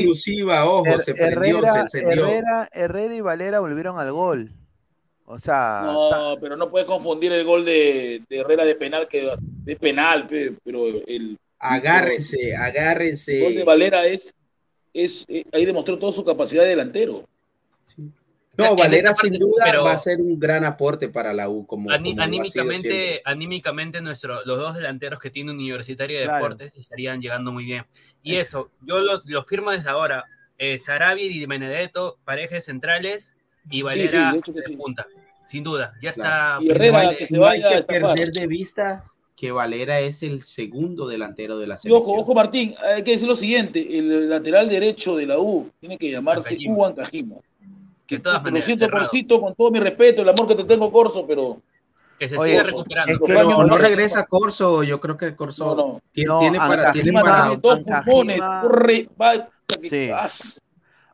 [0.00, 2.26] Exclusiva, ojo, Her- se prendió, se Herrera, encendió.
[2.26, 4.50] Herrera, Herrera y Valera volvieron al gol.
[5.26, 9.30] O sea, No, pero no puedes confundir el gol de, de Herrera de penal, que
[9.38, 13.64] de penal, pe, pero el, Agárrense, el gol de agárrense.
[13.64, 14.34] Valera es,
[14.94, 17.26] es eh, ahí demostró toda su capacidad de delantero.
[18.56, 21.64] No, Valera parte sin duda pero- va a ser un gran aporte para la U
[21.64, 26.44] como, anímicamente, anímicamente nuestro, los dos delanteros que tiene Universitario de Claro.
[26.44, 27.84] Deportes estarían llegando muy bien.
[28.22, 30.24] Y eso, yo lo, lo firmo desde ahora.
[30.58, 33.32] Eh, Sarabia y Benedetto, parejas centrales,
[33.70, 34.76] y Valera de sí.
[34.76, 35.06] punta.
[35.46, 36.58] Sin duda, ya Claro.
[36.58, 36.58] está.
[36.64, 37.18] Y Herrera, presente.
[37.18, 39.04] que se no hay vaya que perder de vista
[39.38, 42.02] que Valera es el segundo delantero de la selección.
[42.12, 45.96] ojo, ojo Martín, hay que decir lo siguiente, el lateral derecho de la U tiene
[45.96, 46.74] que llamarse Ancajima.
[46.74, 47.36] Hugo Ancajima.
[48.08, 48.88] De todas Lo siento.
[48.90, 51.60] Porcito, con todo mi respeto, el amor que te tengo, Corso, pero
[52.18, 53.12] que se Oye, siga recuperando.
[53.12, 56.00] es que- Pero no no, regresa Corso, yo creo que Corso no, no.
[56.10, 59.48] tiene, No, tiene para, tiene Ancajima para- dos pulmones, corre, va,
[59.88, 60.10] Sí.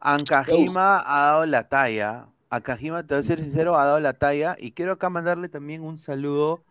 [0.01, 2.27] Ancajima ha dado la talla.
[2.49, 4.57] Ancajima, te voy a ser sincero, ha dado la talla.
[4.59, 6.63] Y quiero acá mandarle también un saludo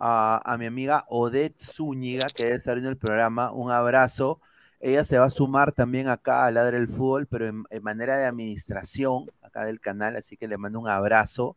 [0.00, 3.52] a, mi amiga Odette Zúñiga, que debe estar viendo el programa.
[3.52, 4.40] Un abrazo.
[4.80, 8.16] Ella se va a sumar también acá a Ladre el Fútbol, pero en, en manera
[8.16, 10.16] de administración acá del canal.
[10.16, 11.56] Así que le mando un abrazo,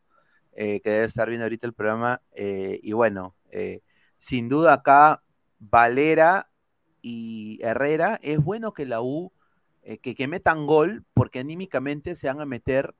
[0.53, 2.21] eh, que debe estar viendo ahorita el programa.
[2.33, 3.81] eh, y bueno, eh,
[4.17, 5.23] sin duda acá,
[5.59, 6.49] Valera
[7.01, 9.31] y Herrera, es bueno que la U
[10.01, 12.93] que, que metan gol, porque anímicamente se van a meter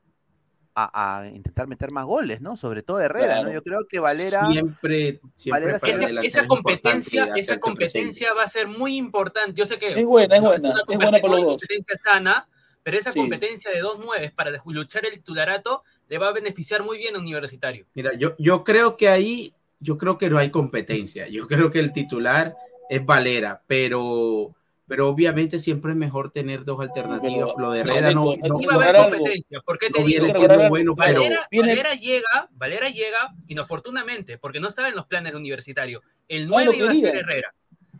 [0.76, 2.56] a, a intentar meter más goles, ¿no?
[2.57, 3.41] Sobre todo Herrera, ¿no?
[3.41, 3.53] Claro.
[3.53, 8.34] Yo creo que Valera, siempre, siempre Valera para Esa, esa es competencia, importante esa competencia
[8.34, 9.53] va a ser muy importante.
[9.60, 11.45] Yo sé que Es buena, es no buena, una es buena para los dos.
[11.61, 12.48] competencia sana,
[12.84, 13.19] pero esa Sí.
[13.19, 17.19] competencia de dos nueves para luchar el titularato le va a beneficiar muy bien a
[17.19, 17.85] Universitario.
[17.93, 21.27] Mira, yo, yo creo que ahí, yo creo que no hay competencia.
[21.27, 22.56] Yo creo que el titular
[22.89, 24.56] es Valera, pero,
[24.91, 27.53] pero obviamente siempre es mejor tener dos alternativas.
[27.55, 29.61] pero- Lo de Herrera no, no, no, va a competencia.
[29.61, 30.19] ¿Por qué te no digo?
[30.26, 34.95] viene siendo bueno, pero Valera, Viene- Valera llega, Valera llega inoportunamente, porque no estaba en
[34.97, 36.01] los planes del universitario.
[36.27, 37.15] El No, 9 lo iba a ser.
[37.15, 37.53] Herrera.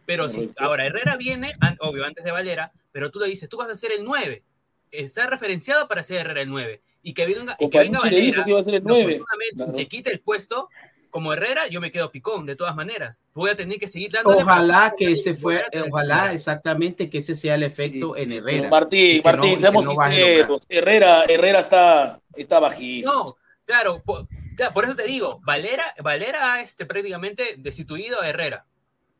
[0.06, 3.56] Pero si ahora Herrera viene, an- obvio, antes de Valera, pero tú le dices, tú
[3.56, 4.44] vas a ser el 9.
[4.92, 6.82] Está referenciado para ser Herrera el 9.
[7.04, 9.02] Y que venga, y que venga le dijo Valera, que iba a ser el 9.
[9.14, 9.74] inoportunamente, Claro.
[9.74, 10.68] te quita el puesto.
[11.12, 13.22] Como Herrera, yo me quedo picón, de todas maneras.
[13.34, 14.42] Voy a tener que seguir dándole.
[14.42, 18.70] ojalá que ese fue, ojalá exactamente que ese sea el efecto en Pero Herrera.
[18.70, 20.66] Martín, no- Martín, que seamos no sinceros.
[20.70, 23.14] Herrera, Herrera está, está bajísimo.
[23.14, 23.36] No,
[23.66, 24.26] claro, por,
[24.56, 28.66] claro, por eso te digo, Valera, Valera ha este, prácticamente destituido a Herrera.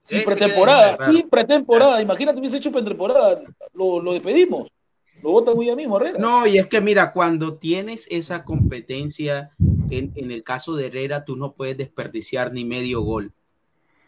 [0.02, 1.14] Sin Ese pretemporada, en claro.
[1.14, 2.02] sin pretemporada.
[2.02, 3.42] Imagínate, hubiese hecho pretemporada.
[3.74, 4.72] Lo, lo despedimos.
[5.22, 6.18] Lo votan muy a mismo, Herrera.
[6.18, 9.52] No, y es que mira, cuando tienes esa competencia,
[9.92, 13.32] en, en el caso de Herrera, tú no puedes desperdiciar ni medio gol.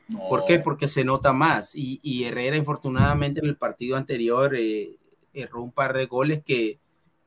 [0.08, 0.28] No.
[0.28, 0.60] ¿Por qué?
[0.60, 1.76] Porque se nota más.
[1.76, 4.98] Y, y Herrera, infortunadamente, en el partido anterior eh,
[5.34, 6.80] erró un par de goles que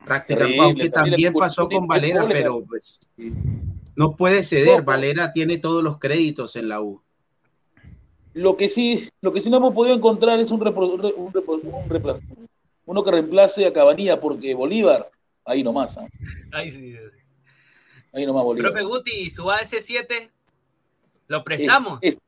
[0.05, 2.99] prácticamente, aunque también pasó con Valera, pero pues
[3.95, 4.83] no puede ceder.
[4.83, 7.01] Valera tiene todos los créditos en la U.
[8.33, 11.59] Lo que sí, lo que sí no hemos podido encontrar es un, repro- un, repro-
[11.63, 12.21] un repro-
[12.85, 15.09] uno que reemplace a Cabanilla, porque Bolívar,
[15.43, 16.07] ahí nomás, ¿ah?
[16.53, 16.97] Ahí sí, sí.
[18.17, 18.71] Ahí nomás Bolívar.
[18.71, 20.29] Profe Guti, su AS7,
[21.27, 21.99] ¿lo prestamos?
[22.01, 22.19] Es- es-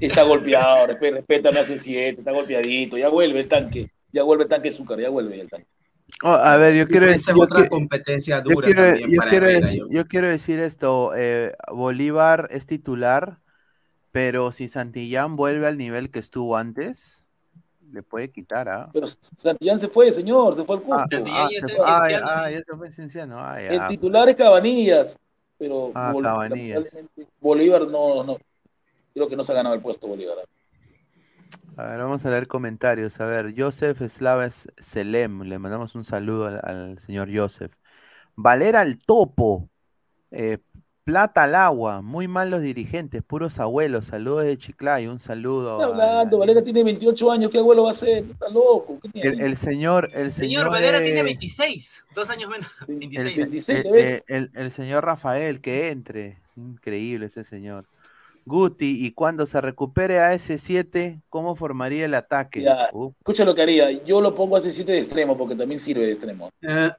[0.00, 4.48] está golpeado, resp- respétame a C7, está golpeadito, ya vuelve el tanque, ya vuelve el
[4.48, 5.66] tanque azúcar, ya vuelve el tanque.
[6.24, 9.46] Oh, a ver, yo quiero esa decir, otra competencia yo dura quiero, yo para quiero
[9.46, 9.60] Herrera.
[9.60, 13.38] decir, yo- yo quiero decir esto, eh, Bolívar es titular,
[14.10, 17.24] pero si Santillán vuelve al nivel que estuvo antes,
[17.92, 18.90] le puede quitar, ¿ah?
[18.92, 21.08] Pero Santillán se fue, señor, se fue al Ah, Cusco.
[21.10, 23.36] Santillán ah, ya se está fue- ah, ya se fue Cienciano.
[23.38, 25.16] Ah, El titular es Cabanillas,
[25.60, 26.82] pero Ah, Bol- Cabanillas.
[26.82, 28.38] lamentablemente Bolívar no, no,
[29.14, 30.38] creo que no se ha ganado el puesto Bolívar.
[31.76, 33.20] A ver, vamos a leer comentarios.
[33.20, 37.72] A ver, Joseph Slaves Selem, le mandamos un saludo al, al señor Joseph.
[38.34, 39.68] Valera al topo,
[40.30, 40.58] eh,
[41.10, 44.06] plata al agua, muy mal los dirigentes, puros abuelos.
[44.06, 45.72] Saludos de Chiclayo, un saludo.
[45.72, 48.18] Está a- hablando, Valera tiene 28 años, ¿qué abuelo va a ser?
[48.30, 48.98] Está loco.
[49.02, 49.28] ¿qué tiene?
[49.28, 52.68] el, el señor, el Señor, señor, Valera tiene 26, dos años menos.
[52.86, 53.34] el, 26.
[53.34, 56.38] se- 26, eh, eh, el- el señor Rafael, que entre.
[56.56, 57.86] Increíble ese señor.
[58.44, 62.62] Guti, y cuando se recupere a ese 7, ¿cómo formaría el ataque?
[62.62, 62.88] Ya.
[62.92, 65.78] Uh, Escucha lo que haría, yo lo pongo a ese 7 de extremo porque también
[65.80, 66.50] sirve de extremo.
[66.62, 66.90] Eh,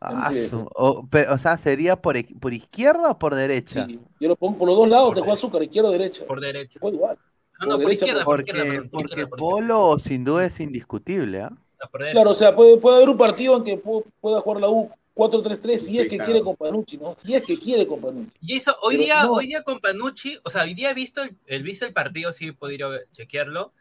[0.00, 3.86] Ah, su- o, sea, ¿sería por, por izquierda o por derecha?
[3.86, 6.24] Sí, yo lo pongo por los dos lados, te juega azúcar, izquierda o derecha.
[6.26, 6.78] Por derecha.
[6.80, 7.18] Juega igual.
[7.60, 9.36] No, no, por izquierda, por Porque, izquierda, por porque izquierda.
[9.36, 12.12] Polo sin duda es indiscutible, derecha.
[12.12, 14.90] Claro, o sea, puede, puede haber un partido en que pu- pueda jugar la U
[15.14, 17.14] 4-3-3 si es que quiere con Panucci, ¿no?
[17.18, 18.32] Si es que quiere con Panucci.
[18.40, 19.32] Y eso, hoy Pero día, no.
[19.32, 22.32] hoy día con Panucci, o sea, hoy día he visto el, el, visto el partido,
[22.32, 23.72] sí he podido ver- chequearlo.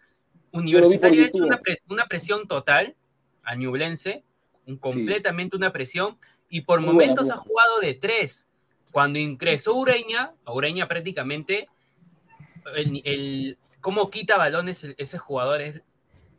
[0.51, 2.95] Universitario ha hecho una, pres- una presión total
[3.43, 4.23] a Ñublense,
[4.77, 6.17] completamente una presión,
[6.49, 7.49] y por Muy buena, momentos muy ha buena.
[7.49, 8.47] jugado de tres.
[8.91, 11.67] Cuando ingresó Ureña, Ureña prácticamente,
[12.75, 15.81] el, el- cómo quita balones ese jugador es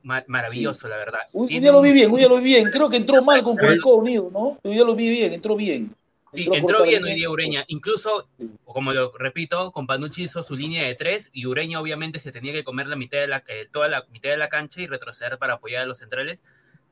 [0.03, 1.21] ma- maravilloso, la verdad.
[1.47, 2.71] Tiene día lo vi bien, hoy día lo vi bien.
[2.71, 4.59] Creo que entró mal con Curicó Unido, ¿no?
[4.63, 5.95] Hoy día lo vi bien, entró bien.
[6.33, 7.65] Sí, Entró bien hoy día Ureña.
[7.67, 8.49] Incluso, Sí.
[8.65, 12.53] como lo repito, con Panucci hizo su línea de tres y Ureña obviamente se tenía
[12.53, 15.39] que comer la mitad de la, eh, toda la mitad de la cancha y retroceder
[15.39, 16.43] para apoyar a los centrales.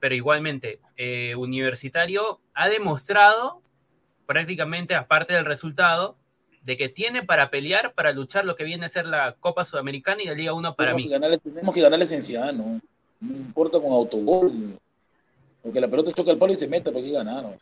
[0.00, 3.60] Pero igualmente, eh, Universitario ha demostrado,
[4.26, 6.16] prácticamente aparte del resultado,
[6.62, 10.22] de que tiene para pelear, para luchar lo que viene a ser la Copa Sudamericana
[10.22, 11.04] y la Liga 1 para tenemos mí.
[11.04, 12.80] Que ganarle, tenemos que ganarle Cienciano.
[13.20, 14.78] No importa con autogol.
[15.62, 17.56] Porque la pelota choca el palo y se meta, porque ganaron.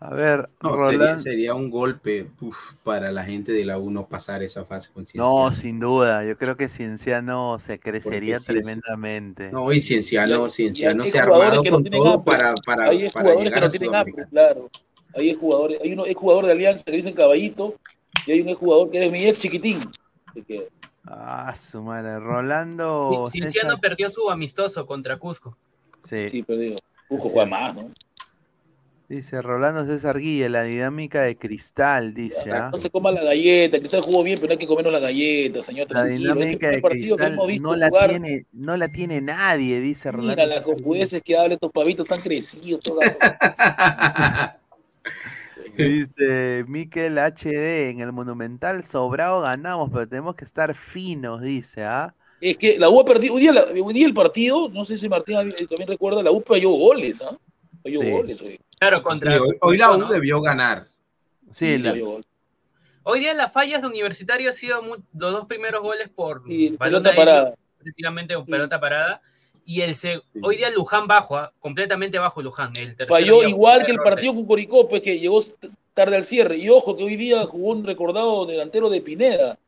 [0.00, 1.20] A ver, no, sería, Roland.
[1.20, 5.02] sería un golpe uf, para la gente de la U no pasar esa fase con
[5.02, 5.52] No, Cienciano.
[5.52, 6.24] sin duda.
[6.24, 9.50] Yo creo que Cienciano se crecería tremendamente.
[9.50, 12.24] No, y Cienciano, Cienciano se ha armado que no con todo hambre.
[12.36, 14.70] para, para, Ahí hay para jugadores que llegar no a tienen hambre, claro.
[15.16, 17.76] Ahí hay jugadores, hay uno es jugador de Alianza que dicen caballito,
[18.26, 19.80] y hay un jugador que es mi ex chiquitín.
[20.46, 20.68] Que,
[21.06, 22.18] Ah, su madre.
[22.18, 23.28] Rolando.
[23.30, 25.56] Cinciano César- perdió su amistoso contra Cusco.
[26.02, 26.28] Sí.
[26.30, 26.76] sí, pero digo,
[27.08, 27.90] Cuco juega más, ¿no?
[29.06, 32.50] Dice Rolando César Guille, la dinámica de cristal, dice.
[32.52, 32.70] ¿ah?
[32.72, 35.62] No se coma la galleta, Cristal jugó bien, pero no hay que comernos la galleta,
[35.62, 35.90] señor.
[35.90, 36.00] La.
[36.02, 40.32] Este dinámica de cristal no la, jugar, tiene, no la tiene nadie, dice Rolando.
[40.32, 42.80] Mira las cojudeces que hablan estos pavitos tan crecidos.
[45.76, 52.14] Dice Miquel HD, en el Monumental sobrado ganamos, pero tenemos que estar finos, dice, ¿ah?
[52.40, 53.34] Es que la U ha perdido.
[53.34, 55.34] Hoy día, la- hoy día el partido, no sé si Martín
[55.68, 57.36] también recuerda, la U falló goles, ¿ah?
[57.82, 58.10] Falló Sí.
[58.10, 58.60] goles hoy.
[58.88, 59.42] Claro, Sí, contra.
[59.42, 60.08] hoy, hoy la U ¿no?
[60.08, 60.88] debió ganar.
[61.50, 61.94] Sí, Sí, la-.
[63.06, 64.80] Hoy día las fallas de Universitario han sido
[65.14, 67.54] los dos primeros goles por Sí, pelota parada.
[67.82, 69.20] prácticamente pelota parada.
[69.66, 70.40] Y el se- Sí.
[70.42, 71.52] hoy día Luján bajo, ¿ah?
[71.60, 72.72] completamente bajo Luján.
[72.76, 75.42] El Falló día igual que el de- partido con Curicó, pues que llegó
[75.94, 76.56] tarde al cierre.
[76.56, 79.58] Y ojo que hoy día jugó un recordado delantero de Pineda.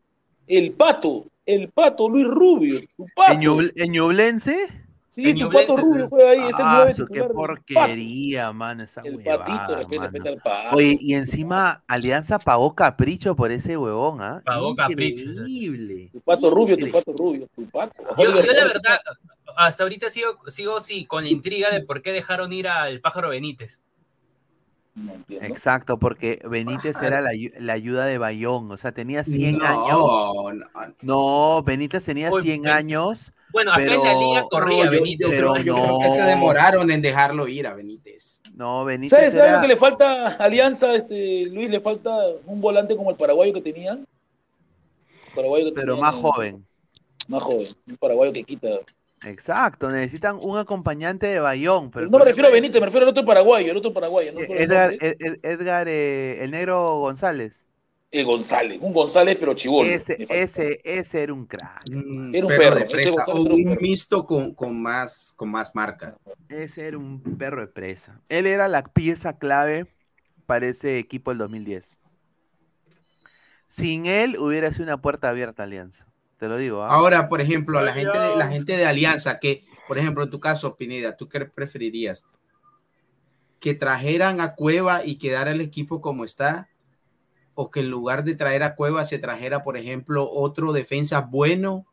[0.46, 2.80] El Pato, el Pato Luis Rubio,
[3.14, 3.32] Pato.
[3.32, 4.85] ¿En, Ñubl- en Ñublense?
[5.08, 9.00] Sí, tu Pato Rubio juega ahí, es el Ah, nueve qué porquería, mano, esa.
[9.02, 10.76] El huevada, patito, respeta, al Pato.
[10.76, 14.42] Oye, y encima Alianza pagó capricho por ese huevón, ¿ah?
[14.44, 15.24] Pagó capricho.
[15.24, 16.10] Increíble.
[16.12, 16.90] Tu Pato Rubio, tu.
[16.90, 17.94] Pato Rubio, tu Pato.
[18.18, 18.98] Yo, Torres, verdad,
[19.56, 23.30] hasta ahorita sigo, sigo sí, con la intriga de por qué dejaron ir al pájaro
[23.30, 23.80] Benítez.
[24.94, 25.46] No entiendo.
[25.46, 29.88] Exacto, porque Benítez era la, la ayuda de Bayón, o sea, tenía 100 años.
[29.88, 30.66] No, no,
[31.02, 33.32] No, Benítez tenía Uy, 100 Ben- años.
[33.56, 35.28] Bueno, acá en la Pero- liga corría yo- Benítez.
[35.30, 35.82] pero creo- yo no.
[35.84, 38.42] creo que se demoraron en dejarlo ir a Benítez.
[38.54, 39.56] No, Benítez ¿Sabes, ¿sabes era...
[39.56, 41.70] lo que le falta a Alianza, este, Luis?
[41.70, 42.10] Le falta
[42.44, 44.06] un volante como el paraguayo que tenían.
[45.34, 46.66] Paraguayo que pero tenían más en- joven.
[47.28, 47.68] Más joven.
[47.88, 48.68] Un paraguayo que quita.
[49.24, 51.90] Exacto, necesitan un acompañante de Bayón.
[51.90, 54.32] Pero Pero no me refiero a Benítez, me refiero al otro paraguayo, el otro paraguayo.
[54.32, 54.40] ¿no?
[54.40, 57.65] Eh, Edgar, Ed- Ed- Edgar eh, el negro González.
[58.10, 59.88] El González, un González pero chivolo.
[59.88, 61.82] Ese, ese, ese era un crack.
[61.90, 65.50] Un Era un perro perro, de presa, o un un mixto con, con, más, con
[65.50, 66.16] más marca.
[66.48, 68.20] Ese era un perro de presa.
[68.28, 69.86] Él era la pieza clave
[70.46, 71.98] para ese equipo del 2010.
[73.66, 76.06] Sin él hubiera sido una puerta abierta Alianza.
[76.38, 76.84] Te lo digo.
[76.84, 76.88] ¿ah?
[76.88, 80.30] Ahora, por ejemplo, a la gente, de, la gente de Alianza, que, por ejemplo, en
[80.30, 82.26] tu caso, Pineda, ¿tú qué preferirías?
[83.58, 86.68] ¿Que trajeran a Cueva y quedara el equipo como está?
[87.56, 91.86] ¿O que en lugar de traer a Cueva se trajera, por ejemplo, otro defensa bueno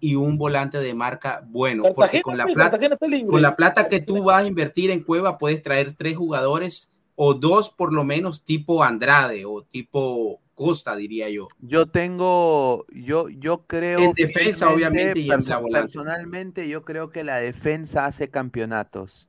[0.00, 2.78] y un volante de marca bueno, porque con la plata,
[3.26, 7.34] con la plata que tú vas a invertir en Cueva puedes traer tres jugadores o
[7.34, 11.48] dos por lo menos tipo Andrade o tipo Costa, diría yo.
[11.58, 13.98] Yo tengo, yo, yo creo.
[13.98, 15.92] En defensa, obviamente, y en la volante.
[15.92, 19.28] personalmente, yo creo que la defensa hace campeonatos.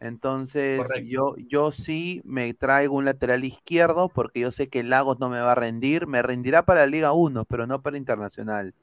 [0.00, 1.10] Entonces, Correcto.
[1.10, 5.40] yo, yo sí me traigo un lateral izquierdo porque yo sé que Lagos no me
[5.40, 6.06] va a rendir.
[6.06, 8.74] Me rendirá para la Liga 1, pero no para Internacional.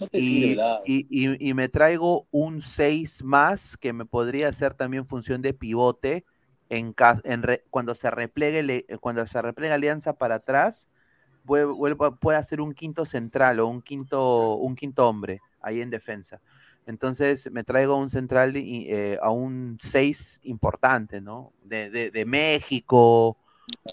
[0.00, 4.04] No te sirve, Y, la- y- y- y me traigo un 6 más que me
[4.04, 6.24] podría hacer también función de pivote
[6.68, 10.88] en, en re- cuando se replegue le- cuando se replega Alianza para atrás
[11.44, 11.66] puede,
[12.20, 16.40] puede hacer un quinto central o un quinto un quinto hombre ahí en defensa.
[16.86, 21.52] Entonces me traigo un central y, eh, a un 6 importante, ¿no?
[21.62, 23.36] De, de- de México,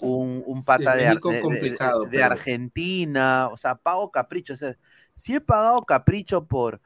[0.00, 4.10] un, un pata de, Ar- México de- de- complicado, de pero- Argentina, o sea, pago
[4.10, 4.54] capricho.
[4.54, 4.76] O sea,
[5.14, 6.80] si he pagado capricho por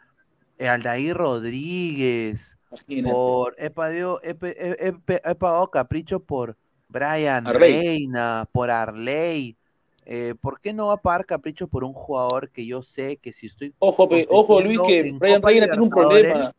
[0.58, 3.12] eh, Aldair Rodríguez, imagínate.
[3.14, 6.56] por he, pagado, he, he- he pagado capricho por
[6.88, 7.72] Brian Arley.
[7.80, 9.56] Reina, por Arley.
[10.04, 13.32] Eh, ¿Por qué no va a pagar capricho por un jugador que yo sé que
[13.32, 16.52] si estoy Ojo, pe- ojo, Luis, que Brian Reina tiene un problema.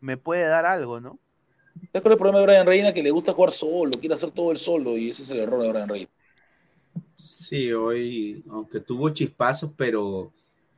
[0.00, 1.18] me puede dar algo, ¿no?
[1.92, 2.92] ¿Sabes cuál es el problema de Brian Reina?
[2.92, 5.62] Que le gusta jugar solo, quiere hacer todo el solo, y ese es el error
[5.62, 6.08] de Brian Reina.
[7.16, 10.32] Sí, hoy, aunque tuvo chispazos, pero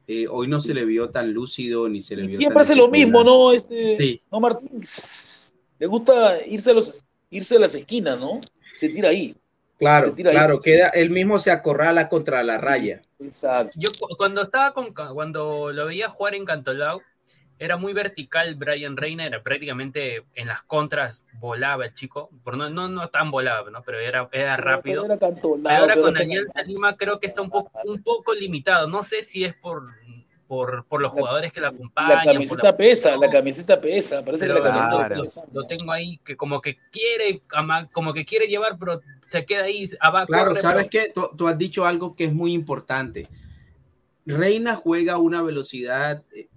[0.07, 2.65] eh, hoy no se le vio tan lúcido ni se le Y vio siempre tan
[2.65, 3.23] hace lo mismo.
[3.23, 3.53] ¿no?
[3.53, 4.21] Este, Sí.
[4.31, 4.83] no, Martín.
[5.79, 8.41] Le gusta irse a, los, irse a las esquinas, ¿no?
[8.77, 9.35] Se tira ahí.
[9.79, 13.01] Claro, claro, queda, él mismo se acorrala contra la raya.
[13.21, 13.73] Exacto.
[13.77, 17.01] Yo cu- cuando estaba con cuando lo veía jugar en Cantolao,
[17.61, 22.71] era muy vertical Brian Reina, era prácticamente en las contras volaba el chico, por no,
[22.71, 23.83] no, no tan volaba, ¿no?
[23.83, 25.03] Pero era, era rápido.
[25.09, 28.35] Pero era ahora pero con era Alianza Lima creo que está un poco, un poco
[28.35, 28.89] limitado.
[28.89, 29.83] No sé si es por,
[30.49, 32.25] por, por los La- jugadores que la La acompañan.
[32.25, 34.25] por camiseta pesa, la camiseta pesa.
[34.25, 34.91] Parece pero que la Claro.
[34.91, 35.43] camiseta lo, pesa.
[35.53, 37.43] lo tengo ahí que como que quiere
[37.93, 41.13] como que quiere llevar pero se queda ahí abajo Claro, ¿sabes qué?
[41.15, 43.29] Tú, tú has dicho algo que es muy importante.
[44.27, 46.49] Reina juega a una velocidad, eh,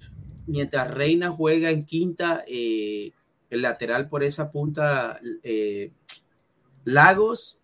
[0.48, 3.12] mientras Reina juega en quinta, eh,
[3.50, 5.92] el lateral por esa punta, eh,
[6.86, 7.58] Lagos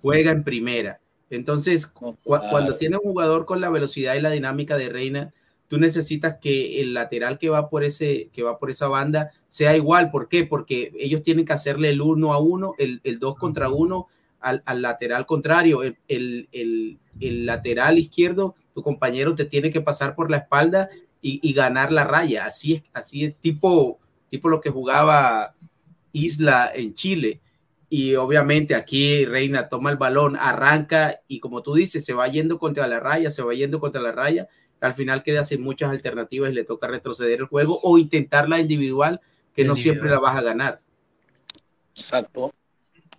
[0.00, 1.00] juega en primera.
[1.30, 2.44] Entonces, cu- claro.
[2.50, 5.32] cuando tiene un jugador con la velocidad y la dinámica de Reina,
[5.72, 9.74] tú necesitas que el lateral que va por ese, que va por esa banda sea
[9.74, 10.10] igual.
[10.10, 10.44] ¿Por qué?
[10.44, 14.06] Porque ellos tienen que hacerle el uno a uno, el, el dos contra uno
[14.38, 15.82] al, al lateral contrario.
[15.82, 20.90] El, el- el- el lateral izquierdo, tu compañero te tiene que pasar por la espalda
[21.22, 22.44] y, y ganar la raya.
[22.44, 25.54] Así es, así es tipo, tipo lo que jugaba
[26.12, 27.40] Isla en Chile.
[27.88, 32.58] Y obviamente aquí Reina toma el balón, arranca y como tú dices, se va yendo
[32.58, 34.48] contra la raya, se va yendo contra la raya.
[34.86, 38.58] Al final queda sin muchas alternativas y le toca retroceder el juego o intentar la
[38.60, 39.20] individual,
[39.54, 40.80] que no siempre la vas a ganar.
[41.94, 42.52] Exacto.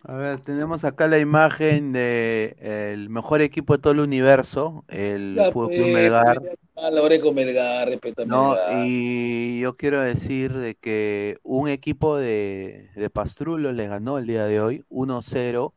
[0.05, 2.57] A ver, tenemos acá la imagen de
[2.93, 6.41] el mejor equipo de todo el universo, el Ya, Fútbol pues, Club Melgar.
[6.75, 8.85] A la hora con Melgar, respeta No, Melgar.
[8.85, 14.45] y yo quiero decir de que un equipo de, de Pastrulo le ganó el día
[14.45, 15.73] de hoy 1-0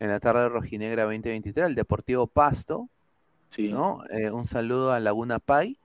[0.00, 2.90] en la tarde rojinegra 2023, el Deportivo Pasto,
[3.54, 3.68] Sí.
[3.68, 4.00] ¿no?
[4.10, 5.78] Eh, un saludo a Laguna Pai.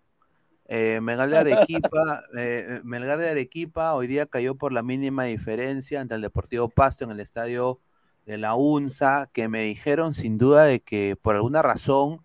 [0.70, 6.00] Eh, Melgar de Arequipa, eh, Melgar de Arequipa hoy día cayó por la mínima diferencia
[6.00, 7.80] ante el Deportivo Pasto en el estadio
[8.26, 12.22] de la UNSA, que me dijeron sin duda de que por alguna razón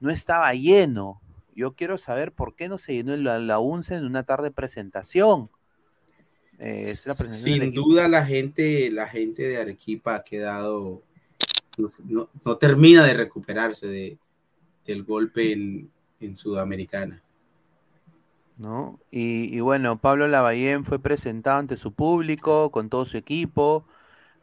[0.00, 1.20] no estaba lleno.
[1.54, 4.50] Yo quiero saber por qué no se llenó la, la UNSA en una tarde de
[4.54, 5.50] presentación.
[6.58, 11.02] Eh, es la presentación del Sin duda la gente, la gente de Arequipa ha quedado,
[11.76, 14.18] no, no- no termina de recuperarse de,
[14.86, 15.90] del golpe en,
[16.20, 17.22] en Sudamericana.
[18.56, 19.00] ¿no?
[19.10, 23.86] Y, y bueno, Pablo Lavallén fue presentado ante su público con todo su equipo,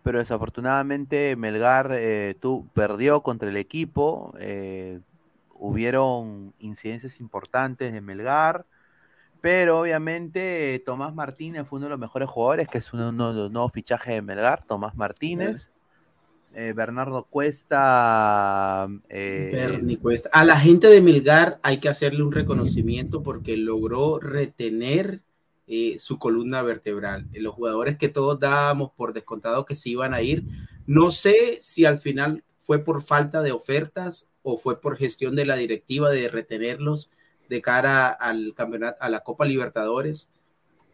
[0.04, 2.36] pero desafortunadamente Melgar eh,
[2.74, 4.34] perdió contra el equipo.
[4.40, 5.02] eh,
[5.60, 8.66] hubieron incidencias importantes de Melgar,
[9.42, 13.34] pero obviamente eh, Tomás Martínez fue uno de los mejores jugadores, que es uno, uno
[13.34, 15.74] de los nuevos fichajes de Melgar, Tomás Martínez.
[16.60, 18.88] Eh, Bernardo Cuesta.
[19.10, 19.52] eh,
[20.02, 20.28] Cuesta.
[20.34, 25.22] A la gente de Melgar hay que hacerle un reconocimiento porque logró retener
[25.68, 27.28] eh, su columna vertebral.
[27.32, 30.46] Los jugadores que todos dábamos por descontado que se iban a ir,
[30.88, 35.46] no sé si al final fue por falta de ofertas o fue por gestión de
[35.46, 37.12] la directiva de retenerlos
[37.50, 40.32] de cara al campeonato, a la Copa Libertadores.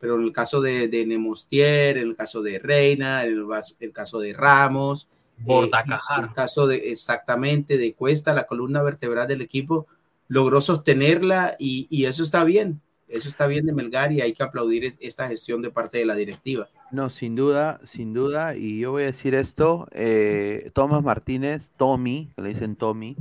[0.01, 3.47] Pero en el caso de, de Nemostier, en el caso de Reina, en
[3.79, 5.07] el caso de Ramos,
[5.39, 6.19] Bordacajar.
[6.19, 9.87] eh, el caso de exactamente de Cuesta, la columna vertebral del equipo,
[10.27, 12.81] logró sostenerla y, y eso está bien.
[13.09, 16.05] eso está bien de Melgar y hay que aplaudir es- esta gestión de parte de
[16.05, 16.67] la directiva.
[16.91, 18.55] No, sin duda, sin duda.
[18.55, 23.15] Y yo voy a decir esto, eh, Tomás Martínez, Tommy, que le dicen Tommy,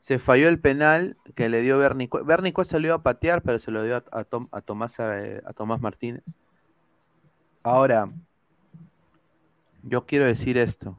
[0.00, 3.82] se falló el penal que le dio Bernie Cue salió a patear, pero se lo
[3.84, 6.22] dio a, a Tom- a Tomás, eh, a Tomás Martínez.
[7.62, 8.10] Ahora,
[9.82, 10.96] yo quiero decir esto.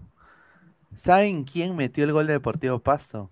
[0.97, 3.29] ¿Saben quién metió el gol de Deportivo Pasto?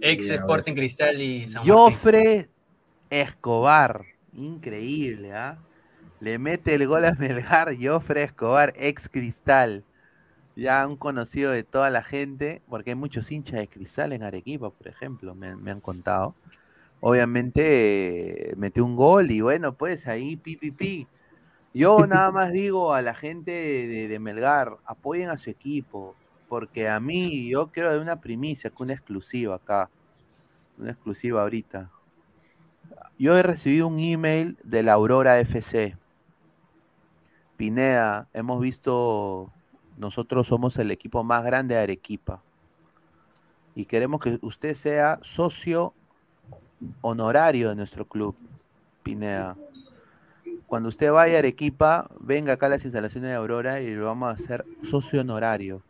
[0.00, 1.74] Ex Sporting Cristal y San Martín.
[1.74, 2.48] Jofre
[3.10, 4.06] Escobar.
[4.32, 5.58] Increíble, ¿ah?
[6.20, 9.84] Le mete el gol a Melgar, Jofre Escobar, ex Cristal.
[10.56, 14.70] Ya un conocido de toda la gente, porque hay muchos hinchas de Cristal en Arequipa,
[14.70, 16.34] por ejemplo, me, me han contado.
[17.00, 21.06] Obviamente eh, metió un gol y bueno, pues ahí pi, pi, pi.
[21.74, 26.14] Yo nada más digo a la gente de, de Melgar, apoyen a su equipo,
[26.48, 29.90] porque a mí yo quiero dar una primicia, que una exclusiva acá,
[30.78, 31.90] una exclusiva ahorita.
[33.18, 35.96] Yo he recibido un email de la Aurora FC.
[37.56, 39.50] Pineda, hemos visto,
[39.96, 42.40] nosotros somos el equipo más grande de Arequipa.
[43.74, 45.94] Y queremos que usted sea socio
[47.00, 48.36] honorario de nuestro club,
[49.02, 49.56] Pineda.
[50.68, 54.28] Cuando usted vaya a Arequipa, venga acá a las instalaciones de Aurora y lo vamos
[54.28, 55.82] a hacer socio honorario.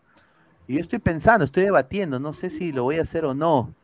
[0.66, 3.74] Y yo estoy pensando, estoy debatiendo, no sé si lo voy a hacer o no.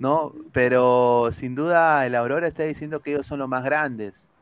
[0.00, 0.34] ¿no?
[0.52, 4.32] Pero sin duda el Aurora está diciendo que ellos son los más grandes.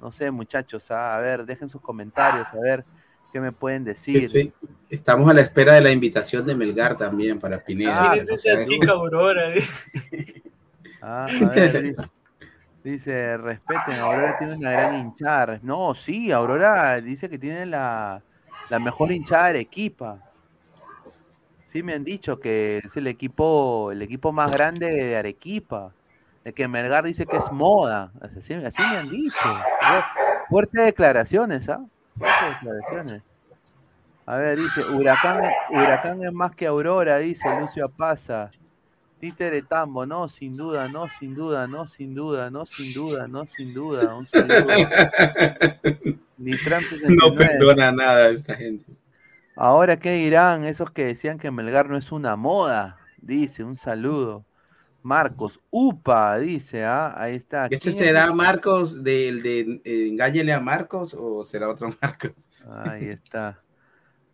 [0.00, 2.84] No sé, muchachos, ah, a ver, dejen sus comentarios, a ver
[3.32, 4.28] qué me pueden decir.
[4.28, 4.52] Sí, sí.
[4.88, 8.12] Estamos a la espera de la invitación de Melgar también para Pineda.
[8.12, 9.52] Ah, ¿Quién es esa chica Aurora?
[11.04, 11.96] Ah, a ver,
[12.90, 15.58] dice, respeten, Aurora tiene una gran hinchada.
[15.62, 18.22] No, sí, Aurora dice que tiene la,
[18.70, 20.18] la mejor hinchada de Arequipa.
[21.66, 25.92] Sí me han dicho que es el equipo, el equipo más grande de Arequipa.
[26.44, 28.12] El que Melgar dice que es moda.
[28.20, 29.56] Así, me han dicho.
[30.48, 31.80] Fuertes declaraciones, ¿ah?
[32.18, 33.22] Fuertes declaraciones.
[34.26, 38.50] A ver, dice, Huracán, Huracán es más que Aurora, dice Lucio Apaza.
[39.22, 43.46] Títere Tambo, no, sin duda, no, sin duda, no, sin duda, no, sin duda, no,
[43.46, 44.16] sin duda.
[44.16, 44.66] Un saludo.
[46.38, 47.36] Nitram No 69.
[47.36, 48.84] perdona nada a esta gente.
[49.54, 52.96] Ahora, ¿qué dirán esos que decían que Melgar no es una moda?
[53.18, 54.44] Dice, un saludo.
[55.04, 57.66] Marcos, upa, dice, ah, ahí está.
[57.66, 58.32] ¿Este ¿Quién es será?
[58.32, 62.48] Marcos del de, Engáñele a Marcos o será otro Marcos?
[62.68, 63.62] Ahí está.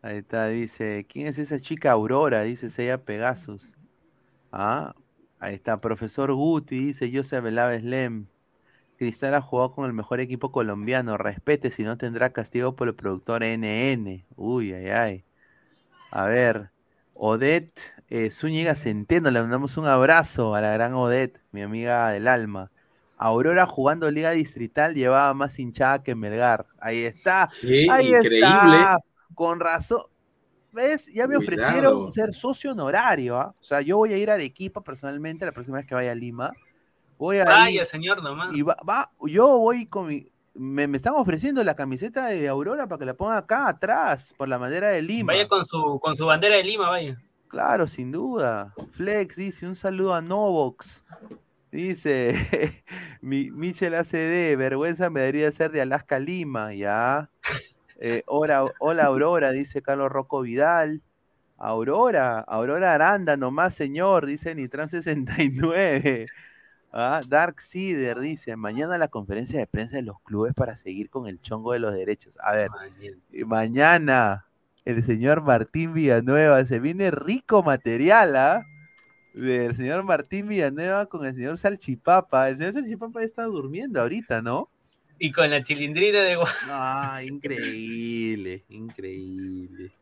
[0.01, 1.05] Ahí está, dice.
[1.07, 2.41] ¿Quién es esa chica Aurora?
[2.45, 3.78] Dice Sella Pegasus.
[4.53, 4.95] Ah,
[5.39, 5.79] ahí está.
[5.81, 8.27] Profesor Guti, dice Joseph Velávez Lem.
[8.99, 11.17] Cristal ha jugado con el mejor equipo colombiano.
[11.19, 14.25] Respete, si no tendrá castigo por el productor NN.
[14.37, 15.25] Uy, ay, ay.
[16.11, 16.71] A ver.
[17.15, 17.81] Odette
[18.11, 22.71] eh, Zúñiga Centeno, le mandamos un abrazo a la gran Odette, mi amiga del alma.
[23.17, 26.67] Aurora jugando Liga Distrital llevaba más hinchada que Melgar.
[26.81, 27.51] Ahí está.
[27.61, 28.39] Sí, Ahí increíble.
[28.47, 28.99] está.
[29.35, 30.03] Con razón.
[30.73, 31.07] ¿Ves?
[31.07, 31.57] Ya me Cuidado.
[31.65, 33.37] ofrecieron ser socio honorario.
[33.41, 33.55] ¿ah?
[33.61, 36.15] O sea, yo voy a ir a Arequipa personalmente la próxima vez que vaya a
[36.15, 36.53] Lima.
[37.19, 38.55] Voy a Vaya, ir señor, nomás.
[38.57, 40.31] y va, va- yo voy con mi.
[40.55, 44.49] Me, me están ofreciendo la camiseta de Aurora para que la ponga acá atrás, por
[44.49, 45.33] la madera de Lima.
[45.33, 47.17] Vaya con su, con su bandera de Lima, vaya.
[47.49, 48.75] Claro, sin duda.
[48.93, 51.03] Flex dice, un saludo a Novox.
[51.73, 52.35] Dice,
[53.21, 57.31] mi, Michel ACD, vergüenza me debería ser de Alaska Lima, ya.
[58.01, 61.03] Eh, hola, hola Aurora, dice Carlos Rocco Vidal.
[61.57, 66.27] Aurora, Aurora Aranda, nomás señor, dice Nitran 69.
[66.93, 71.27] Ah, Dark Cider dice, mañana la conferencia de prensa de los clubes para seguir con
[71.27, 72.39] el chongo de los derechos.
[72.41, 72.71] A ver,
[73.47, 74.47] mañana
[74.85, 78.65] el señor Martín Villanueva, se viene rico material, ¿ah?
[79.35, 82.49] Del señor Martín Villanueva con el señor Salchipapa.
[82.49, 84.71] El señor Salchipapa está durmiendo ahorita, ¿no?
[85.19, 86.39] Y con la chilindrina de
[86.69, 89.93] Ah, increíble, increíble.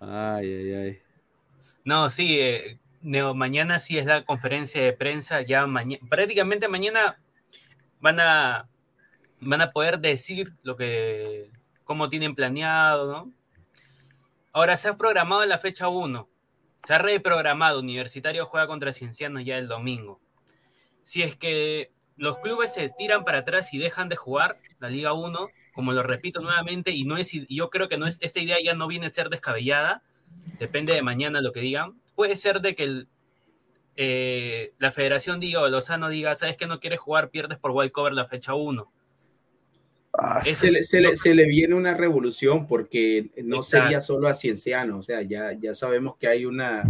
[0.00, 1.02] Ay, ay, ay.
[1.84, 7.18] No, sí, eh, Neo, mañana sí es la conferencia de prensa, ya mañana, prácticamente mañana
[8.00, 8.68] van a,
[9.40, 11.50] van a poder decir lo que,
[11.84, 13.32] cómo tienen planeado, ¿no?
[14.52, 16.28] Ahora se ha programado la fecha 1,
[16.84, 20.20] se ha reprogramado, Universitario juega contra Ciencianos ya el domingo.
[21.04, 25.14] Si es que los clubes se tiran para atrás y dejan de jugar la Liga
[25.14, 28.40] 1, como lo repito nuevamente, y no es, y yo creo que no es, esta
[28.40, 30.02] idea ya no viene a ser descabellada,
[30.58, 31.94] depende de mañana lo que digan.
[32.14, 33.08] Puede ser de que el,
[33.96, 37.92] eh, la federación diga o Lozano diga, sabes que no quieres jugar, pierdes por white
[37.92, 38.92] cover la fecha 1.
[40.12, 43.84] Ah, Se le, se le- se le viene una revolución porque no Exacto.
[43.84, 46.82] sería solo a Cienciano, o sea, ya, ya sabemos que hay una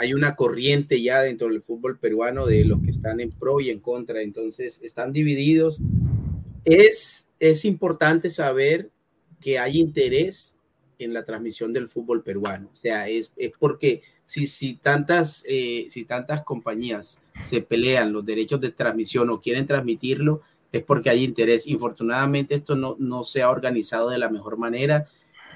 [0.00, 3.68] hay una corriente ya dentro del fútbol peruano de los que están en pro y
[3.68, 5.82] en contra, entonces están divididos.
[6.64, 8.88] Es, es importante saber
[9.42, 10.56] que hay interés
[10.98, 15.86] en la transmisión del fútbol peruano, o sea, es, es porque si, si, tantas, eh,
[15.90, 20.40] si tantas compañías se pelean los derechos de transmisión o quieren transmitirlo,
[20.72, 21.66] es porque hay interés.
[21.66, 25.08] Infortunadamente esto no, no se ha organizado de la mejor manera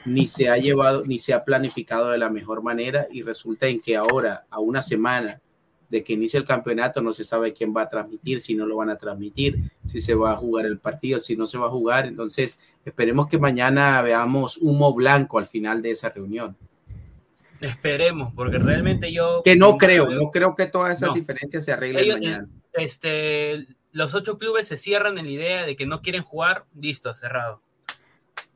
[0.04, 3.80] ni se ha llevado, ni se ha planificado de la mejor manera y resulta en
[3.80, 5.40] que ahora, a una semana
[5.88, 8.76] de que inicie el campeonato, no se sabe quién va a transmitir, si no lo
[8.76, 11.70] van a transmitir, si se va a jugar el partido, si no se va a
[11.70, 12.06] jugar.
[12.06, 16.56] Entonces, esperemos que mañana veamos humo blanco al final de esa reunión.
[17.60, 19.42] Esperemos, porque realmente yo...
[19.44, 22.48] Que no creo, no creo que todas esas diferencias se arreglen mañana.
[22.72, 27.14] Este, los ocho clubes se cierran en la idea de que no quieren jugar, listo,
[27.14, 27.62] cerrado.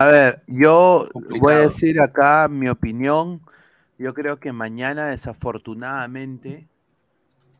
[0.01, 1.09] A ver, yo
[1.41, 3.43] voy a decir acá mi opinión.
[3.99, 6.69] Yo creo que mañana, desafortunadamente,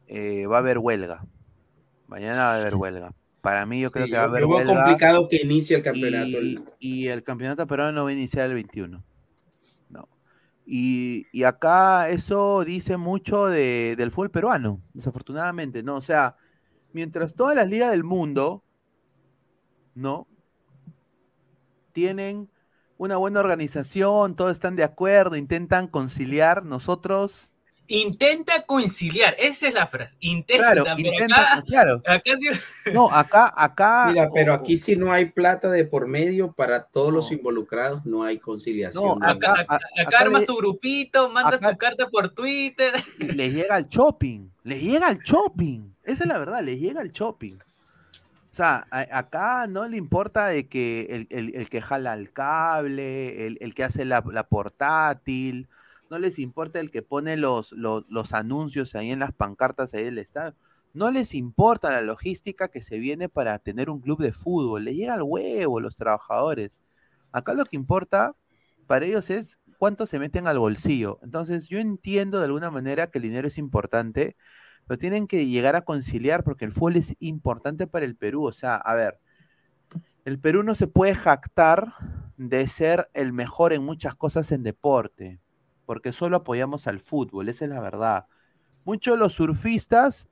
[0.07, 1.27] eh, va a haber huelga.
[2.07, 3.13] Mañana va a haber huelga.
[3.41, 4.73] Para mí, yo creo que va a haber huelga.
[4.73, 6.39] Es complicado que inicie el campeonato.
[6.79, 9.03] Y, el campeonato peruano no va a iniciar el 21.
[9.91, 10.09] No.
[10.65, 15.97] Y, acá eso dice mucho del fútbol peruano, desafortunadamente, ¿no?
[15.97, 16.37] O sea,
[16.93, 18.63] mientras todas las ligas del mundo,
[19.97, 20.29] ¿no?
[21.99, 22.49] Tienen
[22.97, 27.55] una buena organización, todos están de acuerdo, intentan conciliar, nosotros...
[27.89, 30.15] Intenta conciliar, esa es la frase.
[30.21, 32.03] Intenta, claro, intenta, claro.
[32.07, 32.93] Acá sí...
[32.93, 34.11] No, acá, acá.
[34.13, 38.23] Mira, pero aquí si no hay plata de por medio para todos los involucrados, no
[38.23, 39.19] hay conciliación.
[39.19, 42.93] No, acá, acá, armas tu grupito, mandas tu carta por Twitter.
[43.19, 45.95] Les llega el shopping, les llega el shopping.
[46.05, 47.57] Esa es la verdad, les llega el shopping.
[48.59, 54.05] Sea, acá no le importa de que el, que jala el cable, el, que hace
[54.05, 55.69] la, portátil,
[56.11, 60.19] no les importa el que pone los, los, anuncios ahí en las pancartas ahí del
[60.19, 60.57] estado.
[60.93, 64.87] No les importa la logística que se viene para tener un club de fútbol.
[64.87, 66.73] Le llega al huevo los trabajadores.
[67.31, 68.35] Acá lo que importa
[68.89, 71.21] para ellos es cuánto se meten al bolsillo.
[71.23, 74.37] Entonces yo entiendo de alguna manera que el dinero es importante,
[74.89, 78.47] pero tienen que llegar a conciliar porque el fútbol es importante para el Perú.
[78.47, 79.21] O sea, a ver,
[80.25, 81.93] el Perú no se puede jactar
[82.39, 85.41] de ser el mejor en muchas cosas en deporte,
[85.85, 88.27] porque solo apoyamos al fútbol, esa es la verdad.
[88.85, 90.31] Muchos de los surfistas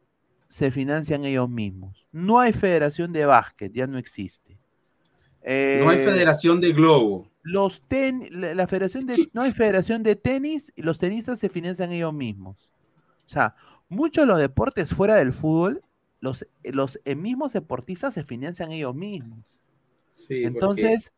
[0.48, 2.06] se financian ellos mismos.
[2.10, 4.58] No hay federación de básquet, ya no existe.
[5.42, 7.30] no hay eh, federación de globo.
[7.42, 11.92] Los ten, la, federación de, no hay federación de tenis y los tenistas se financian
[11.92, 12.70] ellos mismos.
[13.26, 13.54] O sea,
[13.88, 15.82] muchos de los deportes fuera del fútbol,
[16.20, 19.40] los, los mismos deportistas se financian ellos mismos.
[20.10, 21.12] Sí, entonces,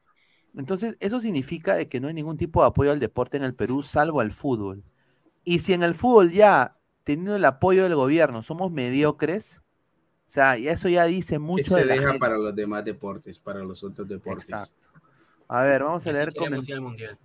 [0.57, 3.55] entonces, eso significa de que no hay ningún tipo de apoyo al deporte en el
[3.55, 4.83] Perú, salvo al fútbol.
[5.45, 9.61] Y si en el fútbol ya, teniendo el apoyo del gobierno, somos mediocres,
[10.27, 11.77] o sea, y eso ya dice mucho.
[11.77, 14.51] Que se deja para los demás deportes, para los otros deportes.
[14.51, 14.89] Exacto.
[15.49, 17.17] A ver, vamos a leer comentarios.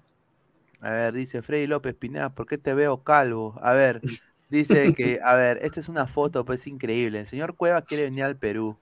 [0.79, 3.57] A ver, dice Freddy López Pineda, ¿por qué te veo calvo?
[3.61, 4.01] A ver,
[4.49, 7.21] Dice que, a ver, esta es una foto, pues increíble.
[7.21, 8.77] El señor Cueva quiere venir al Perú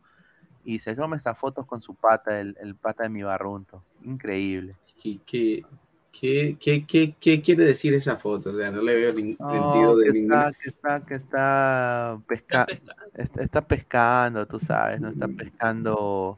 [0.64, 3.84] y se toma estas fotos con su pata, el, pata de mi barrunto.
[4.04, 4.76] Increíble.
[5.02, 8.50] ¿Qué, qué, qué, qué, quiere decir esa foto?
[8.50, 10.52] O sea, no le veo ningún sentido de ninguna.
[10.52, 12.68] Que está, que está, pesca
[13.16, 16.38] está, pescando, tú sabes, no está pescando.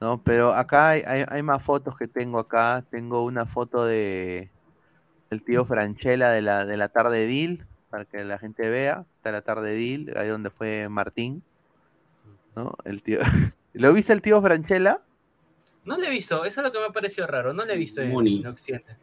[0.00, 0.22] ¿no?
[0.22, 2.84] Pero acá hay, hay, más fotos que tengo acá.
[2.90, 4.50] Tengo una foto de
[5.30, 9.04] el tío Franchella de la, de la tarde de Dil, para que la gente vea.
[9.18, 11.44] Está la tarde de Dil, ahí donde fue Martín.
[12.56, 12.74] ¿No?
[12.84, 13.20] El tío.
[13.72, 14.98] ¿Lo viste el tío Franchella?
[15.84, 17.76] No le he visto, eso es lo que me ha parecido raro, no le he
[17.76, 18.96] visto en, en Occidente.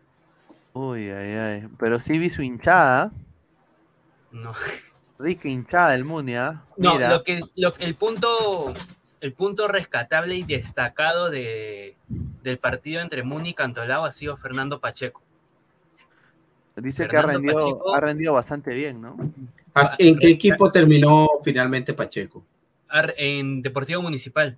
[0.73, 1.68] Uy, ay, ay.
[1.80, 3.13] Pero sí vi su hinchada.
[4.30, 4.51] No.
[5.19, 6.47] Rica hinchada el Munia.
[6.47, 6.65] ¿ah?
[6.76, 8.73] No, lo que, lo, el punto
[9.22, 14.81] el punto rescatable y destacado de, del partido entre Muni y Cantolao ha sido Fernando
[14.81, 15.22] Pacheco.
[16.76, 19.18] Dice que ha rendido, ha rendido bastante bien, ¿no?
[19.76, 22.43] Ah, ¿En qué equipo terminó finalmente Pacheco?
[23.18, 24.57] En Deportivo Municipal.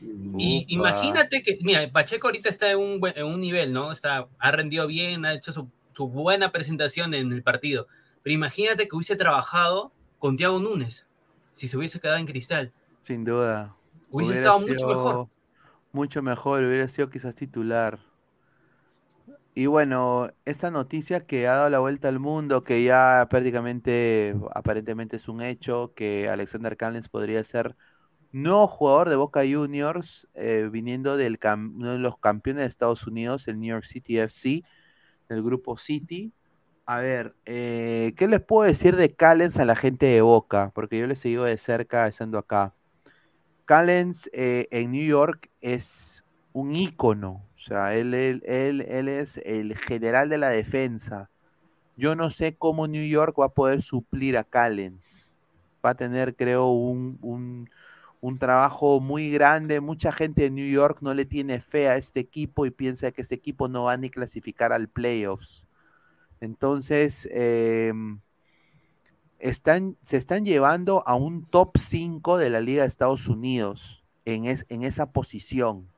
[0.00, 3.92] Y imagínate que, mira, Pacheco ahorita está en un, en un nivel, ¿no?
[3.92, 5.68] Está, ha rendido bien, ha hecho su,
[6.08, 7.86] buena presentación en el partido.
[8.22, 11.06] Pero imagínate que hubiese trabajado con Thiago Núñez,
[11.52, 12.72] si se hubiese quedado en cristal.
[13.02, 13.74] Sin duda.
[14.10, 15.28] Hubiese estado mucho mejor.
[15.92, 17.98] Mucho mejor, hubiera sido quizás titular.
[19.58, 25.16] Y bueno, esta noticia que ha dado la vuelta al mundo, que ya prácticamente, aparentemente
[25.16, 27.74] es un hecho, que Alexander Callens podría ser
[28.32, 31.38] nuevo jugador de Boca Juniors, eh, viniendo del
[31.74, 34.62] uno de los campeones de Estados Unidos, el New York City FC,
[35.30, 36.34] del grupo City.
[36.84, 40.70] A ver, eh, ¿qué les puedo decir de Callens a la gente de Boca?
[40.74, 42.74] Porque yo le sigo de cerca estando acá.
[43.64, 46.25] Callens eh, en New York es
[46.60, 47.44] un ícono.
[47.54, 51.30] O sea, él, él, él, él es el general de la defensa.
[51.96, 55.36] Yo no sé cómo New York va a poder suplir a Callens.
[55.84, 57.70] Va a tener, creo, un, un,
[58.20, 59.80] un trabajo muy grande.
[59.80, 63.22] Mucha gente de New York no le tiene fe a este equipo y piensa que
[63.22, 65.66] este equipo no va ni clasificar al playoffs.
[66.40, 68.20] Entonces, em,
[69.38, 74.46] están, se están llevando a un top 5 de la Liga de Estados Unidos en,
[74.46, 75.88] es- en esa posición.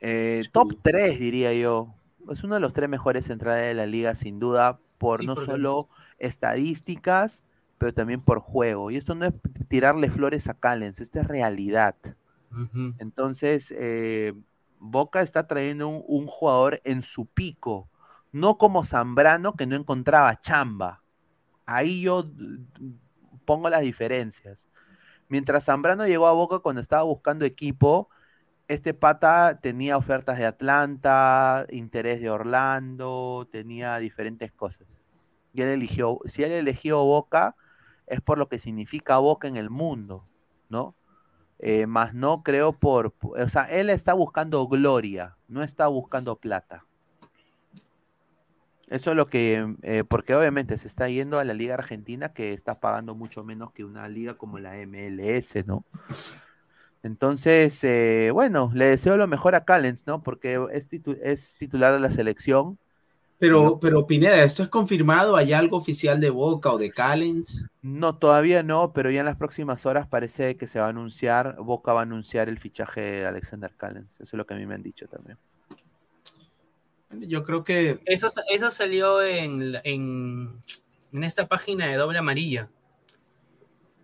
[0.00, 1.94] Eh, top 3, diría yo.
[2.30, 5.36] Es uno de los tres mejores centrales de la liga, sin duda, por Sí, no
[5.36, 7.44] solo estadísticas,
[7.78, 8.90] pero también por juego.
[8.90, 9.34] Y esto no es
[9.68, 11.94] tirarle flores a Callens, esta es realidad.
[12.98, 14.32] Entonces, eh,
[14.78, 17.88] Boca está trayendo un, un jugador en su pico,
[18.32, 21.02] no como Zambrano que no encontraba chamba.
[21.66, 22.92] Ahí yo mm,
[23.44, 24.68] pongo las diferencias.
[25.28, 28.08] Mientras Zambrano llegó a Boca cuando estaba buscando equipo,
[28.68, 34.86] este pata tenía ofertas de Atlanta, interés de Orlando, tenía diferentes cosas.
[35.52, 37.54] Y él eligió, si él eligió Boca,
[38.06, 40.26] es por lo que significa Boca en el mundo,
[40.68, 40.94] ¿no?
[41.58, 46.84] Eh, más no creo por, o sea, él está buscando gloria, no está buscando plata.
[48.88, 52.52] Eso es lo que, eh, porque obviamente se está yendo a la liga argentina que
[52.52, 55.84] está pagando mucho menos que una liga como la MLS, ¿no?
[57.06, 60.22] Entonces, eh, bueno, le deseo lo mejor a Callens, ¿no?
[60.24, 62.78] Porque es, titu- es titular de la selección.
[63.38, 63.78] Pero, No.
[63.80, 65.36] pero Pineda, ¿esto es confirmado?
[65.36, 67.64] ¿Hay algo oficial de Boca o de Callens?
[67.80, 71.56] No, todavía no, pero ya en las próximas horas parece que se va a anunciar,
[71.60, 74.14] Boca va a anunciar el fichaje de Alexander Callens.
[74.14, 75.36] Eso es lo que a mí me han dicho también.
[77.28, 80.50] Yo creo que Eso, eso salió en, en,
[81.12, 82.68] en esta página de doble amarilla,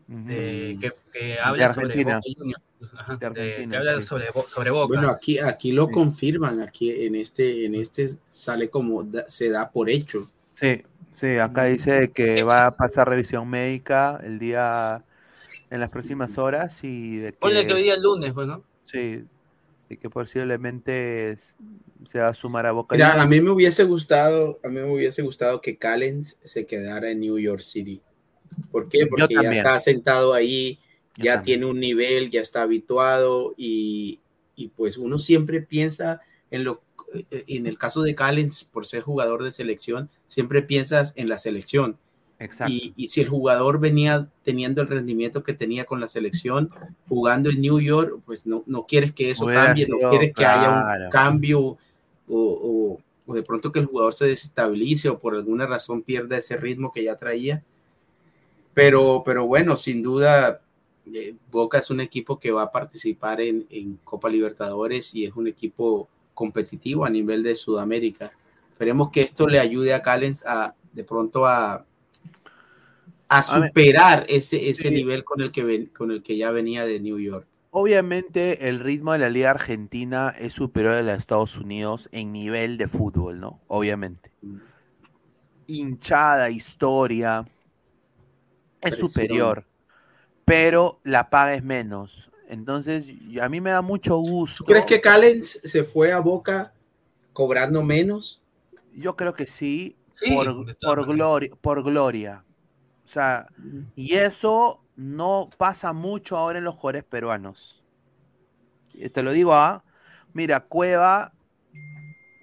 [0.06, 2.16] de- que, que habla sobre Argentina.
[2.18, 2.62] Boca Juniors.
[2.96, 4.06] Ajá, De de- que Argentina, habla sí.
[4.06, 4.86] sobre, sobre Boca.
[4.88, 5.92] Bueno, aquí, aquí lo Sí.
[5.92, 10.26] confirman, aquí en este, en este sale como da- se da por hecho.
[10.54, 10.82] Sí,
[11.12, 15.04] sí, acá dice que va a pasar revisión médica el día,
[15.70, 18.62] en las próximas horas y de Ponle que hoy que, día es lunes, pues, ¿no?
[18.84, 19.24] sí,
[19.88, 21.56] y que posiblemente es-
[22.04, 22.94] se va a sumar a Boca.
[22.96, 27.10] Mira, a mí me hubiese gustado, a mí me hubiese gustado que Callens se quedara
[27.10, 28.02] en New York City.
[28.70, 29.06] ¿Por qué?
[29.06, 30.78] Porque ya está sentado ahí,
[31.16, 31.60] Yo ya también.
[31.60, 34.20] tiene un nivel, ya está habituado y,
[34.56, 36.20] y pues uno siempre piensa
[36.50, 36.82] en lo
[37.30, 41.98] en el caso de Callens por ser jugador de selección, siempre piensas en la selección.
[42.38, 42.72] Exacto.
[42.72, 46.70] Y, y si el jugador venía teniendo el rendimiento que tenía con la selección,
[47.08, 50.44] jugando en New York, pues no, no quieres que eso Hubiera cambie, no quieres que
[50.46, 51.04] haya claro.
[51.04, 51.78] un cambio o,
[52.28, 56.56] o- o de pronto que el jugador se desestabilice o por alguna razón pierda ese
[56.56, 57.62] ritmo que ya traía.
[58.74, 60.61] Pero, pero bueno, sin duda, eh,
[61.50, 65.48] Boca es un equipo que va a participar en, en Copa Libertadores y es un
[65.48, 68.32] equipo competitivo a nivel de Sudamérica.
[68.70, 71.84] Esperemos que esto le ayude a Callens a de pronto a,
[73.42, 74.94] superar ese, ese sí.
[74.94, 77.46] nivel con el, que ven- con el que ya venía de New York.
[77.70, 82.76] Obviamente el ritmo de la liga argentina es superior al de Estados Unidos en nivel
[82.76, 83.60] de fútbol, ¿no?
[83.66, 84.30] Obviamente.
[85.66, 87.46] Hinchada, historia,
[88.82, 89.08] es Presión.
[89.08, 89.64] superior,
[90.44, 92.30] pero la paga es menos.
[92.48, 93.06] Entonces,
[93.40, 94.58] a mí me da mucho gusto.
[94.58, 96.74] ¿Tú crees que Callens se fue a Boca
[97.32, 98.42] cobrando menos?
[98.94, 102.44] Yo creo que sí, Sí, por, por gloria, por gloria.
[103.04, 103.46] O sea,
[103.96, 107.82] y eso no pasa mucho ahora en los jugadores peruanos.
[108.92, 109.82] Y Te lo digo, ¿ah?
[110.34, 111.32] Mira, Cueva,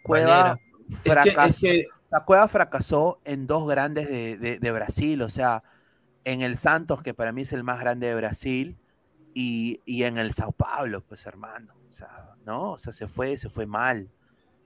[0.04, 0.60] Cueva Valera.
[0.90, 5.22] Es que, fracasó, es que la Cueva fracasó en dos grandes de, de- de Brasil,
[5.22, 5.64] o sea,
[6.32, 8.78] en el Santos, que para mí es el más grande de Brasil,
[9.34, 12.74] y, y en el Sao Paulo, pues hermano, o sea, ¿no?
[12.74, 14.10] O sea, se fue, se fue mal.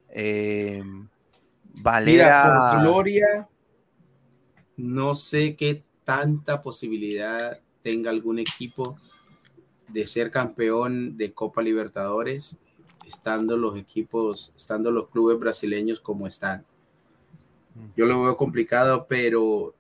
[0.10, 0.84] Eh,
[1.76, 3.50] Valera, Mira, por gloria,
[4.78, 8.98] no sé qué tanta posibilidad tenga algún equipo
[9.88, 12.58] de ser campeón de Copa Libertadores,
[13.08, 16.66] estando los equipos, estando los clubes brasileños como están.
[17.96, 19.74] Yo lo veo complicado, pero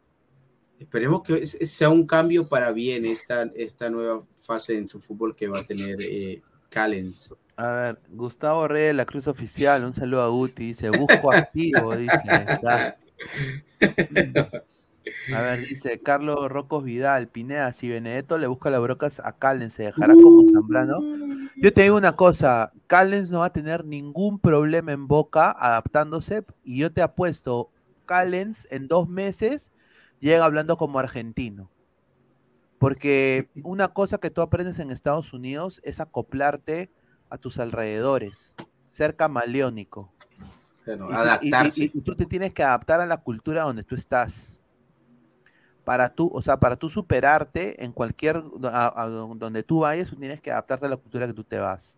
[0.83, 5.47] esperemos que sea un cambio para bien esta, esta nueva fase en su fútbol que
[5.47, 7.35] va a tener eh, Callens.
[7.55, 11.95] A ver, Gustavo Reyes de la Cruz Oficial, un saludo a Guti, dice, busco activo,
[11.95, 12.19] dice.
[15.33, 19.73] A ver, dice Carlos Rocos Vidal, Pineda, si Benedetto le busca las brocas a Callens,
[19.75, 20.99] se dejará como Zambrano.
[21.55, 26.43] Yo te digo una cosa, Callens no va a tener ningún problema en Boca adaptándose
[26.63, 27.69] y yo te apuesto,
[28.05, 29.71] Callens en dos meses
[30.23, 31.69] llega hablando como argentino.
[32.79, 36.89] Porque una cosa que tú aprendes en Estados Unidos es acoplarte
[37.29, 38.53] a tus alrededores,
[38.91, 40.11] ser camaleónico.
[40.83, 41.83] Pero Y tú- y- adaptarse.
[41.85, 44.53] Y, y tú te tienes que adaptar a la cultura donde tú estás.
[45.85, 50.15] Para tú, o sea, para tú superarte en cualquier, a- a donde tú vayas, tú
[50.17, 51.97] tienes que adaptarte a la cultura que tú te vas.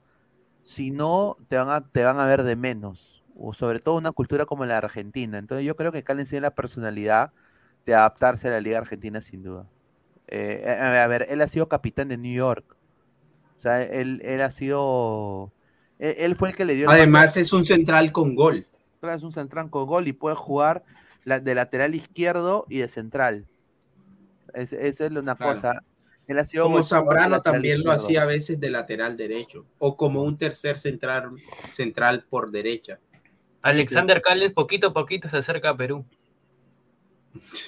[0.63, 3.23] Si no, te van a, te van a ver de menos.
[3.37, 5.37] O sobre todo una cultura como la Argentina.
[5.37, 7.31] Entonces yo creo que Callens tiene la personalidad
[7.85, 9.67] de adaptarse a la Liga Argentina sin duda.
[10.27, 12.75] Eh, a ver, él ha sido capitán de New York.
[13.57, 15.51] O sea, él, él ha sido...
[15.99, 16.89] Él, él fue el que le dio...
[16.89, 18.67] Además, es un central con gol.
[19.01, 20.83] Es un central con gol y puede jugar
[21.25, 23.45] de lateral izquierdo y de central.
[24.53, 25.53] Es- Esa es una Claro.
[25.53, 25.83] cosa.
[26.27, 29.67] Él ha sido Como Zambrano también lo hacía a veces de lateral derecho.
[29.77, 31.29] O como un tercer central,
[31.71, 32.99] central por derecha.
[33.61, 36.03] Alexander Callens poquito a poquito se acerca a Perú.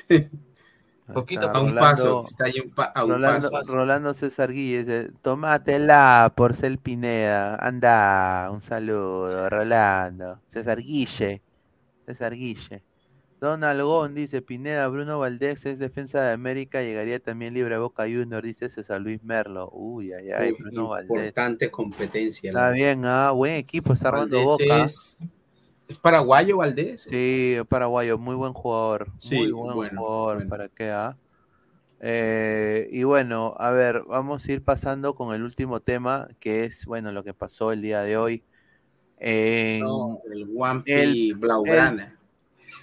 [1.13, 2.25] Poquito A un paso.
[2.25, 3.71] Está ahí un pa- a un Rolando, paso.
[3.71, 7.55] Rolando César Guille tomátela, Porcel Pineda.
[7.55, 10.41] Anda, un saludo, Rolando.
[10.51, 11.41] César Guille.
[12.05, 12.83] César Guille.
[13.39, 18.03] Don Algón dice, Pineda, Bruno Valdés es defensa de América, llegaría también libre a Boca
[18.03, 19.69] Junior, dice César Luis Merlo.
[19.71, 21.09] Uy, ay, ay, Bruno Valdés.
[21.11, 22.49] importante competencia.
[22.49, 24.83] Está bien, ah, buen equipo, está Valdés Boca.
[24.83, 25.23] Es,
[25.87, 27.01] es paraguayo Valdés.
[27.01, 29.11] Sí, paraguayo, muy buen jugador.
[29.17, 30.49] Sí, muy buen bueno, jugador, bueno.
[30.49, 30.91] ¿para qué?
[30.91, 31.17] ah?
[31.99, 36.85] Eh, y bueno, a ver, vamos a ir pasando con el último tema, que es,
[36.85, 38.43] bueno, lo que pasó el día de hoy.
[39.19, 42.17] En- No, el Wampi el- Blaugrana.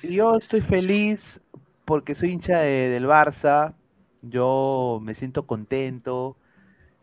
[0.02, 1.40] Yo estoy feliz
[1.85, 3.74] porque soy hincha de- del Barça.
[4.22, 6.36] Yo me siento contento.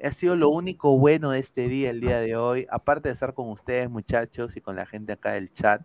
[0.04, 2.66] Ha sido lo único bueno de este día, el día de hoy.
[2.70, 5.82] Aparte de estar con ustedes, muchachos, y con la gente acá del chat.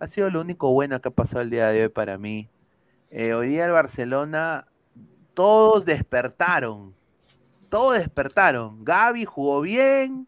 [0.00, 2.48] Ha sido lo único bueno que ha pasado el día de hoy para mí.
[3.10, 4.66] Eh, hoy día el Barcelona,
[5.34, 6.94] todos despertaron.
[7.68, 8.84] Todos despertaron.
[8.84, 10.26] Gaby jugó bien.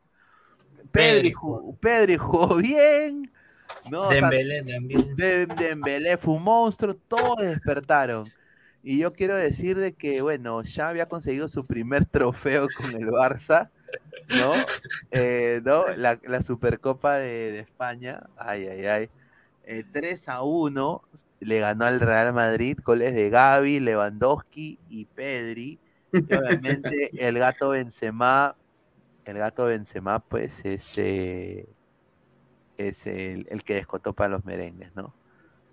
[0.92, 3.30] Pedri, jugó, Pedri jugó bien.
[3.90, 5.16] No, o sea, Dembélé también.
[5.16, 8.30] de- Dembélé fue un monstruo, todos despertaron.
[8.88, 13.08] Y yo quiero decir de que, bueno, ya había conseguido su primer trofeo con el
[13.08, 13.68] Barça,
[14.28, 14.52] ¿no?
[15.10, 15.88] Eh, ¿no?
[15.96, 19.10] La, la Supercopa de, de España, ay, ay, ay.
[19.64, 21.02] Eh, 3 a 1
[21.40, 25.80] le ganó al Real Madrid, goles de Gaby, Lewandowski y Pedri.
[26.12, 28.54] Y obviamente el gato Benzema,
[29.24, 31.66] el gato Benzema, pues, es, eh,
[32.78, 35.12] es el, el que descontó para los merengues, ¿no?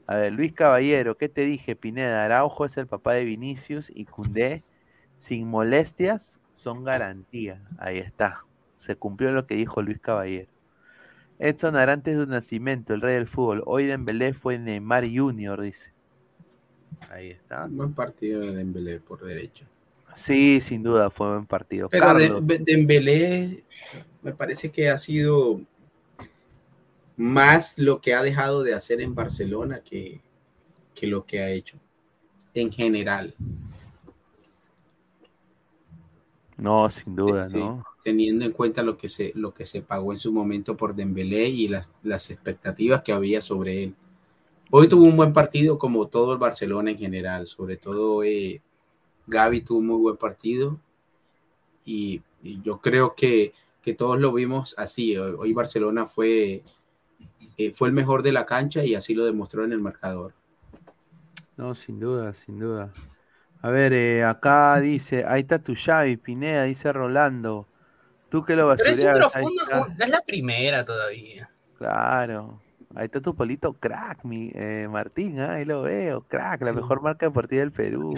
[0.05, 2.25] A ver, Luis Caballero, ¿qué te dije, Pineda?
[2.25, 4.63] Araujo es el papá de Vinicius y Cundé,
[5.17, 7.61] sin molestias, son garantía.
[7.77, 8.43] Ahí está.
[8.75, 10.49] Se cumplió lo que dijo Luis Caballero.
[11.39, 13.63] Edson Arantes de Nacimiento, el rey del fútbol.
[13.65, 15.91] Hoy Dembélé fue Neymar Junior, dice.
[17.09, 17.67] Ahí está.
[17.69, 19.65] Buen partido de Dembélé por derecho.
[20.15, 21.89] Sí, sin duda, fue buen partido.
[21.89, 23.63] Pero Carlos, Dembélé
[24.21, 25.59] me parece que ha sido
[27.24, 30.20] más lo que ha dejado de hacer en Barcelona que,
[30.94, 31.78] que lo que ha hecho
[32.54, 33.34] en general,
[36.58, 37.58] no, sin duda, Sí.
[37.58, 37.84] ¿no?
[38.04, 41.48] teniendo en cuenta lo que se, lo que se pagó en su momento por Dembélé
[41.48, 43.95] y las, las expectativas que había sobre él.
[44.72, 48.62] Hoy tuvo un buen partido como todo el Barcelona en general, sobre todo eh,
[49.28, 50.78] Gaby tuvo un muy buen partido
[51.86, 55.16] y, y yo creo que, que todos lo vimos así.
[55.16, 56.62] Hoy, hoy Barcelona fue,
[57.58, 60.34] eh, fue el mejor de la cancha y así lo demostró en el marcador.
[61.58, 62.91] No, sin duda, sin duda.
[63.62, 67.68] A ver, eh, acá dice, ahí está tu Xavi, Pineda, dice Rolando.
[68.30, 69.82] Tú que lo Pero es un basureabas, ahí profundo, está.
[69.86, 71.50] un- es la primera todavía.
[71.78, 72.60] Claro.
[72.95, 77.02] Ahí está tu polito crack, mi eh, Martín, ah, ahí lo veo, crack, la mejor
[77.02, 78.14] marca deportiva del Perú.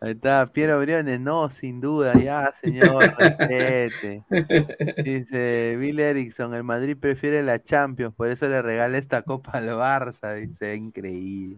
[0.00, 4.22] Ahí está, Piero Briones, no, sin duda, ya, señor, respete.
[5.04, 9.68] Dice Bill Erickson, el Madrid prefiere la Champions, por eso le regala esta copa al
[9.70, 11.56] Barça, dice, increíble.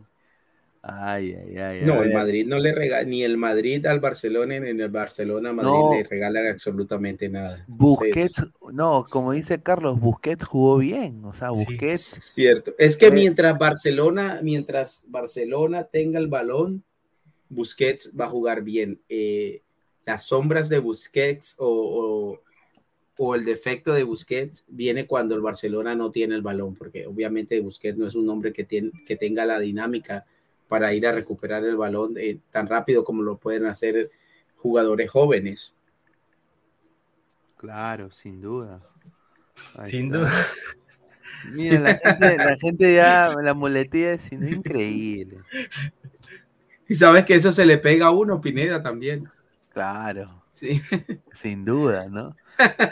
[0.81, 1.81] Ay, ay, ay.
[1.85, 2.15] No, el.
[2.15, 5.91] Madrid no le regala, ni el Madrid al Barcelona, ni el Barcelona a Madrid No.
[5.93, 7.57] le regalan absolutamente nada.
[7.57, 8.43] Entonces, Busquets,
[8.73, 11.65] no, como dice Carlos, Busquets jugó bien, o sea, Sí.
[11.65, 12.73] Busquets, Es cierto.
[12.79, 16.85] Es que mientras Barcelona, mientras Barcelona tenga el balón,
[17.49, 19.01] Busquets va a jugar bien.
[19.09, 19.63] Eh,
[20.07, 22.43] las sombras de Busquets o, o-
[23.19, 27.61] o el defecto de Busquets viene cuando el Barcelona no tiene el balón, porque obviamente
[27.61, 30.25] Busquets no es un hombre que, tiene, que tenga la dinámica
[30.69, 34.11] para ir a recuperar el balón eh, tan rápido como lo pueden hacer
[34.57, 35.75] jugadores jóvenes.
[37.57, 38.81] claro, sin duda.
[39.75, 40.19] Ahí Sin está.
[40.19, 40.31] duda.
[41.43, 45.47] Mira, la gente, la gente ya, la muletilla es increíble.
[46.89, 49.31] Y sabes que eso se le pega a uno, Pineda, también.
[49.73, 50.43] Claro.
[50.51, 50.83] Sí.
[51.33, 52.35] Sin duda, ¿no?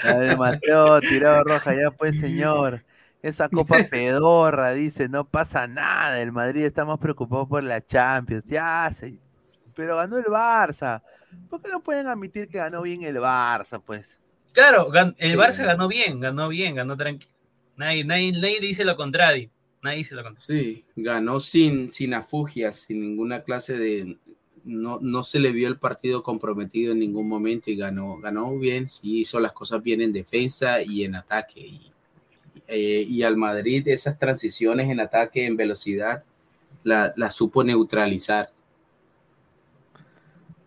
[0.05, 2.85] A ver, Mateo, tirado roja, ya pues, señor.
[3.23, 6.20] Esa copa pedorra, dice, no pasa nada.
[6.20, 8.44] El Madrid está más preocupado por la Champions.
[8.44, 9.18] Ya, se...
[9.74, 11.02] pero ganó el Barça.
[11.51, 14.18] ¿Por qué no pueden admitir que ganó bien el Barça, pues?
[14.52, 17.32] Claro, el Barça ganó bien, ganó bien, ganó tranquilo.
[17.77, 19.51] Nadie, nadie, nadie dice lo contrario.
[19.86, 20.34] Nadie contrario.
[20.36, 24.18] Sí, ganó sin, sin afugias, sin ninguna clase de.
[24.64, 28.88] No, no se le vio el partido comprometido en ningún momento y ganó, ganó bien,
[28.88, 31.60] sí hizo las cosas bien en defensa y en ataque.
[31.60, 31.92] Y,
[32.66, 36.24] eh, y al Madrid esas transiciones en ataque, en velocidad,
[36.82, 38.50] la, la supo neutralizar.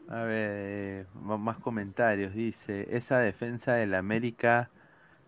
[0.07, 2.33] A ver, más comentarios.
[2.33, 4.71] Dice, esa defensa del América,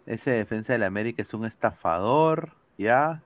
[0.05, 3.21] esa defensa del América es un estafador, ¿ya?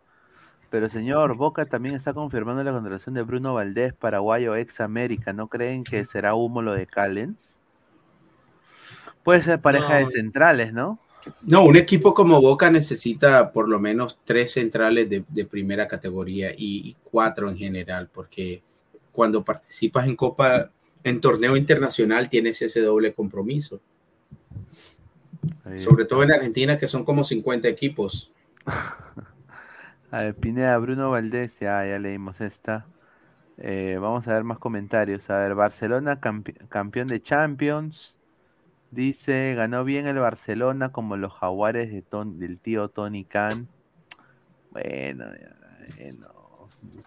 [0.69, 5.33] Pero señor, Boca también está confirmando la contratación de Bruno Valdés, paraguayo ex América.
[5.33, 7.59] ¿No creen que será humo lo de Callens?
[9.23, 10.99] Puede ser pareja de centrales, ¿no?
[11.41, 16.89] No, un equipo como Boca necesita por lo menos tres centrales de, primera categoría y,
[16.89, 18.61] y, cuatro en general, porque
[19.11, 20.69] cuando participas en Copa
[21.05, 23.79] en torneo internacional tienes ese doble compromiso.
[25.77, 28.31] Sobre todo en Argentina, que son como 50 equipos.
[30.11, 32.85] a ver, Pineda, Bruno Valdés, ya, ya leímos esta.
[33.57, 35.29] Eh, vamos a ver más comentarios.
[35.29, 38.15] A ver, Barcelona campeón de Champions.
[38.91, 42.03] Dice, ganó bien el Barcelona como los jaguares de
[42.37, 43.67] del tío Tony Khan.
[44.71, 45.25] Bueno,
[45.97, 46.35] bueno.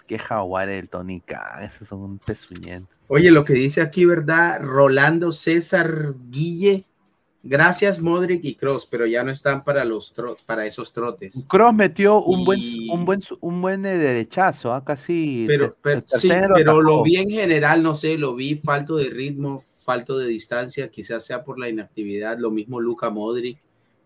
[0.06, 1.62] ¿Qué jaguares del Tony Khan?
[1.62, 2.94] Esos son un pezuñento.
[3.06, 4.60] Oye, lo que dice aquí, ¿verdad?
[4.60, 6.84] Rolando César Guille.
[7.48, 10.14] Gracias, Modric y Cross, pero ya no están para los
[10.44, 11.46] para esos trotes.
[11.48, 12.60] Cross metió un buen
[12.90, 14.84] un buen un buen derechazo, ¿ah?
[14.84, 15.44] casi.
[15.46, 15.70] Pero,
[16.04, 20.26] sí, pero lo vi en general, no sé, lo vi falto de ritmo, falto de
[20.26, 22.38] distancia, quizás sea por la inactividad.
[22.38, 23.58] Lo mismo Luca Modric,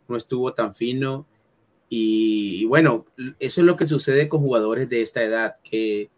[0.07, 1.27] no estuvo tan fino.
[1.89, 3.07] y bueno,
[3.41, 6.11] eso es lo que sucede con jugadores de esta edad, que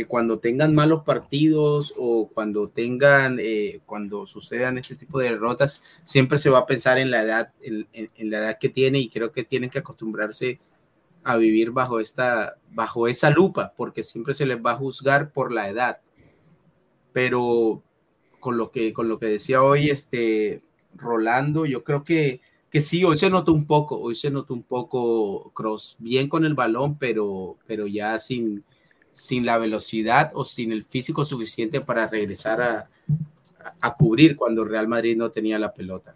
[0.00, 5.82] que cuando tengan malos partidos o cuando tengan, eh, cuando sucedan este tipo de derrotas,
[6.04, 7.86] siempre se va a pensar en la edad, en,
[8.30, 10.58] la edad que tiene y creo que tienen que acostumbrarse
[11.22, 15.52] a vivir bajo esta, bajo esa lupa, porque siempre se les va a juzgar por
[15.52, 15.98] la edad.
[17.12, 17.82] Pero
[18.38, 20.62] con lo que, con lo que decía hoy, este
[20.94, 22.40] Rolando, yo creo que,
[22.70, 26.46] que sí, hoy se notó un poco, hoy se notó un poco Cross, bien con
[26.46, 28.64] el balón, pero, pero ya sin,
[29.12, 32.88] sin la velocidad o sin el físico suficiente para regresar a,
[33.80, 36.14] a cubrir cuando Real Madrid no tenía la pelota.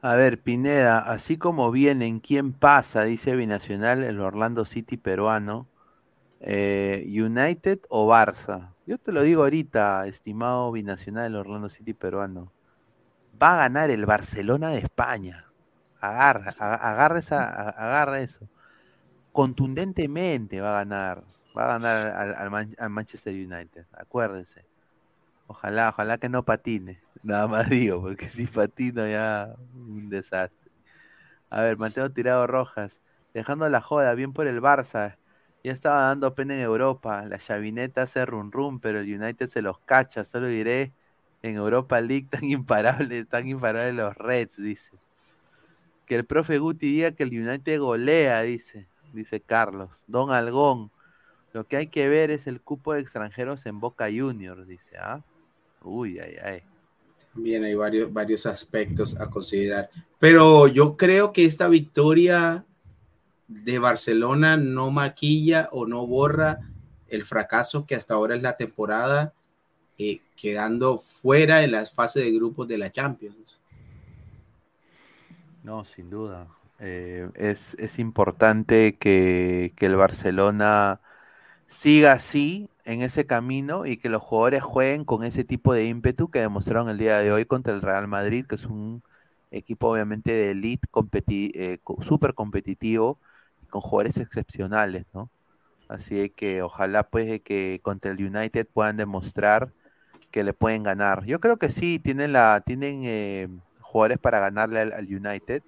[0.00, 3.04] A ver, Pineda, así como vienen, ¿quién pasa?
[3.04, 5.68] Dice Binacional, el Orlando City peruano.
[6.40, 8.72] Eh, ¿United o Barça?
[8.84, 12.50] Yo te lo digo ahorita, estimado Binacional, el Orlando City peruano.
[13.40, 15.46] Va a ganar el Barcelona de España.
[16.00, 18.48] Agarra, agarra, esa, agarra eso.
[19.32, 21.24] Contundentemente va a ganar.
[21.56, 24.64] Va a ganar al, Manchester United, acuérdense.
[25.46, 27.00] Ojalá, ojalá que no patine.
[27.22, 30.70] Nada más digo, porque si patino ya un desastre.
[31.50, 33.00] A ver, Mateo Tirado Rojas,
[33.34, 35.16] dejando la joda, bien por el Barça.
[35.62, 37.24] Ya estaba dando pena en Europa.
[37.26, 40.24] La chavineta hace run run, pero el United se los cacha.
[40.24, 40.92] Solo diré
[41.42, 44.90] en Europa League tan imparable, tan imparable los Reds, dice.
[46.06, 50.04] Que el profe Guti diga que el United golea, dice, dice Carlos.
[50.06, 50.90] Don Algón,
[51.52, 55.22] lo que hay que ver es el cupo de extranjeros en Boca Juniors, dice, ¿ah?
[55.82, 56.62] Uy, ay, ay.
[57.34, 59.90] Bien, hay varios, varios aspectos a considerar.
[60.18, 62.64] Pero yo creo que esta victoria
[63.48, 66.60] de Barcelona no maquilla o no borra
[67.08, 69.34] el fracaso que hasta ahora es la temporada,
[69.98, 73.60] eh, quedando fuera de las fases de grupos de la Champions.
[75.62, 76.48] No, sin duda.
[76.82, 81.00] Eh, es, es, importante que, que el Barcelona
[81.66, 86.30] siga así en ese camino y que los jugadores jueguen con ese tipo de ímpetu
[86.30, 89.02] que demostraron el día de hoy contra el Real Madrid, que es un
[89.52, 90.88] equipo obviamente de elite,
[91.54, 93.18] eh, súper competitivo,
[93.70, 95.30] con jugadores excepcionales, ¿no?
[95.88, 99.72] Así que ojalá pues que contra el United puedan demostrar
[100.30, 101.24] que le pueden ganar.
[101.26, 103.48] Yo creo que sí, tienen, la, tienen eh,
[103.80, 105.62] jugadores para ganarle al, United,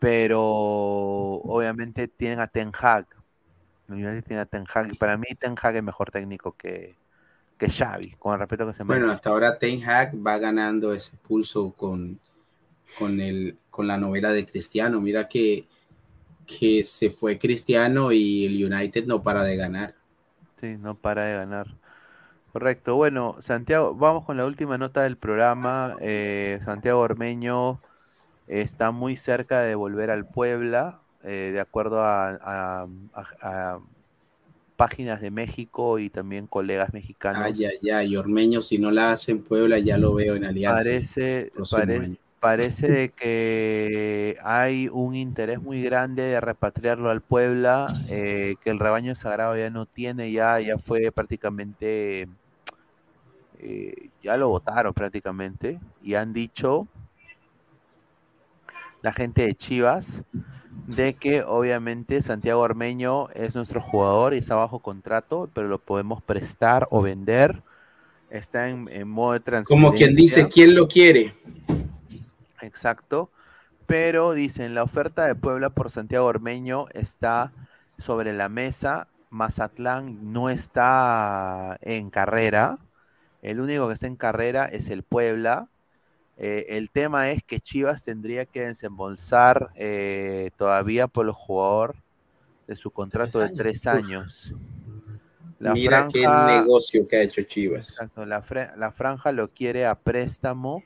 [0.00, 3.06] pero obviamente tienen a Ten Hag,
[3.86, 4.96] tiene Ten Hag.
[4.98, 6.96] Para mí, Ten Hag es mejor técnico que,
[7.58, 9.00] que Xavi, con el respeto que se merece.
[9.00, 12.18] Bueno, hasta ahora Ten Hag va ganando ese pulso con,
[12.98, 15.00] con, el, con la novela de Cristiano.
[15.00, 15.66] Mira que,
[16.46, 19.94] que se fue Cristiano y el United no para de ganar.
[20.60, 21.66] Sí, no para de ganar.
[22.52, 22.96] Correcto.
[22.96, 25.96] Bueno, Santiago, vamos con la última nota del programa.
[26.00, 27.80] Eh, Santiago Ormeño
[28.50, 33.80] está muy cerca de volver al Puebla, eh, de acuerdo a, a- a- a
[34.76, 37.44] páginas de México y también colegas mexicanos.
[37.44, 40.90] Ay, ay, ay, Ormeño, si no la hace en Puebla, ya lo veo en Alianza.
[40.92, 48.56] Parece, pare- parece de que hay un interés muy grande de repatriarlo al Puebla, eh,
[48.60, 52.28] que el rebaño sagrado ya no tiene, ya, ya fue prácticamente,
[53.54, 56.88] eh, ya lo votaron prácticamente, y han dicho
[59.02, 60.22] la gente de Chivas
[60.86, 66.22] de que obviamente Santiago Ormeño es nuestro jugador y está bajo contrato, pero lo podemos
[66.22, 67.62] prestar o vender.
[68.28, 69.88] Está en, en modo de transferencia.
[69.88, 71.34] Como quien dice, ¿quién lo quiere?
[72.60, 73.30] Exacto.
[73.86, 77.52] Pero dicen, la oferta de Puebla por Santiago Ormeño está
[77.98, 79.08] sobre la mesa.
[79.30, 82.78] Mazatlán no está en carrera.
[83.42, 85.68] El único que está en carrera es el Puebla.
[86.42, 91.96] Eh, el tema es que Chivas tendría que desembolsar eh, todavía por el jugador
[92.66, 94.54] de su contrato de tres años.
[95.58, 97.90] La Mira qué franja- negocio que ha hecho Chivas.
[97.90, 100.82] Exacto, la franja lo quiere a préstamo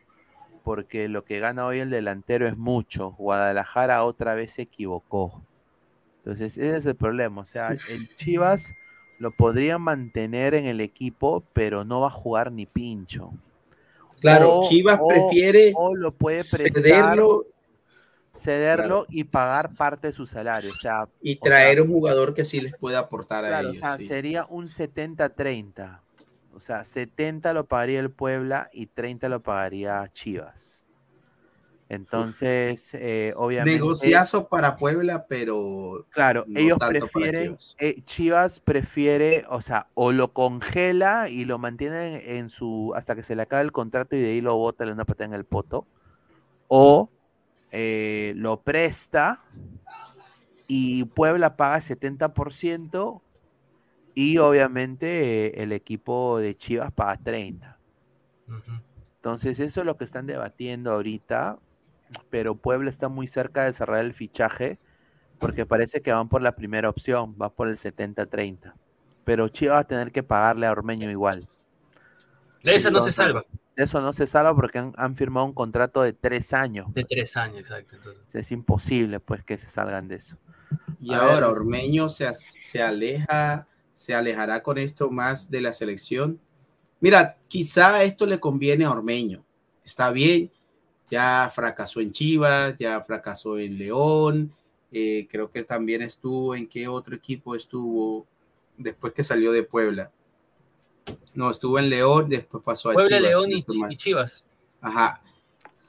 [0.65, 3.13] porque lo que gana hoy el delantero es mucho.
[3.13, 5.41] Guadalajara otra vez se equivocó.
[6.25, 7.43] Entonces, ese es el problema.
[7.43, 8.75] O sea, el Chivas
[9.19, 13.33] lo podría mantener en el equipo, pero no va a jugar ni pincho.
[14.25, 17.45] Claro, O- Chivas o- prefiere O lo puede prestar, cederlo
[18.35, 20.71] cederlo y pagar parte de su salario.
[20.71, 23.69] O sea, y o traer sea, un jugador que sí les pueda aportar a Claro,
[23.69, 23.81] o ellos.
[23.81, 24.07] sea, sí.
[24.07, 26.01] sería un 70-30.
[26.55, 30.84] O sea, 70 lo pagaría el Puebla y 30 lo pagaría Chivas.
[31.95, 33.81] Entonces, eh, obviamente.
[33.81, 37.77] Negociazo para Puebla, pero Claro, no ellos tanto para prefieren, Chivas.
[37.79, 43.23] eh, Chivas prefiere, o sea, o lo congela y lo mantienen en su, hasta que
[43.23, 45.35] se le acabe el contrato y de ahí lo bota, le da una patada en
[45.35, 45.87] el poto,
[46.69, 47.11] o
[47.71, 49.43] eh, lo presta
[50.67, 53.23] y Puebla paga 70%
[54.15, 57.77] y obviamente eh, el equipo de Chivas paga 30%.
[58.47, 58.81] Ujú.
[59.17, 61.59] Entonces, eso es lo que están debatiendo ahorita,
[62.31, 64.79] pero Puebla está muy cerca de cerrar el fichaje
[65.39, 68.73] porque parece que van por la primera opción, va por el 70-30.
[69.25, 71.47] Pero Chivas va a tener que pagarle a Ormeño igual.
[72.63, 73.45] De esa no se salva.
[73.77, 76.93] De eso no se salva porque han, han firmado un contrato de tres años.
[76.95, 77.97] De tres años, exacto.
[77.97, 78.35] entonces.
[78.35, 80.39] Es imposible pues que se salgan de eso.
[81.01, 81.45] Y A ahora ver.
[81.45, 86.41] Ormeño se, se aleja, se alejará con esto más de la selección.
[87.01, 89.45] Mira, quizá esto le conviene a Ormeño.
[89.85, 90.51] Está bien,
[91.15, 94.53] ya fracasó en Chivas, ya fracasó en León,
[94.91, 98.27] eh, creo que también estuvo en qué otro equipo estuvo
[98.77, 100.11] después que salió de Puebla.
[101.35, 103.31] No, estuvo en León, después pasó a Puebla, Chivas.
[103.31, 104.45] León y Chivas.
[104.81, 105.23] Ajá.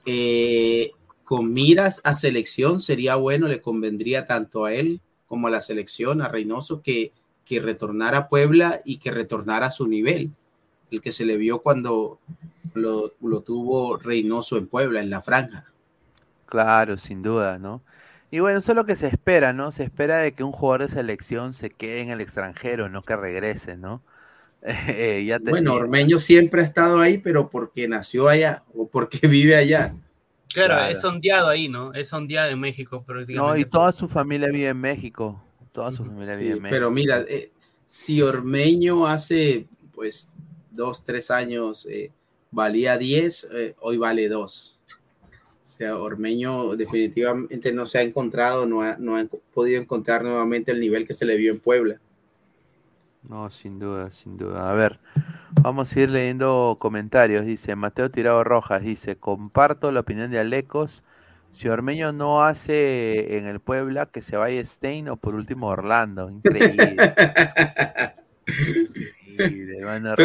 [0.04, 0.92] Eh,
[1.24, 6.22] con miras a selección, sería bueno, le convendría tanto a él como a la selección,
[6.22, 7.10] a Reynoso, que,
[7.44, 10.30] que retornara a Puebla y que retornara a su nivel,
[10.90, 12.20] el que se le vio cuando
[12.74, 15.66] lo, lo tuvo Reynoso en Puebla, en la franja.
[16.46, 17.82] Claro, sin duda, ¿no?
[18.30, 19.72] Y bueno, eso es lo que se espera, ¿no?
[19.72, 23.16] Se espera de que un jugador de selección se quede en el extranjero, no que
[23.16, 24.02] regrese, ¿no?
[24.62, 29.18] Eh, ya te- Bueno, Ormeño siempre ha estado ahí, pero porque nació allá o porque
[29.28, 29.94] vive allá.
[30.52, 30.90] Claro, Claro.
[30.92, 31.92] es sondeado ahí, ¿no?
[31.94, 33.52] Es sondeado en México prácticamente.
[33.52, 35.40] No, y toda su familia vive en México.
[35.72, 36.68] Toda su familia Sí, vive en México.
[36.70, 37.50] pero mira, eh,
[37.86, 40.32] si Ormeño hace pues
[40.76, 42.12] dos, tres años eh,
[42.50, 44.80] valía 10, eh, hoy vale 2.
[45.66, 50.70] O sea, Ormeño definitivamente no se ha encontrado, no ha, no ha podido encontrar nuevamente
[50.70, 52.00] el nivel que se le vio en Puebla.
[53.28, 54.70] No, sin duda, sin duda.
[54.70, 55.00] A ver,
[55.60, 57.44] vamos a ir leyendo comentarios.
[57.44, 61.02] Dice Mateo Tirado Rojas, dice, comparto la opinión de Alecos.
[61.50, 66.30] Si Ormeño no hace en el Puebla, que se vaya Stein o por último Orlando.
[66.30, 66.96] Increíble.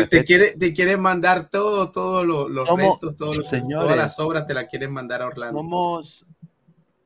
[0.10, 3.86] Te, quiere, te quieren mandar todo, todos lo- los restos, todos los- Señores.
[3.86, 5.58] todas las obras te las quieren mandar a Orlando.
[5.60, 6.26] Somos,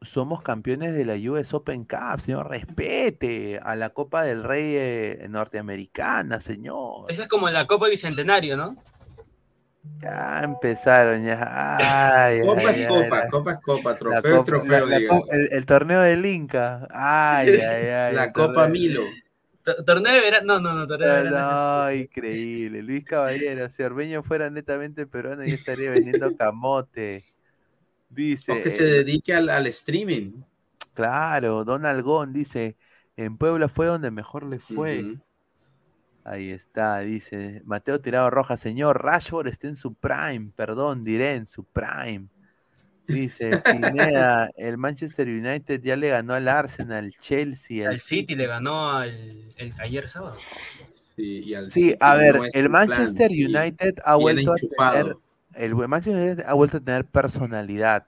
[0.01, 2.49] somos campeones de la US Open Cup, señor.
[2.49, 7.05] Respete a la Copa del Rey eh, norteamericana, señor.
[7.09, 8.75] Esa es como la Copa Bicentenario, ¿no?
[10.01, 11.77] Ya empezaron, ya.
[12.25, 14.99] Ay, Copa ay, es ay, copa, la- copa es copa, trofeo es copa- trofeo, la-
[14.99, 16.87] la el, el torneo del Inca.
[16.89, 18.15] Ay, ay, ay.
[18.15, 19.01] La Copa torneo- Milo.
[19.85, 21.83] Torneo de verano, no, no, torneo de No, verano.
[21.85, 22.83] no, increíble.
[22.83, 27.23] Luis Caballero, si Ormeño fuera netamente peruano, ya estaría vendiendo camote.
[28.09, 28.51] Dice.
[28.51, 30.43] O que se eh, dedique al, al streaming.
[30.93, 32.77] Claro, Don Algón dice,
[33.17, 35.17] en Puebla fue donde mejor le fue.
[36.23, 41.45] Ahí está, dice Mateo Tirado Roja, señor, Rashford está en su prime, perdón, diré en
[41.45, 42.29] su prime.
[43.07, 48.91] Dice Pineda, el Manchester United ya le ganó al Arsenal, Chelsea, Al City le ganó
[48.91, 50.37] al, el- ayer sábado.
[50.89, 53.45] Sí, y al Sí, City a ver, no el plan, Manchester sí.
[53.45, 54.55] United ha vuelto a
[54.93, 55.15] tener,
[55.53, 58.05] el Manchester United ha vuelto a tener personalidad,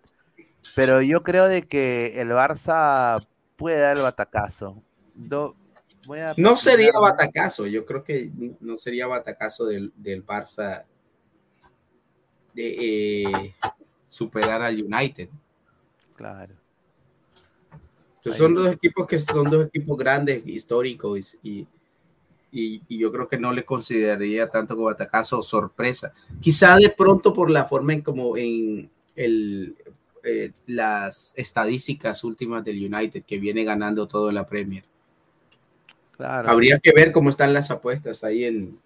[0.76, 3.26] pero yo creo de que el Barça
[3.56, 4.82] puede dar el batacazo.
[5.14, 5.56] Do-
[6.08, 10.84] voy a No sería patinar- batacazo, yo creo que no sería batacazo del, del Barça
[12.54, 13.56] de eh,
[14.08, 15.30] superar al United.
[16.16, 16.54] Claro.
[18.18, 21.68] Entonces, son dos equipos que son dos equipos grandes, históricos, y,
[22.52, 26.14] y, y yo creo que no le consideraría tanto como batacazo o sorpresa.
[26.42, 29.76] Quizá de pronto por la forma en como en el,
[30.24, 34.84] eh, las estadísticas últimas del United que viene ganando todo en la Premier.
[36.12, 36.50] Claro.
[36.50, 38.78] Habría que ver cómo están las apuestas ahí en,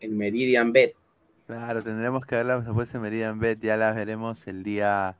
[0.00, 0.94] en Meridian Bet.
[1.52, 5.18] Claro, tendremos que verlas después en Meridian Bet, ya las veremos el día,